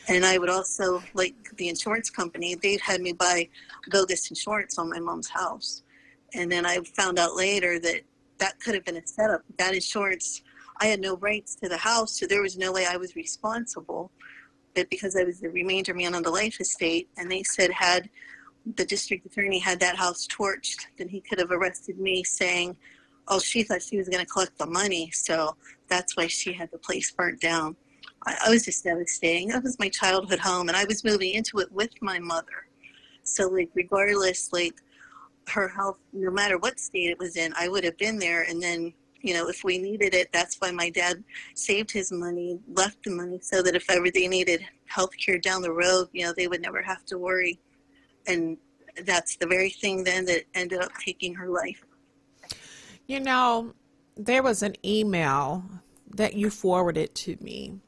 And 0.09 0.25
i 0.25 0.39
would 0.39 0.51
also 0.51 1.03
like 1.15 1.35
the 1.57 1.69
insurance 1.69 2.11
company 2.11 2.55
they'd 2.55 2.81
had 2.81 3.01
me 3.01 3.13
buy 3.13 3.49
bogus 3.91 4.31
insurance 4.31 4.79
on 4.79 4.91
my 4.91 5.01
mom's 5.01 5.29
house. 5.29 5.83
And 6.35 6.51
then 6.51 6.67
i 6.67 6.79
found 6.97 7.19
out 7.19 7.37
later 7.37 7.79
that 7.81 8.03
that 8.39 8.59
could 8.61 8.75
have 8.75 8.85
been 8.85 8.97
a 8.97 9.07
setup. 9.07 9.43
That 9.59 9.75
insurance 9.75 10.43
i 10.81 10.87
had 10.87 11.01
no 11.01 11.17
rights 11.17 11.55
to 11.57 11.69
the 11.69 11.77
house 11.77 12.19
so 12.19 12.27
there 12.27 12.43
was 12.43 12.59
no 12.59 12.73
way 12.73 12.87
i 12.87 12.97
was 12.97 13.15
responsible 13.15 14.11
because 14.75 15.17
I 15.17 15.25
was 15.25 15.41
the 15.41 15.49
remainder 15.49 15.95
man 15.95 16.15
on 16.15 16.23
the 16.23 16.31
life 16.31 16.61
estate, 16.61 17.09
and 17.17 17.31
they 17.31 17.43
said 17.43 17.71
had 17.71 18.11
the 18.77 18.85
district 18.85 19.27
attorney 19.27 19.59
had 19.59 19.81
that 19.81 19.97
house 19.97 20.27
torched, 20.27 20.87
then 20.97 21.09
he 21.09 21.21
could 21.21 21.39
have 21.39 21.51
arrested 21.51 21.99
me 21.99 22.25
saying, 22.25 22.77
"Oh, 23.29 23.39
she 23.39 23.63
thought 23.63 23.83
she 23.83 23.99
was 23.99 24.09
going 24.09 24.25
to 24.25 24.31
collect 24.31 24.59
the 24.59 24.67
money, 24.67 25.11
so 25.13 25.57
that's 25.89 26.17
why 26.17 26.27
she 26.27 26.53
had 26.53 26.71
the 26.71 26.79
place 26.79 27.11
burnt 27.11 27.41
down." 27.41 27.77
I, 28.27 28.37
I 28.47 28.51
was 28.51 28.65
just 28.65 28.85
devastating. 28.85 29.49
That 29.49 29.63
was 29.63 29.79
my 29.79 29.89
childhood 29.89 30.41
home, 30.41 30.69
and 30.69 30.77
I 30.77 30.85
was 30.85 31.05
moving 31.05 31.35
into 31.35 31.59
it 31.59 31.71
with 31.73 31.91
my 32.01 32.19
mother. 32.19 32.69
So, 33.23 33.49
like, 33.49 33.71
regardless, 33.75 34.53
like 34.53 34.75
her 35.49 35.69
health, 35.69 35.99
no 36.13 36.31
matter 36.31 36.59
what 36.59 36.81
state 36.81 37.11
it 37.11 37.19
was 37.19 37.37
in, 37.37 37.53
I 37.57 37.69
would 37.69 37.85
have 37.85 37.99
been 37.99 38.19
there, 38.19 38.43
and 38.43 38.63
then 38.63 38.93
you 39.25 39.33
know, 39.33 39.49
if 39.49 39.65
we 39.65 39.79
needed 39.79 40.13
it, 40.13 40.29
that's 40.33 40.57
why 40.57 40.71
my 40.71 40.91
dad 40.91 41.25
saved 41.55 41.91
his 41.91 42.13
money, 42.13 42.61
left 42.75 43.03
the 43.05 43.11
money 43.11 43.39
so 43.41 43.63
that 43.63 43.75
if 43.75 43.89
ever 43.89 44.11
they 44.11 44.29
needed 44.29 44.65
health 44.85 45.17
care 45.17 45.39
down 45.39 45.63
the 45.63 45.73
road, 45.73 46.09
you 46.13 46.25
know, 46.27 46.35
they 46.37 46.47
would 46.47 46.61
never 46.61 46.83
have 46.83 47.07
to 47.07 47.17
worry. 47.17 47.59
And 48.27 48.59
that's 49.07 49.37
the 49.37 49.47
very 49.47 49.71
thing 49.71 50.05
then 50.05 50.27
that 50.27 50.45
ended 50.55 50.81
up 50.81 50.91
taking 51.03 51.35
her 51.37 51.49
life. 51.49 51.83
You 53.07 53.21
know, 53.21 53.73
there 54.15 54.43
was 54.43 54.63
an 54.63 54.75
email 54.85 55.65
that 56.15 56.35
you 56.35 56.51
forwarded 56.51 57.15
to 57.15 57.39
me 57.41 57.81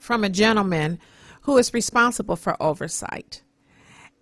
from 0.00 0.24
a 0.24 0.28
gentleman 0.28 0.98
who 1.42 1.56
is 1.56 1.72
responsible 1.72 2.36
for 2.36 2.60
oversight. 2.60 3.42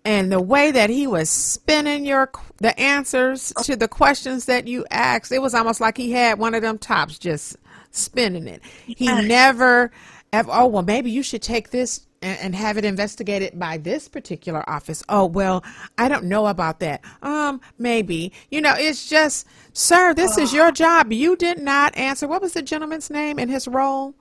And 0.05 0.31
the 0.31 0.41
way 0.41 0.71
that 0.71 0.91
he 0.91 1.07
was 1.07 1.31
spinning 1.31 2.05
your 2.05 2.31
the 2.59 2.79
answers 2.79 3.53
to 3.63 3.75
the 3.75 3.89
questions 3.89 4.45
that 4.47 4.69
you 4.69 4.85
asked, 4.91 5.33
it 5.33 5.41
was 5.41 5.55
almost 5.55 5.81
like 5.81 5.97
he 5.97 6.13
had 6.13 6.39
one 6.39 6.55
of 6.55 6.63
them 6.63 6.79
tops 6.79 7.19
just 7.19 7.57
spinning 7.91 8.47
it. 8.47 8.63
He 8.87 9.07
never 9.07 9.91
ever, 10.33 10.51
oh 10.53 10.67
well 10.67 10.83
maybe 10.83 11.11
you 11.11 11.23
should 11.23 11.43
take 11.43 11.71
this 11.71 12.07
and, 12.21 12.39
and 12.41 12.55
have 12.55 12.77
it 12.77 12.85
investigated 12.85 13.59
by 13.59 13.79
this 13.79 14.09
particular 14.09 14.69
office. 14.69 15.03
Oh 15.09 15.27
well, 15.27 15.65
I 15.97 16.09
don't 16.09 16.25
know 16.25 16.47
about 16.47 16.81
that. 16.81 17.05
Um, 17.23 17.61
maybe. 17.79 18.33
You 18.51 18.61
know, 18.61 18.75
it's 18.77 19.09
just, 19.09 19.47
sir, 19.73 20.13
this 20.13 20.37
is 20.37 20.53
your 20.53 20.73
job. 20.73 21.13
You 21.13 21.37
did 21.37 21.61
not 21.61 21.97
answer. 21.97 22.27
What 22.27 22.43
was 22.43 22.55
the 22.55 22.63
gentleman's 22.63 23.11
name 23.11 23.39
and 23.39 23.51
his 23.51 23.69
role? 23.69 24.15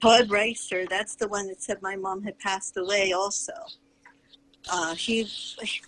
Todd 0.00 0.28
Reister, 0.28 0.88
that's 0.88 1.16
the 1.16 1.26
one 1.26 1.48
that 1.48 1.62
said 1.62 1.82
my 1.82 1.96
mom 1.96 2.22
had 2.22 2.38
passed 2.38 2.76
away 2.76 3.12
also. 3.12 3.52
Uh, 4.70 4.94
he, 4.94 5.24
he 5.24 5.80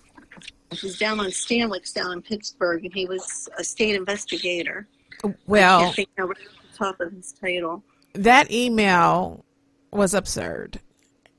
was 0.82 0.98
down 0.98 1.20
on 1.20 1.26
Stanwix 1.26 1.92
down 1.92 2.12
in 2.12 2.22
Pittsburgh, 2.22 2.84
and 2.84 2.94
he 2.94 3.06
was 3.06 3.48
a 3.58 3.64
state 3.64 3.94
investigator. 3.94 4.86
I 5.24 5.34
Well, 5.46 5.80
can't 5.80 5.96
think 5.96 6.08
now 6.16 6.26
right 6.26 6.36
off 6.38 6.72
the 6.72 6.78
top 6.78 7.00
of 7.00 7.12
his 7.12 7.32
title. 7.32 7.82
that 8.14 8.50
email 8.52 9.44
was 9.90 10.14
absurd. 10.14 10.80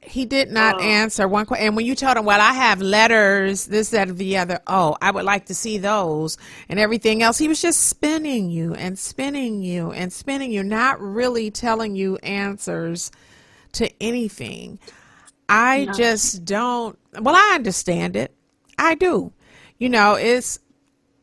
He 0.01 0.25
did 0.25 0.49
not 0.49 0.77
Oh. 0.77 0.79
answer 0.83 1.27
one 1.27 1.45
question. 1.45 1.67
And 1.67 1.75
when 1.75 1.85
you 1.85 1.93
told 1.93 2.17
him, 2.17 2.25
well, 2.25 2.41
I 2.41 2.53
have 2.53 2.81
letters, 2.81 3.65
this, 3.65 3.89
that, 3.89 4.17
the 4.17 4.37
other, 4.37 4.59
oh, 4.65 4.97
I 5.01 5.11
would 5.11 5.25
like 5.25 5.45
to 5.47 5.53
see 5.55 5.77
those 5.77 6.37
and 6.67 6.79
everything 6.79 7.21
else, 7.21 7.37
he 7.37 7.47
was 7.47 7.61
just 7.61 7.81
spinning 7.87 8.49
you 8.49 8.73
and 8.73 8.97
spinning 8.97 9.61
you 9.61 9.91
and 9.91 10.11
spinning 10.11 10.51
you, 10.51 10.63
not 10.63 10.99
really 10.99 11.51
telling 11.51 11.95
you 11.95 12.17
answers 12.17 13.11
to 13.73 13.91
anything. 14.01 14.79
I 15.49 15.85
No. 15.85 15.93
just 15.93 16.45
don't, 16.45 16.97
well, 17.19 17.35
I 17.35 17.53
understand 17.55 18.15
it. 18.15 18.33
I 18.77 18.95
do. 18.95 19.33
You 19.77 19.89
know, 19.89 20.15
it's 20.15 20.59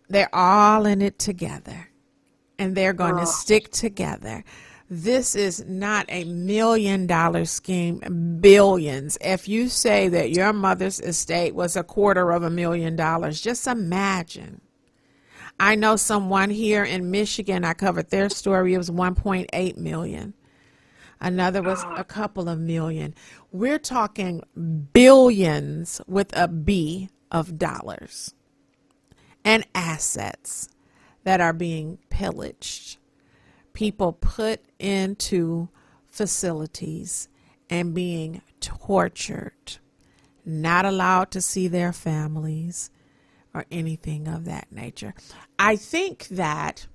they're 0.09 0.35
all 0.35 0.87
in 0.87 1.03
it 1.03 1.19
together 1.19 1.89
and 2.59 2.75
they're 2.77 2.93
going 2.93 3.17
to 3.17 3.23
Oh. 3.23 3.27
stick 3.27 3.71
together. 3.71 4.45
This 4.89 5.35
is 5.35 5.65
not 5.67 6.07
a 6.09 6.25
million 6.25 7.07
dollar 7.09 7.45
scheme, 7.45 8.39
billions. 8.41 9.19
If 9.21 9.49
you 9.49 9.69
say 9.69 10.09
that 10.11 10.31
your 10.31 10.53
mother's 10.53 11.01
estate 11.01 11.55
was 11.57 11.75
a 11.77 11.83
quarter 11.83 12.31
of 12.31 12.45
a 12.45 12.51
million 12.51 12.95
dollars, 12.95 13.41
just 13.41 13.67
imagine. 13.67 14.61
I 15.59 15.75
know 15.75 15.97
someone 15.97 16.51
here 16.51 16.85
in 16.85 17.11
Michigan, 17.11 17.65
I 17.65 17.73
covered 17.75 18.11
their 18.11 18.29
story, 18.29 18.75
it 18.75 18.79
was 18.79 18.91
1.8 18.91 19.77
million. 19.77 20.35
Another 21.21 21.63
was 21.63 21.85
a 21.97 22.05
couple 22.05 22.49
of 22.49 22.59
million. 22.59 23.15
We're 23.51 23.79
talking 23.79 24.43
billions 24.93 26.01
with 26.07 26.37
a 26.37 26.47
B 26.49 27.09
of 27.31 27.59
dollars 27.59 28.35
and 29.45 29.67
assets 29.75 30.69
that 31.25 31.41
are 31.41 31.53
being 31.53 31.99
pillaged. 32.11 32.99
People 33.73 34.13
put 34.13 34.61
into 34.79 35.69
facilities 36.09 37.29
and 37.69 37.95
being 37.95 38.43
tortured, 38.61 39.79
not 40.45 40.85
allowed 40.85 41.31
to 41.33 41.41
see 41.41 41.69
their 41.69 41.93
families 41.93 42.91
or 43.55 43.65
anything 43.71 44.29
of 44.29 44.45
that 44.45 44.71
nature. 44.71 45.15
I 45.59 45.77
think 45.77 46.29
that 46.29 46.87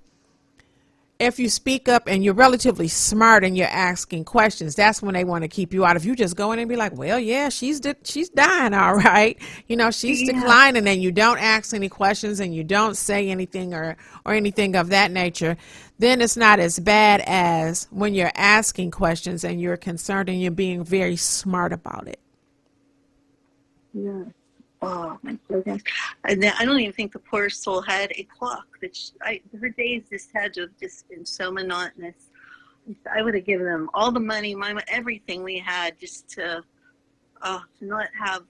if 1.21 1.39
you 1.39 1.49
speak 1.49 1.87
up 1.87 2.03
and 2.07 2.23
you're 2.23 2.33
relatively 2.33 2.87
smart 2.87 3.43
and 3.43 3.55
you're 3.57 3.67
asking 3.67 4.25
questions, 4.25 4.75
that's 4.75 5.01
when 5.01 5.13
they 5.13 5.23
want 5.23 5.43
to 5.43 5.47
keep 5.47 5.73
you 5.73 5.85
out. 5.85 5.95
If 5.95 6.03
you 6.03 6.15
just 6.15 6.35
go 6.35 6.51
in 6.51 6.59
and 6.59 6.67
be 6.67 6.75
like, 6.75 6.97
"Well, 6.97 7.19
yeah, 7.19 7.49
she's 7.49 7.79
di- 7.79 7.95
she's 8.03 8.29
dying, 8.29 8.73
all 8.73 8.95
right," 8.95 9.37
you 9.67 9.75
know, 9.77 9.91
she's 9.91 10.21
Yeah. 10.21 10.33
declining, 10.33 10.87
and 10.87 11.01
you 11.01 11.11
don't 11.11 11.37
ask 11.39 11.73
any 11.73 11.89
questions 11.89 12.39
and 12.39 12.53
you 12.55 12.63
don't 12.63 12.97
say 12.97 13.29
anything 13.29 13.73
or 13.73 13.95
or 14.25 14.33
anything 14.33 14.75
of 14.75 14.89
that 14.89 15.11
nature, 15.11 15.57
then 15.99 16.21
it's 16.21 16.37
not 16.37 16.59
as 16.59 16.79
bad 16.79 17.21
as 17.27 17.87
when 17.91 18.13
you're 18.15 18.31
asking 18.35 18.91
questions 18.91 19.43
and 19.43 19.61
you're 19.61 19.77
concerned 19.77 20.29
and 20.29 20.41
you're 20.41 20.51
being 20.51 20.83
very 20.83 21.15
smart 21.15 21.71
about 21.73 22.07
it. 22.07 22.19
Yeah. 23.93 24.23
Oh 24.81 25.19
my 25.21 25.37
goodness! 25.47 25.83
And 26.23 26.43
I 26.43 26.65
don't 26.65 26.79
even 26.79 26.93
think 26.93 27.13
the 27.13 27.19
poor 27.19 27.49
soul 27.49 27.81
had 27.81 28.11
a 28.15 28.23
clock. 28.23 28.65
That 28.81 28.95
she, 28.95 29.11
I, 29.21 29.41
her 29.59 29.69
days 29.69 30.03
just 30.09 30.29
had 30.33 30.53
to 30.55 30.61
have 30.61 30.77
just 30.81 31.07
been 31.09 31.25
so 31.25 31.51
monotonous. 31.51 32.15
I 33.13 33.21
would 33.21 33.35
have 33.35 33.45
given 33.45 33.67
them 33.67 33.89
all 33.93 34.11
the 34.11 34.19
money, 34.19 34.55
my 34.55 34.81
everything 34.87 35.43
we 35.43 35.59
had, 35.59 35.99
just 35.99 36.27
to, 36.31 36.63
uh, 37.41 37.59
to 37.79 37.85
not 37.85 38.07
have. 38.19 38.43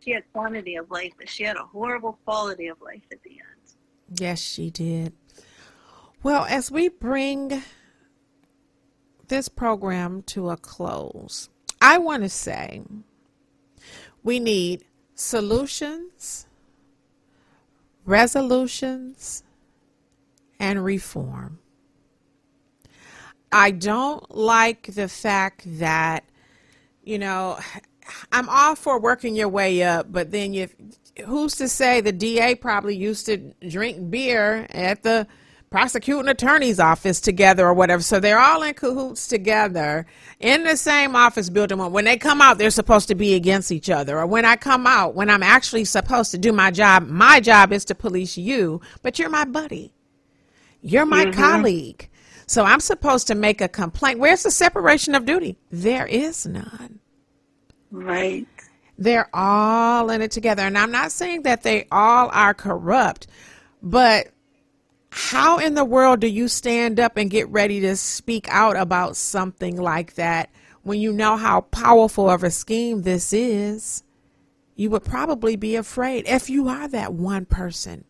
She 0.00 0.10
had 0.10 0.24
quantity 0.34 0.76
of 0.76 0.90
life, 0.90 1.12
but 1.16 1.30
she 1.30 1.44
had 1.44 1.56
a 1.56 1.64
horrible 1.64 2.18
quality 2.26 2.66
of 2.66 2.78
life 2.82 3.00
at 3.10 3.22
the 3.22 3.30
end. 3.30 4.20
Yes, 4.20 4.38
she 4.38 4.68
did. 4.70 5.14
Well, 6.22 6.44
as 6.44 6.70
we 6.70 6.88
bring 6.88 7.62
this 9.28 9.48
program 9.48 10.22
to 10.22 10.50
a 10.50 10.58
close, 10.58 11.48
I 11.80 11.96
want 11.96 12.22
to 12.22 12.28
say 12.28 12.82
we 14.22 14.38
need 14.40 14.84
solutions, 15.14 16.46
resolutions, 18.04 19.42
and 20.58 20.84
reform. 20.84 21.58
I 23.52 23.70
don't 23.70 24.34
like 24.34 24.94
the 24.94 25.08
fact 25.08 25.62
that, 25.78 26.24
you 27.04 27.18
know, 27.18 27.58
I'm 28.32 28.48
all 28.48 28.74
for 28.74 28.98
working 28.98 29.36
your 29.36 29.48
way 29.48 29.82
up, 29.82 30.10
but 30.10 30.30
then 30.32 30.52
you, 30.52 30.68
who's 31.24 31.54
to 31.56 31.68
say 31.68 32.00
the 32.00 32.12
DA 32.12 32.56
probably 32.56 32.96
used 32.96 33.26
to 33.26 33.54
drink 33.68 34.10
beer 34.10 34.66
at 34.70 35.02
the 35.02 35.26
prosecuting 35.74 36.28
attorney's 36.28 36.78
office 36.78 37.20
together 37.20 37.66
or 37.66 37.74
whatever. 37.74 38.00
So 38.00 38.20
they're 38.20 38.38
all 38.38 38.62
in 38.62 38.74
cahoots 38.74 39.26
together 39.26 40.06
in 40.38 40.62
the 40.62 40.76
same 40.76 41.16
office 41.16 41.50
building. 41.50 41.78
When 41.78 42.04
they 42.04 42.16
come 42.16 42.40
out, 42.40 42.58
they're 42.58 42.70
supposed 42.70 43.08
to 43.08 43.16
be 43.16 43.34
against 43.34 43.72
each 43.72 43.90
other. 43.90 44.20
Or 44.20 44.24
when 44.24 44.44
I 44.44 44.54
come 44.54 44.86
out, 44.86 45.16
when 45.16 45.28
I'm 45.28 45.42
actually 45.42 45.84
supposed 45.84 46.30
to 46.30 46.38
do 46.38 46.52
my 46.52 46.70
job, 46.70 47.08
my 47.08 47.40
job 47.40 47.72
is 47.72 47.84
to 47.86 47.94
police 47.96 48.38
you, 48.38 48.82
but 49.02 49.18
you're 49.18 49.28
my 49.28 49.44
buddy. 49.44 49.92
You're 50.80 51.06
my 51.06 51.24
Mhm. 51.24 51.34
colleague. 51.34 52.08
So 52.46 52.62
I'm 52.62 52.78
supposed 52.78 53.26
to 53.26 53.34
make 53.34 53.60
a 53.60 53.66
complaint. 53.66 54.20
Where's 54.20 54.44
the 54.44 54.52
separation 54.52 55.16
of 55.16 55.26
duty? 55.26 55.58
There 55.72 56.06
is 56.06 56.46
none. 56.46 57.00
Right. 57.90 58.46
They're 58.96 59.28
all 59.34 60.08
in 60.10 60.22
it 60.22 60.30
together. 60.30 60.62
And 60.62 60.78
I'm 60.78 60.92
not 60.92 61.10
saying 61.10 61.42
that 61.42 61.64
they 61.64 61.88
all 61.90 62.30
are 62.32 62.54
corrupt, 62.54 63.26
but 63.82 64.28
how 65.16 65.58
in 65.58 65.74
the 65.74 65.84
world 65.84 66.18
do 66.18 66.26
you 66.26 66.48
stand 66.48 66.98
up 66.98 67.16
and 67.16 67.30
get 67.30 67.48
ready 67.48 67.78
to 67.82 67.94
speak 67.94 68.48
out 68.50 68.76
about 68.76 69.16
something 69.16 69.76
like 69.76 70.14
that 70.14 70.50
when 70.82 70.98
you 70.98 71.12
know 71.12 71.36
how 71.36 71.60
powerful 71.60 72.28
of 72.28 72.42
a 72.42 72.50
scheme 72.50 73.02
this 73.02 73.32
is? 73.32 74.02
You 74.74 74.90
would 74.90 75.04
probably 75.04 75.54
be 75.54 75.76
afraid 75.76 76.26
if 76.26 76.50
you 76.50 76.66
are 76.66 76.88
that 76.88 77.12
one 77.12 77.44
person 77.44 78.04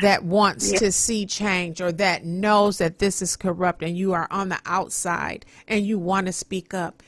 that 0.00 0.24
wants 0.24 0.72
Yeah. 0.72 0.78
to 0.78 0.92
see 0.92 1.26
change 1.26 1.82
or 1.82 1.92
that 1.92 2.24
knows 2.24 2.78
that 2.78 2.98
this 2.98 3.20
is 3.20 3.36
corrupt 3.36 3.82
and 3.82 3.94
you 3.98 4.14
are 4.14 4.26
on 4.30 4.48
the 4.48 4.60
outside 4.64 5.44
and 5.68 5.86
you 5.86 5.98
want 5.98 6.24
to 6.26 6.32
speak 6.32 6.72
up. 6.72 7.02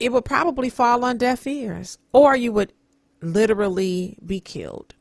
It 0.00 0.10
would 0.10 0.24
probably 0.24 0.70
fall 0.70 1.04
on 1.04 1.18
deaf 1.18 1.46
ears 1.46 1.98
or 2.14 2.34
you 2.34 2.50
would 2.52 2.72
literally 3.20 4.16
be 4.24 4.40
killed 4.40 4.94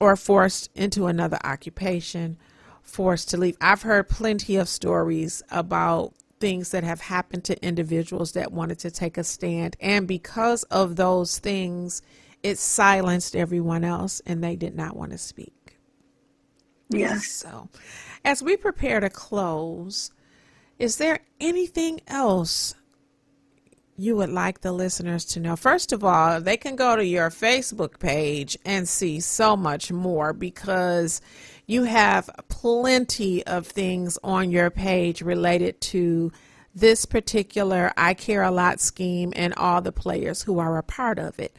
or 0.00 0.16
forced 0.16 0.70
into 0.74 1.06
another 1.06 1.38
occupation, 1.44 2.36
forced 2.82 3.30
to 3.30 3.36
leave. 3.36 3.56
I've 3.60 3.82
heard 3.82 4.08
plenty 4.08 4.56
of 4.56 4.68
stories 4.68 5.42
about 5.50 6.14
things 6.40 6.70
that 6.70 6.84
have 6.84 7.00
happened 7.00 7.44
to 7.44 7.64
individuals 7.64 8.32
that 8.32 8.52
wanted 8.52 8.78
to 8.80 8.90
take 8.90 9.18
a 9.18 9.24
stand. 9.24 9.76
And 9.80 10.06
because 10.06 10.62
of 10.64 10.96
those 10.96 11.38
things, 11.38 12.02
it 12.42 12.58
silenced 12.58 13.34
everyone 13.34 13.84
else 13.84 14.20
and 14.24 14.42
they 14.42 14.56
did 14.56 14.74
not 14.74 14.96
want 14.96 15.12
to 15.12 15.18
speak. 15.18 15.76
Yes. 16.90 17.26
So, 17.26 17.68
as 18.24 18.42
we 18.42 18.56
prepare 18.56 19.00
to 19.00 19.10
close, 19.10 20.10
is 20.78 20.96
there 20.96 21.20
anything 21.40 22.00
else 22.06 22.74
you 24.00 24.14
would 24.14 24.30
like 24.30 24.60
the 24.60 24.70
listeners 24.70 25.24
to 25.24 25.40
know? 25.40 25.56
First 25.56 25.92
of 25.92 26.04
all, 26.04 26.40
they 26.40 26.56
can 26.56 26.76
go 26.76 26.94
to 26.94 27.04
your 27.04 27.30
Facebook 27.30 27.98
page 27.98 28.56
and 28.64 28.88
see 28.88 29.18
so 29.18 29.56
much 29.56 29.90
more 29.90 30.32
because 30.32 31.20
you 31.66 31.82
have 31.82 32.30
plenty 32.48 33.44
of 33.44 33.66
things 33.66 34.16
on 34.22 34.52
your 34.52 34.70
page 34.70 35.20
related 35.20 35.80
to 35.80 36.30
this 36.72 37.06
particular 37.06 37.92
I 37.96 38.14
Care 38.14 38.44
a 38.44 38.52
Lot 38.52 38.78
scheme 38.78 39.32
and 39.34 39.52
all 39.54 39.82
the 39.82 39.90
players 39.90 40.42
who 40.42 40.60
are 40.60 40.78
a 40.78 40.82
part 40.84 41.18
of 41.18 41.40
it. 41.40 41.56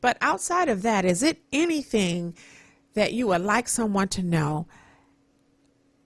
But 0.00 0.16
outside 0.22 0.70
of 0.70 0.80
that, 0.80 1.04
is 1.04 1.22
it 1.22 1.42
anything 1.52 2.34
that 2.94 3.12
you 3.12 3.26
would 3.26 3.42
like 3.42 3.68
someone 3.68 4.08
to 4.08 4.22
know 4.22 4.66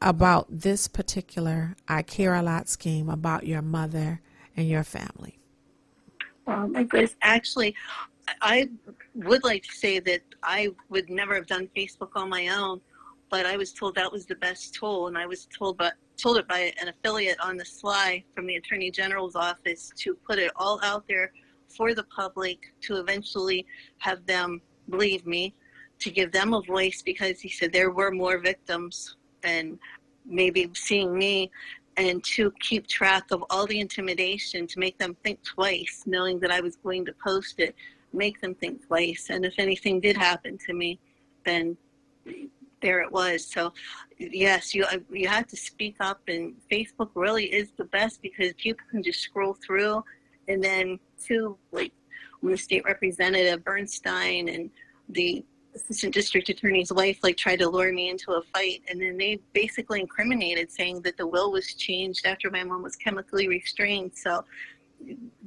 about 0.03 0.49
this 0.51 0.89
particular 0.89 1.77
I 1.87 2.03
Care 2.03 2.35
a 2.35 2.43
Lot 2.43 2.69
scheme 2.69 3.09
about 3.09 3.47
your 3.47 3.63
mother 3.63 4.21
and 4.57 4.69
your 4.69 4.83
family? 4.83 5.40
Oh 6.51 6.67
my 6.67 6.83
goodness. 6.83 7.15
Actually, 7.23 7.77
I 8.43 8.69
would 9.15 9.45
like 9.45 9.63
to 9.63 9.73
say 9.73 10.01
that 10.01 10.23
I 10.43 10.71
would 10.89 11.09
never 11.09 11.35
have 11.37 11.47
done 11.47 11.69
Facebook 11.77 12.11
on 12.17 12.29
my 12.29 12.49
own, 12.49 12.81
but 13.31 13.47
I 13.47 13.57
was 13.57 13.73
told 13.73 13.95
that 13.95 14.11
was 14.11 14.27
the 14.27 14.35
best 14.35 14.75
tool, 14.75 15.07
and 15.07 15.17
I 15.17 15.27
was 15.27 15.47
told 15.47 15.79
by 15.79 15.93
told 16.17 16.39
it 16.39 16.49
by 16.49 16.73
an 16.83 16.89
affiliate 16.89 17.39
on 17.41 17.57
the 17.57 17.65
sly 17.65 18.23
from 18.35 18.47
the 18.47 18.57
Attorney 18.57 18.91
General's 18.91 19.37
office 19.37 19.93
to 19.97 20.15
put 20.15 20.39
it 20.39 20.51
all 20.57 20.81
out 20.83 21.05
there 21.09 21.33
for 21.69 21.95
the 21.95 22.03
public 22.05 22.59
to 22.83 22.97
eventually 22.97 23.65
have 23.99 24.27
them 24.27 24.61
believe 24.91 25.25
me, 25.27 25.55
to 26.01 26.11
give 26.11 26.33
them 26.33 26.53
a 26.53 26.61
voice 26.63 27.01
because 27.01 27.41
he 27.41 27.49
said 27.49 27.73
there 27.73 27.93
were 27.93 28.11
more 28.11 28.39
victims 28.39 29.17
and 29.45 29.79
maybe 30.27 30.69
seeing 30.75 31.17
me 31.17 31.51
and 31.97 32.23
to 32.23 32.53
keep 32.61 32.87
track 32.87 33.25
of 33.31 33.45
all 33.51 33.67
the 33.67 33.81
intimidation 33.81 34.67
to 34.67 34.79
make 34.79 34.97
them 34.99 35.17
think 35.23 35.43
twice 35.43 36.05
knowing 36.07 36.39
that 36.39 36.51
i 36.51 36.61
was 36.61 36.77
going 36.77 37.05
to 37.05 37.13
post 37.23 37.59
it 37.59 37.75
make 38.13 38.41
them 38.41 38.55
think 38.55 38.87
twice. 38.87 39.29
And 39.31 39.45
if 39.45 39.55
anything 39.59 40.01
did 40.01 40.17
happen 40.17 40.59
to 40.67 40.73
me 40.73 40.99
then 41.45 41.77
there 42.83 43.01
it 43.01 43.11
was. 43.11 43.47
So 43.47 43.73
yes 44.19 44.75
you 44.75 44.85
uh, 44.85 44.99
you 45.11 45.29
have 45.29 45.47
to 45.49 45.57
speak 45.57 45.97
up 46.01 46.21
and 46.29 46.55
facebook 46.71 47.11
really 47.15 47.47
is 47.47 47.71
the 47.77 47.85
best 47.85 48.21
because 48.21 48.53
people 48.55 48.85
can 48.91 49.03
just 49.03 49.21
scroll 49.21 49.55
through 49.55 50.05
and 50.49 50.63
then 50.63 50.99
to 51.27 51.57
like 51.73 51.93
when 52.41 52.53
the 52.53 52.59
state 52.59 52.85
representative 52.85 53.65
bernstine 53.65 54.55
and 54.55 54.71
the 55.09 55.43
assistant 55.75 56.13
district 56.13 56.49
attorney's 56.49 56.93
wife 56.93 57.19
like 57.23 57.37
tried 57.37 57.59
to 57.61 57.69
lure 57.69 57.93
me 57.93 58.09
into 58.09 58.33
a 58.33 58.43
fight 58.55 58.83
and 58.89 59.01
then 59.01 59.17
they 59.17 59.39
basically 59.53 60.01
incriminated 60.01 60.71
saying 60.71 61.01
that 61.01 61.17
the 61.17 61.27
will 61.27 61.53
was 61.53 61.75
changed 61.75 62.27
after 62.27 62.51
my 62.51 62.65
mom 62.65 62.83
was 62.83 62.97
chemically 62.97 63.47
restrained 63.47 64.11
so 64.15 64.45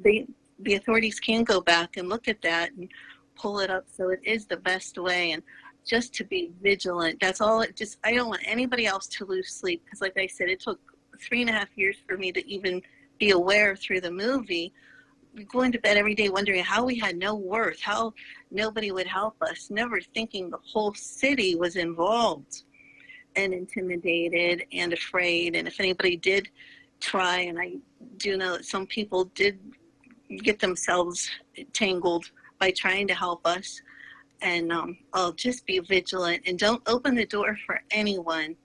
they 0.02 0.26
the 0.60 0.76
authorities 0.76 1.20
can 1.20 1.44
go 1.44 1.62
back 1.62 1.98
and 1.98 2.10
look 2.10 2.28
at 2.28 2.42
that 2.42 2.72
and 2.74 2.90
pull 3.36 3.60
it 3.60 3.70
up. 3.70 3.86
So 3.92 4.10
it 4.10 4.20
is 4.24 4.46
the 4.46 4.58
best 4.58 4.98
way. 4.98 5.32
And 5.32 5.44
just 5.86 6.14
to 6.16 6.24
be 6.24 6.52
vigilant. 6.62 7.20
That's 7.20 7.42
all. 7.42 7.62
It 7.62 7.76
just 7.76 7.98
I 8.04 8.14
don't 8.14 8.30
want 8.30 8.42
anybody 8.46 8.86
else 8.86 9.08
to 9.08 9.26
lose 9.26 9.50
sleep 9.50 9.84
because, 9.84 10.00
like 10.00 10.18
I 10.18 10.28
said, 10.28 10.48
it 10.48 10.62
took 10.62 10.80
three 11.20 11.42
and 11.42 11.50
a 11.50 11.54
half 11.54 11.68
years 11.76 11.98
for 12.08 12.18
me 12.18 12.32
to 12.32 12.48
even 12.50 12.82
be 13.20 13.32
aware 13.32 13.76
through 13.76 14.02
the 14.02 14.12
movie. 14.12 14.74
Going 15.48 15.72
to 15.72 15.80
bed 15.80 15.98
every 15.98 16.14
day 16.14 16.30
wondering 16.30 16.64
how 16.64 16.86
we 16.86 17.00
had 17.00 17.18
no 17.18 17.34
worth, 17.34 17.82
how 17.82 18.14
nobody 18.52 18.92
would 18.92 19.08
help 19.08 19.36
us, 19.42 19.72
never 19.72 20.00
thinking 20.00 20.50
the 20.50 20.60
whole 20.64 20.94
city 20.94 21.56
was 21.56 21.76
involved 21.76 22.64
and 23.36 23.54
intimidated 23.54 24.66
and 24.72 24.94
afraid. 24.94 25.56
And 25.56 25.68
if 25.68 25.80
anybody 25.80 26.18
did 26.18 26.50
try, 27.00 27.40
and 27.40 27.60
I 27.60 27.74
do 28.18 28.38
know 28.38 28.58
that 28.58 28.66
some 28.66 28.86
people 28.86 29.26
did 29.36 29.60
get 30.30 30.60
themselves 30.60 31.30
tangled 31.74 32.30
by 32.60 32.72
trying 32.72 33.08
to 33.08 33.16
help 33.16 33.46
us. 33.46 33.82
And 34.42 34.72
um, 34.72 34.98
I'll 35.14 35.32
just 35.32 35.66
be 35.66 35.80
vigilant 35.80 36.44
and 36.46 36.60
don't 36.60 36.82
open 36.88 37.16
the 37.16 37.26
door 37.26 37.58
for 37.66 37.82
anyone. 37.92 38.56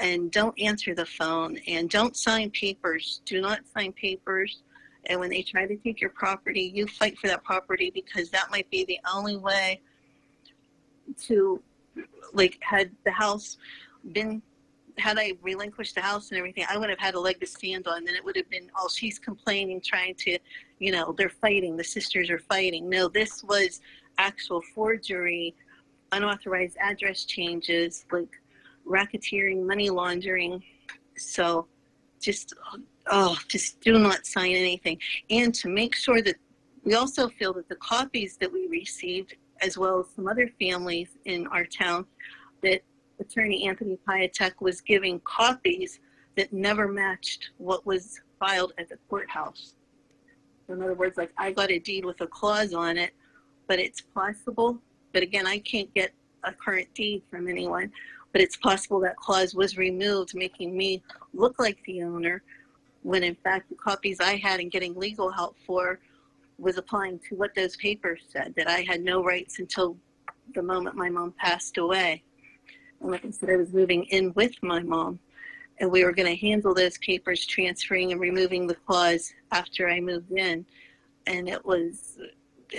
And 0.00 0.30
don't 0.30 0.56
answer 0.60 0.94
the 0.94 1.06
phone 1.06 1.58
and 1.66 1.90
don't 1.90 2.16
sign 2.16 2.50
papers. 2.50 3.20
Do 3.24 3.40
not 3.40 3.62
sign 3.74 3.92
papers. 3.92 4.62
And 5.08 5.18
when 5.18 5.30
they 5.30 5.42
try 5.42 5.66
to 5.66 5.76
take 5.76 6.00
your 6.00 6.10
property, 6.10 6.70
you 6.74 6.86
fight 6.86 7.18
for 7.18 7.26
that 7.28 7.42
property 7.42 7.90
because 7.90 8.30
that 8.30 8.50
might 8.50 8.70
be 8.70 8.84
the 8.84 8.98
only 9.12 9.36
way 9.36 9.80
to, 11.22 11.62
like, 12.32 12.58
had 12.60 12.90
the 13.04 13.10
house 13.10 13.56
been 14.12 14.42
had 14.98 15.18
I 15.18 15.32
relinquished 15.42 15.94
the 15.94 16.00
house 16.00 16.30
and 16.30 16.38
everything, 16.38 16.64
I 16.68 16.76
would 16.76 16.90
have 16.90 16.98
had 16.98 17.14
a 17.14 17.20
leg 17.20 17.40
to 17.40 17.46
stand 17.46 17.86
on. 17.86 18.04
Then 18.04 18.14
it 18.14 18.24
would 18.24 18.36
have 18.36 18.50
been, 18.50 18.70
oh, 18.78 18.88
she's 18.92 19.18
complaining, 19.18 19.80
trying 19.80 20.14
to, 20.16 20.38
you 20.78 20.92
know, 20.92 21.14
they're 21.16 21.28
fighting. 21.28 21.76
The 21.76 21.84
sisters 21.84 22.30
are 22.30 22.38
fighting. 22.38 22.88
No, 22.88 23.08
this 23.08 23.42
was 23.44 23.80
actual 24.18 24.60
forgery, 24.74 25.54
unauthorized 26.12 26.76
address 26.80 27.24
changes, 27.24 28.04
like 28.10 28.28
racketeering, 28.86 29.64
money 29.64 29.90
laundering. 29.90 30.62
So 31.16 31.66
just, 32.20 32.54
oh, 33.10 33.36
just 33.48 33.80
do 33.80 33.98
not 33.98 34.26
sign 34.26 34.52
anything. 34.52 34.98
And 35.30 35.54
to 35.56 35.68
make 35.68 35.94
sure 35.94 36.22
that 36.22 36.36
we 36.84 36.94
also 36.94 37.28
feel 37.28 37.52
that 37.54 37.68
the 37.68 37.76
copies 37.76 38.36
that 38.38 38.52
we 38.52 38.66
received, 38.68 39.34
as 39.60 39.76
well 39.76 40.00
as 40.00 40.06
some 40.14 40.28
other 40.28 40.50
families 40.60 41.08
in 41.24 41.46
our 41.48 41.64
town, 41.64 42.06
that 42.62 42.82
attorney 43.20 43.66
Anthony 43.66 43.98
Piatek 44.08 44.52
was 44.60 44.80
giving 44.80 45.20
copies 45.20 46.00
that 46.36 46.52
never 46.52 46.88
matched 46.88 47.50
what 47.58 47.84
was 47.84 48.20
filed 48.38 48.72
at 48.78 48.88
the 48.88 48.96
courthouse. 49.08 49.74
In 50.68 50.82
other 50.82 50.94
words, 50.94 51.16
like 51.16 51.32
I 51.36 51.50
got 51.52 51.70
a 51.70 51.78
deed 51.78 52.04
with 52.04 52.20
a 52.20 52.26
clause 52.26 52.74
on 52.74 52.96
it, 52.96 53.12
but 53.66 53.78
it's 53.78 54.00
possible. 54.00 54.78
But 55.12 55.22
again, 55.22 55.46
I 55.46 55.58
can't 55.58 55.92
get 55.94 56.12
a 56.44 56.52
current 56.52 56.88
deed 56.94 57.22
from 57.30 57.48
anyone. 57.48 57.90
But 58.32 58.42
it's 58.42 58.56
possible 58.56 59.00
that 59.00 59.16
clause 59.16 59.54
was 59.54 59.78
removed, 59.78 60.34
making 60.34 60.76
me 60.76 61.02
look 61.32 61.58
like 61.58 61.78
the 61.86 62.02
owner, 62.02 62.42
when 63.02 63.22
in 63.22 63.34
fact 63.36 63.68
the 63.68 63.76
copies 63.76 64.20
I 64.20 64.36
had 64.36 64.60
and 64.60 64.70
getting 64.70 64.94
legal 64.94 65.30
help 65.30 65.56
for 65.66 66.00
was 66.58 66.76
applying 66.76 67.20
to 67.28 67.36
what 67.36 67.54
those 67.54 67.76
papers 67.76 68.22
said 68.28 68.54
that 68.56 68.68
I 68.68 68.80
had 68.80 69.02
no 69.02 69.22
rights 69.22 69.58
until 69.58 69.96
the 70.54 70.62
moment 70.62 70.96
my 70.96 71.08
mom 71.08 71.32
passed 71.38 71.78
away. 71.78 72.22
And 73.00 73.10
like 73.10 73.24
I 73.24 73.30
said, 73.30 73.50
I 73.50 73.56
was 73.56 73.72
moving 73.72 74.04
in 74.04 74.32
with 74.34 74.52
my 74.62 74.82
mom, 74.82 75.20
and 75.78 75.90
we 75.90 76.04
were 76.04 76.12
going 76.12 76.28
to 76.28 76.36
handle 76.36 76.74
those 76.74 76.98
papers, 76.98 77.46
transferring 77.46 78.12
and 78.12 78.20
removing 78.20 78.66
the 78.66 78.74
clause 78.74 79.32
after 79.52 79.88
I 79.88 80.00
moved 80.00 80.32
in. 80.32 80.66
And 81.26 81.48
it 81.48 81.64
was, 81.64 82.18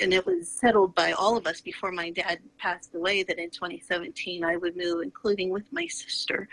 and 0.01 0.13
it 0.13 0.25
was 0.25 0.49
settled 0.49 0.93
by 0.95 1.13
all 1.13 1.37
of 1.37 1.47
us 1.47 1.61
before 1.61 1.91
my 1.91 2.09
dad 2.09 2.39
passed 2.57 2.93
away 2.95 3.23
that 3.23 3.39
in 3.39 3.49
2017 3.49 4.43
I 4.43 4.57
would 4.57 4.75
move, 4.75 5.01
including 5.01 5.51
with 5.51 5.71
my 5.71 5.87
sister. 5.87 6.49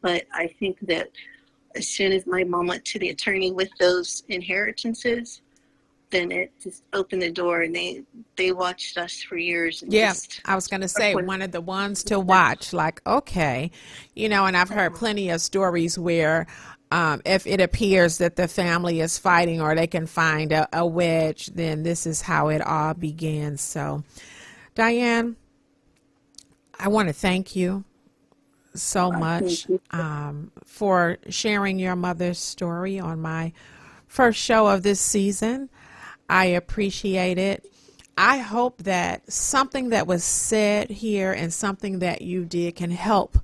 But 0.00 0.26
I 0.32 0.48
think 0.58 0.78
that 0.82 1.10
as 1.76 1.88
soon 1.88 2.12
as 2.12 2.26
my 2.26 2.44
mom 2.44 2.66
went 2.66 2.84
to 2.86 2.98
the 2.98 3.10
attorney 3.10 3.52
with 3.52 3.70
those 3.78 4.24
inheritances, 4.28 5.42
then 6.10 6.30
it 6.30 6.52
just 6.62 6.84
opened 6.92 7.22
the 7.22 7.30
door, 7.30 7.62
and 7.62 7.74
they 7.74 8.02
they 8.36 8.52
watched 8.52 8.96
us 8.96 9.22
for 9.22 9.36
years. 9.36 9.82
And 9.82 9.92
Yeah, 9.92 10.08
just, 10.08 10.40
I 10.44 10.54
was 10.54 10.68
going 10.68 10.80
to 10.80 10.88
say 10.88 11.14
one 11.14 11.42
of 11.42 11.52
the 11.52 11.60
ones 11.60 12.04
to 12.04 12.20
watch. 12.20 12.72
Like, 12.72 13.00
okay, 13.06 13.70
you 14.14 14.28
know, 14.28 14.46
and 14.46 14.56
I've 14.56 14.68
heard 14.68 14.94
plenty 14.94 15.30
of 15.30 15.40
stories 15.40 15.98
where 15.98 16.46
um, 16.90 17.22
if 17.24 17.46
it 17.46 17.60
appears 17.60 18.18
that 18.18 18.36
the 18.36 18.46
family 18.46 19.00
is 19.00 19.18
fighting 19.18 19.60
or 19.60 19.74
they 19.74 19.86
can 19.86 20.06
find 20.06 20.52
a, 20.52 20.68
a 20.72 20.86
wedge, 20.86 21.46
then 21.46 21.82
this 21.82 22.06
is 22.06 22.22
how 22.22 22.48
it 22.48 22.60
all 22.60 22.94
begins. 22.94 23.60
So, 23.60 24.04
Diane, 24.74 25.36
I 26.78 26.88
want 26.88 27.08
to 27.08 27.12
thank 27.12 27.56
you 27.56 27.84
so 28.76 29.10
much 29.10 29.66
um, 29.90 30.50
for 30.64 31.18
sharing 31.28 31.78
your 31.78 31.96
mother's 31.96 32.38
story 32.38 32.98
on 32.98 33.20
my 33.20 33.52
first 34.06 34.38
show 34.38 34.66
of 34.66 34.82
this 34.82 35.00
season. 35.00 35.68
I 36.28 36.46
appreciate 36.46 37.38
it. 37.38 37.70
I 38.18 38.38
hope 38.38 38.82
that 38.84 39.30
something 39.30 39.90
that 39.90 40.06
was 40.06 40.24
said 40.24 40.90
here 40.90 41.32
and 41.32 41.52
something 41.52 41.98
that 41.98 42.22
you 42.22 42.44
did 42.44 42.76
can 42.76 42.90
help 42.90 43.38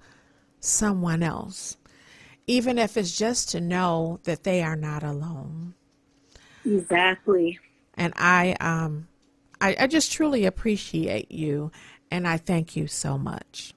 someone 0.60 1.22
else, 1.22 1.76
even 2.46 2.78
if 2.78 2.96
it's 2.96 3.16
just 3.16 3.50
to 3.50 3.60
know 3.60 4.20
that 4.24 4.44
they 4.44 4.62
are 4.62 4.76
not 4.76 5.02
alone. 5.02 5.74
exactly. 6.64 7.58
And 7.94 8.14
I, 8.16 8.56
um, 8.60 9.08
I, 9.60 9.76
I 9.80 9.86
just 9.86 10.10
truly 10.10 10.46
appreciate 10.46 11.30
you, 11.30 11.70
and 12.10 12.26
I 12.26 12.38
thank 12.38 12.74
you 12.74 12.86
so 12.86 13.18
much. 13.18 13.74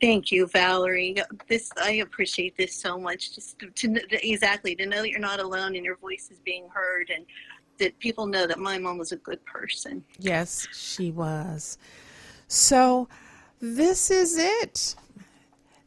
Thank 0.00 0.32
you, 0.32 0.46
Valerie. 0.46 1.16
This 1.48 1.70
I 1.80 1.92
appreciate 1.92 2.56
this 2.56 2.74
so 2.74 2.98
much. 2.98 3.34
Just 3.34 3.58
to, 3.60 3.70
to 3.70 4.28
exactly 4.28 4.74
to 4.76 4.86
know 4.86 5.02
that 5.02 5.10
you're 5.10 5.20
not 5.20 5.40
alone 5.40 5.76
and 5.76 5.84
your 5.84 5.96
voice 5.96 6.28
is 6.30 6.40
being 6.40 6.68
heard, 6.72 7.10
and 7.10 7.24
that 7.78 7.98
people 7.98 8.26
know 8.26 8.46
that 8.46 8.58
my 8.58 8.78
mom 8.78 8.98
was 8.98 9.12
a 9.12 9.16
good 9.16 9.44
person. 9.44 10.04
Yes, 10.18 10.66
she 10.72 11.10
was. 11.10 11.78
So, 12.48 13.08
this 13.60 14.10
is 14.10 14.36
it. 14.36 14.96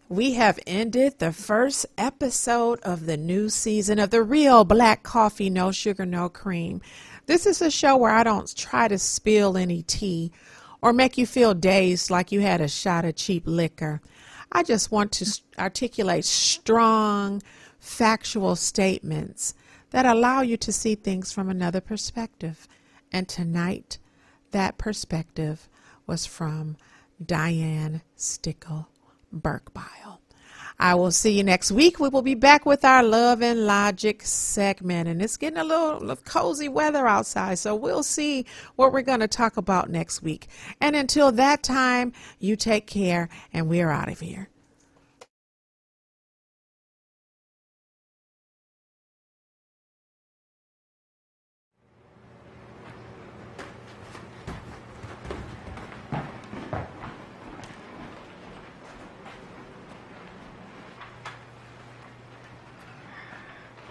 We 0.07 0.33
have 0.33 0.59
ended 0.67 1.19
the 1.19 1.33
first 1.33 1.85
episode 1.97 2.79
of 2.81 3.07
the 3.07 3.17
new 3.17 3.49
season 3.49 3.99
of 3.99 4.11
the 4.11 4.21
Real 4.21 4.63
Black 4.63 5.03
Coffee 5.03 5.49
No 5.49 5.71
Sugar 5.71 6.05
No 6.05 6.29
Cream. 6.29 6.81
This 7.25 7.47
is 7.47 7.61
a 7.61 7.71
show 7.71 7.97
where 7.97 8.11
I 8.11 8.23
don't 8.23 8.55
try 8.55 8.87
to 8.87 8.99
spill 8.99 9.57
any 9.57 9.81
tea 9.81 10.31
or 10.85 10.93
make 10.93 11.17
you 11.17 11.25
feel 11.25 11.55
dazed 11.55 12.11
like 12.11 12.31
you 12.31 12.41
had 12.41 12.61
a 12.61 12.67
shot 12.67 13.05
of 13.05 13.15
cheap 13.15 13.41
liquor. 13.47 13.99
I 14.51 14.61
just 14.61 14.91
want 14.91 15.11
to 15.13 15.41
articulate 15.57 16.25
strong, 16.25 17.41
factual 17.79 18.55
statements 18.55 19.55
that 19.89 20.05
allow 20.05 20.41
you 20.41 20.57
to 20.57 20.71
see 20.71 20.93
things 20.93 21.31
from 21.31 21.49
another 21.49 21.81
perspective. 21.81 22.67
And 23.11 23.27
tonight, 23.27 23.97
that 24.51 24.77
perspective 24.77 25.67
was 26.05 26.27
from 26.27 26.77
Diane 27.25 28.03
Stickle 28.15 28.87
Berkebile. 29.35 30.19
I 30.79 30.95
will 30.95 31.11
see 31.11 31.31
you 31.31 31.43
next 31.43 31.71
week. 31.71 31.99
We 31.99 32.09
will 32.09 32.21
be 32.21 32.35
back 32.35 32.65
with 32.65 32.83
our 32.83 33.01
Love 33.01 33.41
and 33.41 33.65
Logic 33.65 34.21
segment. 34.21 35.07
And 35.07 35.21
it's 35.21 35.37
getting 35.37 35.59
a 35.59 35.63
little, 35.63 36.15
cozy 36.25 36.67
weather 36.67 37.07
outside, 37.07 37.59
so 37.59 37.75
we'll 37.75 38.03
see 38.03 38.45
what 38.75 38.91
we're 38.91 39.01
going 39.01 39.21
to 39.21 39.27
talk 39.27 39.57
about 39.57 39.89
next 39.89 40.21
week. 40.21 40.47
And 40.81 40.95
until 40.95 41.31
that 41.33 41.63
time, 41.63 42.13
you 42.39 42.55
take 42.55 42.87
care, 42.87 43.29
and 43.53 43.69
we're 43.69 43.89
out 43.89 44.09
of 44.09 44.19
here. 44.19 44.49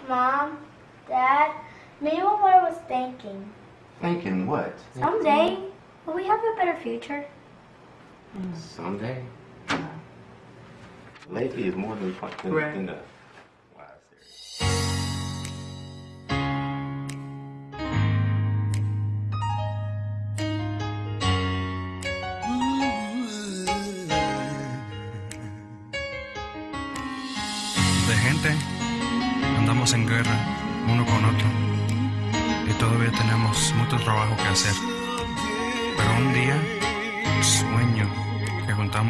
Mom, 0.07 0.57
Dad, 1.07 1.51
maybe 2.01 2.17
what 2.21 2.55
I 2.55 2.63
was 2.69 2.77
thinking. 2.87 3.49
Thinking 4.01 4.47
what? 4.47 4.73
Someday, 4.99 5.57
will 6.05 6.13
we 6.13 6.25
have 6.25 6.39
a 6.39 6.55
better 6.57 6.75
future? 6.75 7.25
Someday. 8.53 9.23
Lately 11.29 11.67
is 11.67 11.75
more 11.75 11.95
than 11.95 12.13
fun 12.13 12.31
than, 12.43 12.53
Right. 12.53 12.75
than 12.75 12.85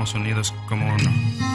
que 0.05 0.11
juntamos 0.11 0.13
unidos 0.13 0.53
como 0.67 0.85
uno. 0.85 1.54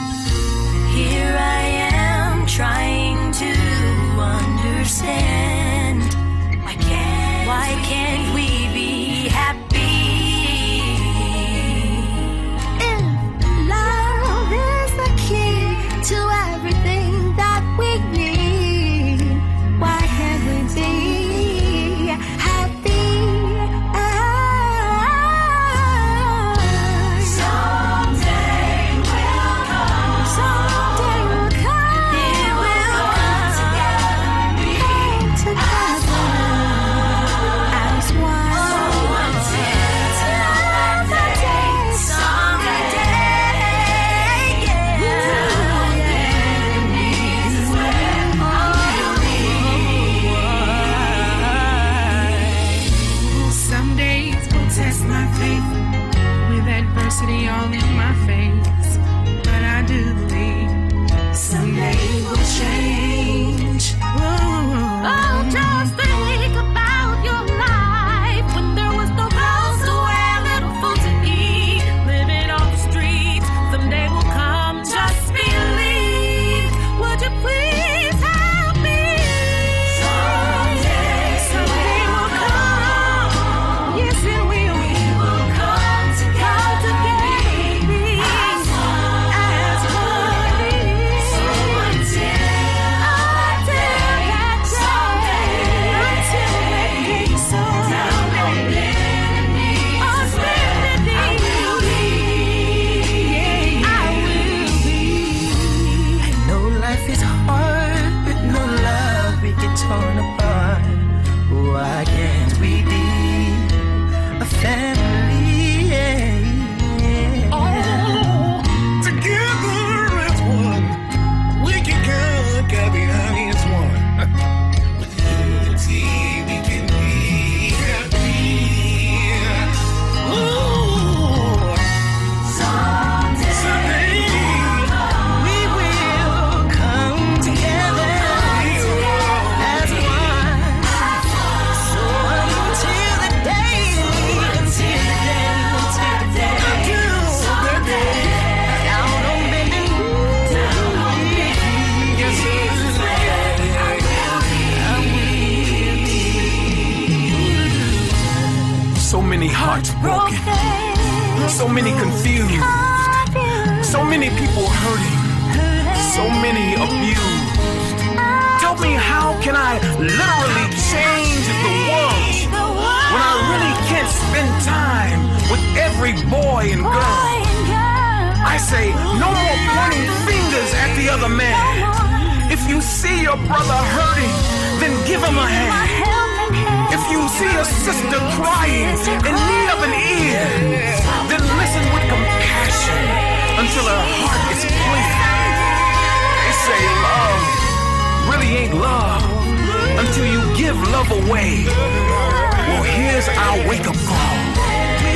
other 201.01 201.31
way. 201.31 201.65
Well, 201.65 202.83
here's 202.83 203.27
our 203.27 203.67
wake 203.67 203.87
up 203.87 203.95
call. 203.95 204.37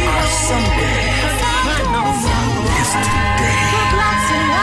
Our 0.09 0.27
Sunday 0.27 1.13
is 2.81 2.91
today. 3.05 4.54